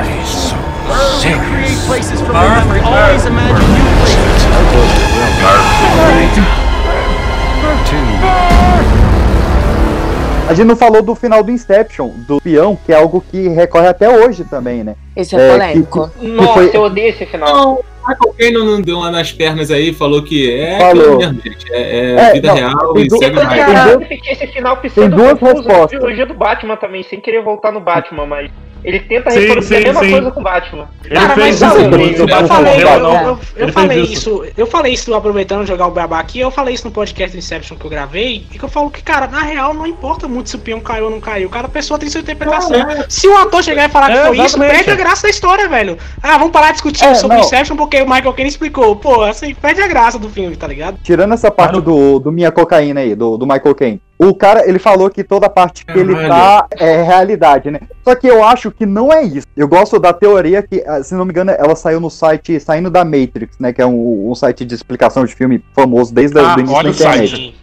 [10.50, 13.88] A gente não falou do final do Inception, do peão, que é algo que recorre
[13.88, 14.96] até hoje também, né?
[15.22, 16.12] Isso É, é, que- polêmico.
[16.22, 17.54] Nossa, foi- eu odeio esse final.
[17.54, 20.92] Não, o Michael Caine não deu uma nas pernas aí, falou que é Falou.
[21.02, 21.74] aquilo mesmo, gente.
[21.74, 23.66] É, é É, vida não, real tem e segue Eu mais.
[23.66, 25.88] Tem repetir esse final tem pseudo duas respostas.
[25.90, 28.52] trilogia do Batman também, sem querer voltar no Batman, mas
[28.88, 30.12] ele tenta Sim, reproduzir sim, a mesma sim.
[30.12, 30.90] coisa com o Batman.
[31.04, 33.40] Ele Cara, fez mas isso eu, também, eu, não eu falei, eu, eu, não.
[33.58, 36.86] eu, falei fez isso, eu falei isso aproveitando jogar o Beabá aqui, eu falei isso
[36.86, 39.74] no podcast do Inception que eu gravei, e que eu falo que, cara, na real
[39.74, 42.78] não importa muito se o peão caiu ou não caiu, cada pessoa tem sua interpretação.
[43.10, 45.68] Se o ator chegar e falar que É, foi isso, perde a graça da história,
[45.68, 45.98] velho.
[46.24, 47.44] Ah, vamos parar de discutir É, sobre não.
[47.44, 48.96] Inception porque o Michael Caine explicou.
[48.96, 50.98] Pô, assim, perde a graça do filme, tá ligado?
[51.04, 54.02] Tirando essa parte do, do Minha Cocaína aí, do, do Michael Caine.
[54.20, 57.82] O cara, ele falou que toda parte que ele tá é realidade, né?
[58.04, 59.46] Só que eu acho que não é isso.
[59.56, 62.90] Eu gosto da teoria que, ah, se não me engano, ela saiu no site Saindo
[62.90, 63.72] da Matrix, né?
[63.72, 66.90] Que é um, um site de explicação de filme famoso desde Ah, o início da
[66.90, 67.30] internet.
[67.30, 67.56] site.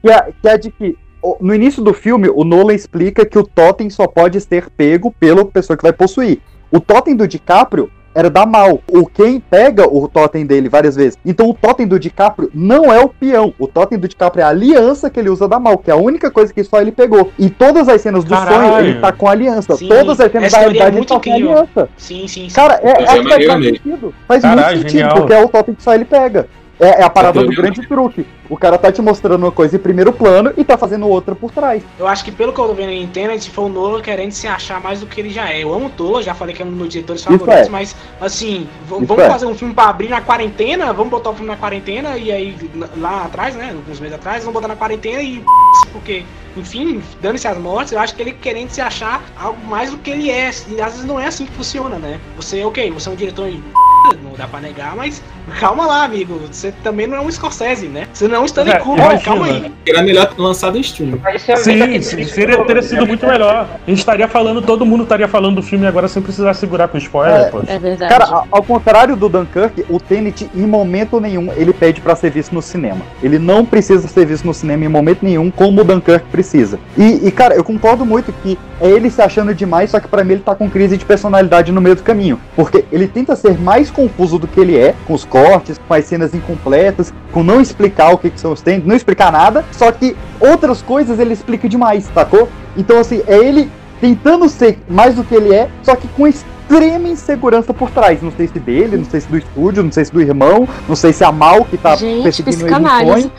[0.00, 0.96] Que é, que é de que
[1.40, 5.44] no início do filme, o Nolan explica que o totem só pode ser pego pela
[5.44, 6.40] pessoa que vai possuir.
[6.70, 8.80] O totem do DiCaprio era da Mal.
[8.90, 11.18] O Ken pega o totem dele várias vezes.
[11.24, 13.52] Então o totem do DiCaprio não é o peão.
[13.58, 15.96] O totem do DiCaprio é a aliança que ele usa da Mal, que é a
[15.96, 17.30] única coisa que só ele pegou.
[17.38, 18.72] E todas as cenas do Caralho.
[18.74, 19.76] sonho, ele tá com aliança.
[19.76, 21.52] Sim, Todas as cenas essa da é realidade, ele muito tá com incrível.
[21.52, 21.88] aliança.
[21.96, 22.54] Sim, sim, sim.
[22.54, 23.64] Cara, é, é que faz mesmo.
[23.76, 24.14] sentido.
[24.28, 25.14] Faz Caralho, muito sentido, genial.
[25.16, 26.46] porque é o totem que só ele pega.
[26.80, 28.26] É, é a parada do grande truque.
[28.48, 31.50] O cara tá te mostrando uma coisa em primeiro plano e tá fazendo outra por
[31.50, 31.82] trás.
[31.98, 34.46] Eu acho que pelo que eu tô vendo em Tenet, foi o Nolan querendo se
[34.46, 35.62] achar mais do que ele já é.
[35.62, 37.68] Eu amo o Nolan, já falei que é um dos meus diretores favoritos, é.
[37.68, 39.28] mas assim, vamos é.
[39.28, 42.56] fazer um filme pra abrir na quarentena, vamos botar o filme na quarentena e aí
[42.96, 45.42] lá atrás, né, alguns meses atrás, vamos botar na quarentena e
[45.92, 46.24] porque,
[46.56, 50.10] enfim, dando-se as mortes, eu acho que ele querendo se achar algo mais do que
[50.10, 50.50] ele é.
[50.68, 52.20] E às vezes não é assim que funciona, né?
[52.36, 53.62] Você, ok, você é um diretor em
[54.22, 55.22] não dá pra negar, mas
[55.60, 56.40] calma lá, amigo.
[56.50, 58.06] Você também não é um Scorsese, né?
[58.12, 59.72] Você não é um Stanley É, Kubrick, calma aí.
[59.86, 61.18] Era melhor ter lançado em stream.
[61.22, 63.66] Mas isso é- Sim, sim, seria, teria sido muito melhor.
[63.86, 66.98] A gente estaria falando, todo mundo estaria falando do filme agora sem precisar segurar com
[66.98, 67.44] spoiler, É.
[67.50, 67.60] pô.
[67.66, 68.10] É verdade.
[68.12, 72.52] Cara, ao contrário do Dunkirk, o Tenet, em momento nenhum, ele pede pra ser visto
[72.52, 73.02] no cinema.
[73.22, 76.78] Ele não precisa ser visto no cinema em momento nenhum, como o Dunkirk precisa.
[76.96, 80.24] E, e, cara, eu concordo muito que é ele se achando demais, só que pra
[80.24, 82.40] mim ele tá com crise de personalidade no meio do caminho.
[82.56, 86.04] Porque ele tenta ser mais confuso do que ele é, com os cortes, com as
[86.04, 89.92] cenas incompletas, com não explicar o que, que são os tênis, não explicar nada, só
[89.92, 92.48] que outras coisas ele explica demais, sacou?
[92.76, 93.70] Então, assim, é ele
[94.00, 98.20] tentando ser mais do que ele é, só que com extrema insegurança por trás.
[98.20, 100.96] Não sei se dele, não sei se do estúdio, não sei se do irmão, não
[100.96, 103.32] sei se é a Mal que tá Gente, perseguindo ele no sonho.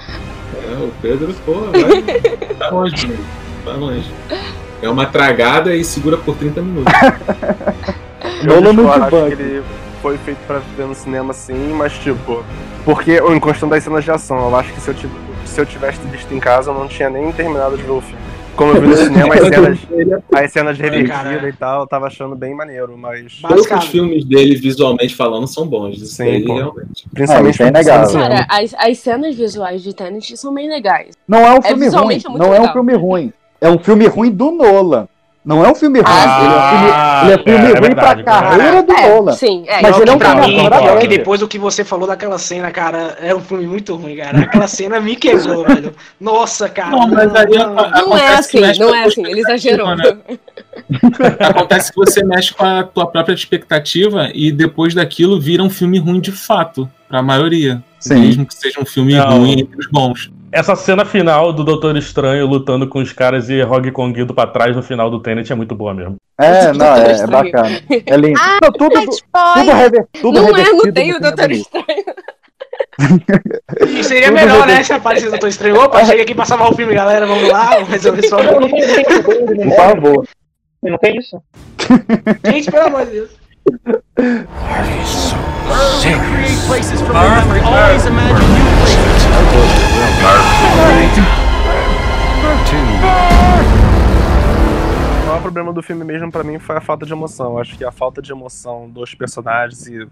[0.56, 2.02] É, o Pedro, pô, vai.
[2.58, 3.14] tá longe.
[3.66, 4.12] Tá longe.
[4.82, 6.94] É uma tragada e segura por 30 minutos.
[8.42, 9.83] Eu Nolan no discordo, acho debug.
[10.04, 12.44] Foi feito pra ver no cinema sim, mas tipo.
[12.84, 14.96] Porque em questão das cenas de ação, eu acho que se eu,
[15.46, 18.22] se eu tivesse visto em casa, eu não tinha nem terminado de ver o filme.
[18.58, 19.80] Como eu vi no cinema, as cenas,
[20.36, 23.40] as cenas revertidas e tal, eu tava achando bem maneiro, mas.
[23.42, 25.98] Todos os filmes dele, visualmente falando, são bons.
[26.10, 26.54] Sim, pô.
[26.54, 27.08] realmente.
[27.14, 28.30] Principalmente é no cinema.
[28.30, 31.16] Cara, as, as cenas visuais de Tenet são bem legais.
[31.26, 31.86] Não é um filme ruim.
[31.86, 32.74] visualmente é muito Não é um legal.
[32.74, 33.34] filme ruim.
[33.62, 35.08] É um filme ruim do Nolan.
[35.46, 36.08] Não é um filme ruim.
[36.10, 36.88] Ah, ele é um filme,
[37.24, 39.32] ele é é, filme é ruim verdade, pra carreira do É, Nolan.
[39.34, 39.82] sim, é.
[39.82, 42.38] Mas ele é um pra filme mim, agora que depois do que você falou daquela
[42.38, 44.40] cena, cara, é um filme muito ruim, cara.
[44.40, 45.94] Aquela cena me quebrou, velho.
[46.20, 46.92] Nossa, cara.
[46.92, 47.74] Não, mas aí não.
[47.76, 49.96] Não é assim, não é assim, ele exagerou.
[49.98, 50.04] né?
[51.40, 56.00] Acontece que você mexe com a tua própria expectativa e depois daquilo vira um filme
[56.00, 57.84] ruim de fato, pra maioria.
[58.00, 58.16] Sim.
[58.22, 59.40] Mesmo que seja um filme Não.
[59.40, 60.32] ruim entre os bons.
[60.54, 64.46] Essa cena final do Doutor Estranho lutando com os caras e Hog Kong indo pra
[64.46, 66.18] trás no final do Tenet é muito boa mesmo.
[66.40, 67.82] É, não, é, é bacana.
[68.06, 68.40] É lindo.
[68.40, 71.52] Ah, Não, tudo, é tudo, rever, tudo Não é, não tem o é Doutor.
[71.52, 71.86] Estranho.
[73.88, 74.84] E seria Tudo melhor, né?
[74.84, 75.76] Se aparecesse o Doutor Estranho.
[75.76, 77.26] Opa, chega aqui pra salvar o filme, galera.
[77.26, 78.38] Vamos lá, vamos resolver só.
[78.38, 80.28] Por favor.
[80.84, 81.42] tem, não tem isso.
[82.46, 83.44] Gente, pelo amor de Deus.
[95.24, 97.54] O maior problema do filme mesmo pra mim foi a falta de emoção.
[97.54, 100.08] Eu acho que a falta de emoção dos personagens e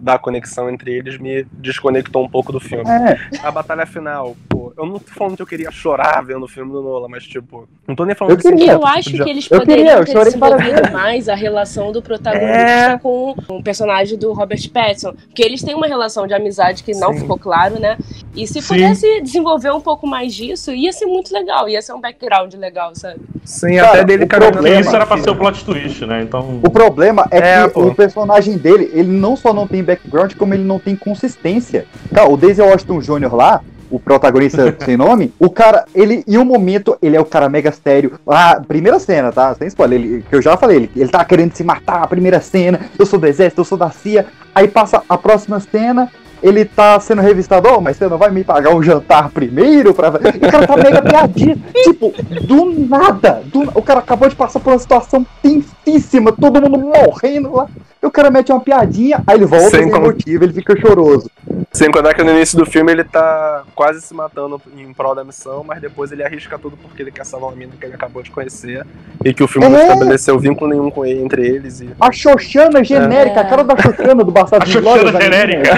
[0.00, 2.84] da conexão entre eles me desconectou um pouco do filme.
[2.88, 6.48] É, A batalha final, pô, eu não tô falando que eu queria chorar vendo o
[6.48, 8.72] filme do Nolan, mas tipo, não tô nem falando Eu de queria.
[8.74, 12.00] Eu acho tipo, que eles Eu queria, poderiam eu ter desenvolvido mais a relação do
[12.00, 12.98] protagonista É.
[12.98, 15.14] com o personagem do Robert Pattinson.
[15.14, 17.20] Porque eles têm uma relação de amizade que não Sim.
[17.20, 17.98] ficou claro, né?
[18.36, 18.68] E se Sim.
[18.74, 21.68] pudesse desenvolver um pouco mais disso, ia ser muito legal.
[21.68, 23.16] Ia ser um background legal, sabe?
[23.44, 26.04] Sim, Cara, até dele o caminhando problema- Porque isso era pra ser o plot twist,
[26.06, 26.22] né?
[26.22, 26.60] Então.
[26.62, 27.86] O problema é, É, que pô.
[27.86, 31.86] o personagem dele, ele não só não tem background, como ele não tem consistência.
[32.14, 33.34] Cara, o Daisy Washington Jr.
[33.34, 33.60] lá,
[33.90, 37.72] o protagonista sem nome, o cara, ele, em um momento, ele é o cara mega
[37.72, 38.20] sério.
[38.28, 39.54] Ah, primeira cena, tá?
[39.54, 42.40] Sem spoiler, ele, que eu já falei, ele, ele tá querendo se matar, a primeira
[42.40, 44.26] cena, eu sou do exército, eu sou da CIA.
[44.54, 46.10] Aí passa a próxima cena,
[46.42, 49.92] ele tá sendo revistado, oh, mas você não vai me pagar um jantar primeiro?
[49.94, 50.08] Pra...
[50.10, 51.56] O cara tá mega piadinha.
[51.84, 52.12] tipo,
[52.42, 57.54] do nada, do- o cara acabou de passar por uma situação tensíssima, todo mundo morrendo
[57.56, 57.66] lá.
[58.00, 60.78] E o cara mete uma piadinha, aí ele volta Sem sem con- motivo, ele fica
[60.80, 61.28] choroso.
[61.72, 65.24] Sem contar que no início do filme ele tá quase se matando em prol da
[65.24, 68.22] missão, mas depois ele arrisca tudo porque ele quer salvar uma mina que ele acabou
[68.22, 68.86] de conhecer
[69.24, 69.82] e que o filme não É.
[69.88, 71.80] estabeleceu vínculo nenhum com ele, entre eles.
[71.80, 71.90] E...
[72.00, 73.42] A Xoxana genérica, É.
[73.42, 75.76] a cara da Xoxana do Bastardo A Xoxana a menina, genérica.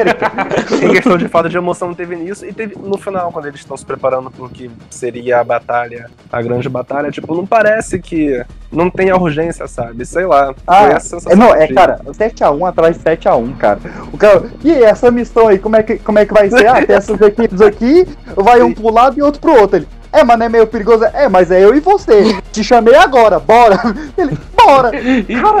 [0.00, 0.76] A cara genérica.
[0.86, 3.76] em questão de falta de emoção teve nisso e teve no final quando eles estão
[3.76, 8.90] se preparando pro que seria a batalha, a grande batalha, tipo, não parece que não
[8.90, 10.04] tem a urgência, sabe?
[10.04, 10.54] Sei lá.
[10.66, 10.88] Ah,
[11.28, 13.78] É, não, é, de- cara, 7x1 atrás de 7x1, cara.
[14.12, 16.66] O cara, e essa missão aí, como é que, como é que vai ser?
[16.66, 18.06] Ah, tem essas equipes aqui,
[18.36, 19.78] vai um pro lado e outro pro outro.
[19.78, 21.04] Ele, é, mas não é meio perigoso?
[21.04, 22.36] É, mas é eu e você.
[22.52, 23.78] Te chamei agora, bora.
[24.16, 24.36] Ele,
[24.66, 24.90] hora.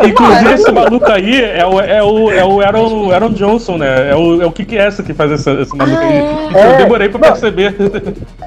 [0.06, 4.10] Inclusive, esse maluco aí é o, é o, é o Aaron, Aaron Johnson, né?
[4.10, 6.18] É o, é o que que é essa que faz essa, esse maluco aí.
[6.54, 6.72] É.
[6.74, 7.74] Eu demorei pra perceber.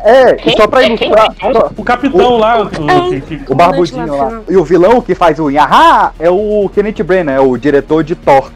[0.03, 1.33] É, e só pra ilustrar.
[1.39, 2.61] só- O capitão lá.
[2.63, 4.41] O, que- que- O barbudinho lá.
[4.49, 8.15] E o vilão que faz o Yahá é o Kenneth Branagh, é o diretor de
[8.15, 8.51] Thor.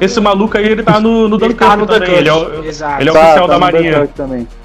[0.00, 1.86] Esse maluco aí, ele tá no, no Ele Dunkirk tá também.
[1.86, 3.00] Dunkirk, Ele é o, exato.
[3.02, 4.08] ele é Tá- oficial tá da Marinha.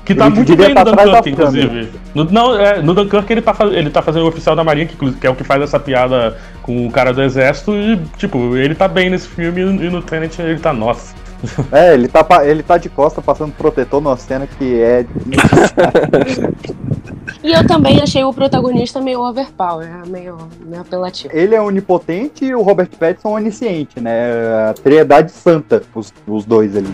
[0.05, 1.89] Que tá Ele muito bem tá no Dunkirk, inclusive.
[2.13, 5.11] No, não, é, no Dunkirk ele tá, ele tá fazendo o oficial da Marinha, que,
[5.13, 8.75] que é o que faz essa piada com o cara do exército, e, tipo, ele
[8.75, 11.13] tá bem nesse filme e no Tenet ele tá, nossa.
[11.73, 15.05] É, ele tá, ele tá de costa passando protetor numa cena que é.
[17.41, 21.33] E eu também achei o protagonista meio overpower, meio, meio apelativo.
[21.35, 24.69] Ele é onipotente e o Robert Pattinson onisciente, né?
[24.69, 26.93] A Triedade Santa, os, os dois ali.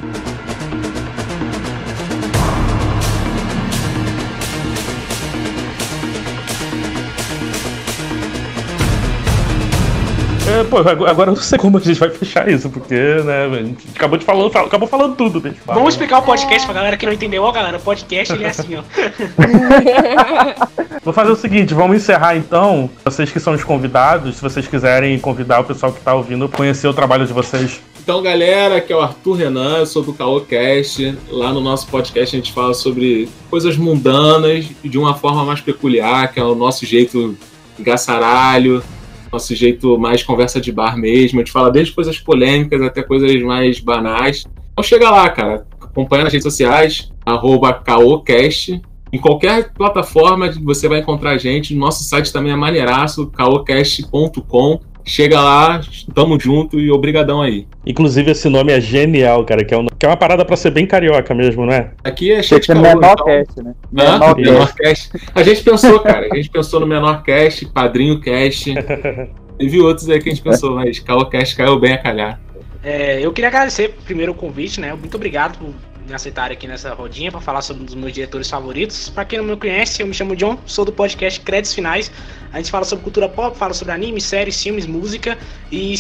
[10.60, 13.64] É, pô, agora eu não sei como a gente vai fechar isso, porque, né, a
[13.64, 15.56] gente acabou de falando, fal- acabou falando tudo, bicho.
[15.66, 17.44] Vamos explicar o podcast pra galera que não entendeu.
[17.44, 18.82] Ó, galera, o podcast ele é assim, ó.
[21.04, 22.90] Vou fazer o seguinte, vamos encerrar então.
[23.06, 26.50] Vocês que são os convidados, se vocês quiserem convidar o pessoal que tá ouvindo a
[26.50, 27.80] conhecer o trabalho de vocês.
[28.04, 31.18] Então, galera, aqui é o Arthur Renan, eu sou do CaoCast.
[31.30, 36.32] Lá no nosso podcast a gente fala sobre coisas mundanas de uma forma mais peculiar,
[36.34, 37.38] que é o nosso jeito
[37.80, 38.84] engaçaralho,
[39.32, 41.40] nosso jeito mais conversa de bar mesmo.
[41.40, 44.46] A gente fala desde coisas polêmicas até coisas mais banais.
[44.72, 45.66] Então chega lá, cara.
[45.82, 48.82] Acompanha nas redes sociais, arroba CaoCast.
[49.12, 51.76] Em qualquer plataforma você vai encontrar a gente.
[51.76, 54.80] Nosso site também é maneiraço, caocast.com.
[55.10, 55.82] Chega lá,
[56.14, 57.66] tamo junto e obrigadão aí.
[57.84, 60.70] Inclusive, esse nome é genial, cara, que é, um- que é uma parada pra ser
[60.70, 61.90] bem carioca mesmo, né?
[62.04, 63.74] Aqui é é caô, menor então- cast, né?
[63.92, 65.10] Menor Menor cast.
[65.34, 66.28] A gente pensou, cara.
[66.32, 68.72] A gente pensou no menor cast, padrinho cast.
[69.58, 72.40] Teve outros aí que a gente pensou, mas Caocast caiu bem a calhar.
[72.84, 74.94] É, eu queria agradecer primeiro o convite, né?
[74.94, 75.74] Muito obrigado por
[76.16, 79.10] aceitarem aqui nessa rodinha para falar sobre um dos meus diretores favoritos.
[79.10, 82.12] Para quem não me conhece, eu me chamo John, sou do podcast Créditos Finais.
[82.52, 85.38] A gente fala sobre cultura pop, fala sobre anime, séries, filmes, música
[85.72, 85.94] e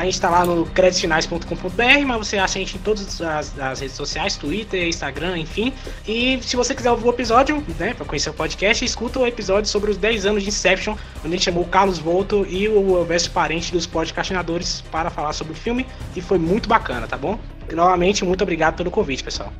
[0.00, 3.80] a gente tá lá no creditfinais.com.br, mas você acha a gente em todas as, as
[3.80, 5.74] redes sociais, Twitter, Instagram, enfim.
[6.08, 9.68] E se você quiser ouvir o episódio, né, para conhecer o podcast, escuta o episódio
[9.68, 12.96] sobre os 10 anos de Inception, onde a gente chamou o Carlos Volto e o
[12.96, 15.84] Elvésio Parente dos podcastinadores para falar sobre o filme
[16.16, 17.38] e foi muito bacana, tá bom?
[17.70, 19.52] E, novamente, muito obrigado pelo convite, pessoal.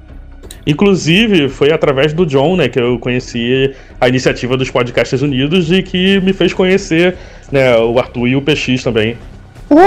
[0.67, 5.83] Inclusive, foi através do John, né, que eu conheci a iniciativa dos Podcasts Unidos e
[5.83, 7.17] que me fez conhecer,
[7.53, 9.19] né, o Arthur e o PX também.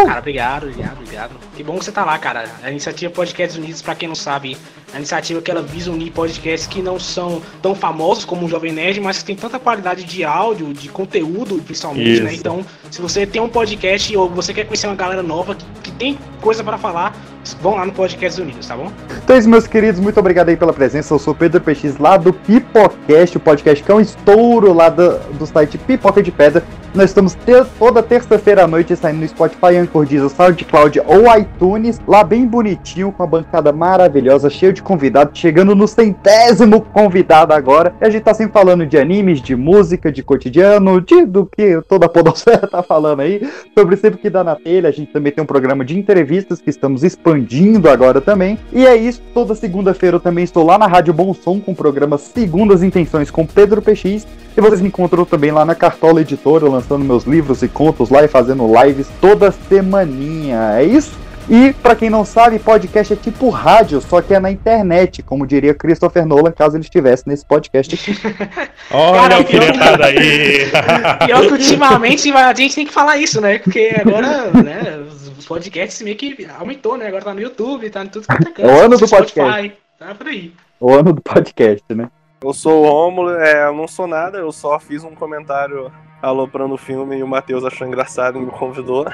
[0.05, 1.31] Cara, obrigado, obrigado, obrigado.
[1.55, 2.45] Que bom que você tá lá, cara.
[2.63, 4.57] A iniciativa Podcasts Unidos, pra quem não sabe,
[4.91, 8.71] a iniciativa que ela visa unir podcasts que não são tão famosos como o Jovem
[8.73, 12.31] Nerd, mas que tem tanta qualidade de áudio, de conteúdo, principalmente, né?
[12.31, 12.39] Isso.
[12.39, 15.91] Então, se você tem um podcast ou você quer conhecer uma galera nova que, que
[15.91, 17.15] tem coisa pra falar,
[17.61, 18.91] vão lá no Podcasts Unidos, tá bom?
[19.23, 21.13] Então, é isso, meus queridos, muito obrigado aí pela presença.
[21.13, 24.89] Eu sou o Pedro PX lá do Pipocast, o podcast que é um estouro lá
[24.89, 26.63] do, do site Pipoca de Pedra.
[26.95, 32.01] Nós estamos te- toda terça-feira à noite saindo no Spotify, Anchor, Deezer, SoundCloud ou iTunes,
[32.07, 37.93] lá bem bonitinho, com a bancada maravilhosa, cheio de convidados, chegando no centésimo convidado agora.
[38.01, 41.81] E a gente tá sempre falando de animes, de música, de cotidiano, de, do que
[41.87, 43.47] toda a podosfera tá falando aí,
[43.77, 44.89] sobre sempre que dá na telha.
[44.89, 48.57] A gente também tem um programa de entrevistas que estamos expandindo agora também.
[48.71, 51.75] E é isso, toda segunda-feira eu também estou lá na Rádio Bom Som com o
[51.75, 54.25] programa Segundas Intenções com Pedro PX.
[54.55, 58.23] E vocês me encontram também lá na Cartola Editora, lançando meus livros e contos lá
[58.23, 60.75] e fazendo lives toda semaninha.
[60.75, 61.23] É isso?
[61.49, 65.45] E pra quem não sabe, podcast é tipo rádio, só que é na internet, como
[65.45, 68.17] diria Christopher Nolan, caso ele estivesse nesse podcast aqui.
[68.91, 70.69] Olha o filetado aí!
[71.25, 73.59] Pior que ultimamente a gente tem que falar isso, né?
[73.59, 75.03] Porque agora, né,
[75.37, 77.07] os podcasts meio que aumentou, né?
[77.07, 79.41] Agora tá no YouTube, tá em tudo quanto é canto, É o ano do Spotify,
[79.41, 79.77] podcast.
[79.99, 80.53] Tá por aí.
[80.79, 82.09] O ano do podcast, né?
[82.41, 85.91] Eu sou o Rômulo, é, eu não sou nada, eu só fiz um comentário
[86.21, 89.05] aloprando o filme e o Matheus achou engraçado e me convidou.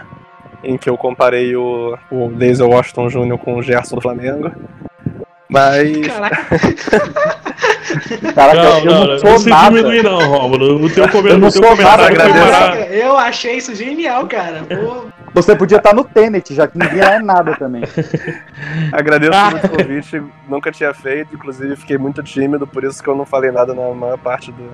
[0.64, 3.38] Em que eu comparei o, o Denzel Washington Jr.
[3.38, 4.52] com o Gerson do Flamengo.
[5.50, 6.06] Mas.
[6.08, 6.46] Caraca,
[8.36, 9.70] Caraca, Não, eu não, não, não, sou se nada.
[9.76, 10.86] diminuir não, Rômulo.
[10.86, 12.52] O teu, come- Eu não o teu sou comentário nada, foi agradeço.
[12.52, 14.64] parar- caraca, eu achei isso genial, cara.
[14.64, 17.82] Pô, Você podia estar no Tenet, já que ninguém é nada também.
[18.94, 23.16] Agradeço muito o convite, nunca tinha feito, inclusive fiquei muito tímido, por isso que eu
[23.16, 24.70] não falei nada na maior parte do,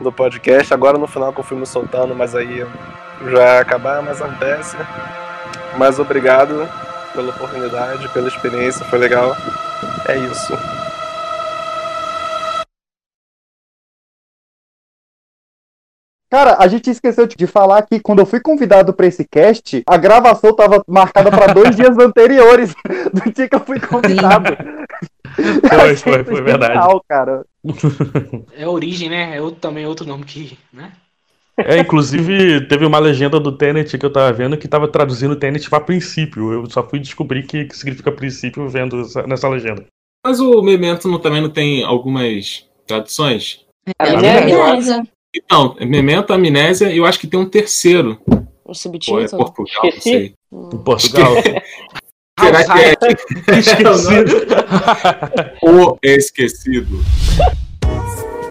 [0.00, 0.72] do podcast.
[0.72, 2.64] Agora no final que eu fui me soltando, mas aí
[3.26, 4.76] já acabar, mas acontece.
[5.76, 6.68] Mas obrigado
[7.12, 9.36] pela oportunidade, pela experiência, foi legal.
[10.06, 10.52] É isso.
[16.30, 19.96] Cara, a gente esqueceu de falar que quando eu fui convidado pra esse cast, a
[19.96, 22.74] gravação tava marcada pra dois dias anteriores
[23.12, 24.54] do dia que eu fui convidado.
[25.34, 26.74] Foi, foi, foi verdade.
[26.74, 27.44] Genial, cara.
[28.54, 29.36] É origem, né?
[29.36, 30.58] É outro, também outro nome que.
[30.72, 30.92] Né?
[31.64, 35.68] É, inclusive, teve uma legenda do Tenet que eu tava vendo que tava traduzindo Tenet
[35.68, 36.52] pra princípio.
[36.52, 39.84] Eu só fui descobrir que, que significa princípio vendo essa- nessa legenda.
[40.24, 43.64] Mas o Memento não- também não tem algumas traduções?
[43.98, 45.02] Amnésia.
[45.34, 48.18] Então, Memento, Amnésia, eu acho que tem um terceiro.
[48.28, 49.28] Um Pô, é subtítulo.
[49.54, 50.34] Portugal, não sei.
[50.84, 51.32] Portugal.
[52.40, 54.30] Será que é Esquecido.
[55.62, 57.00] o esquecido?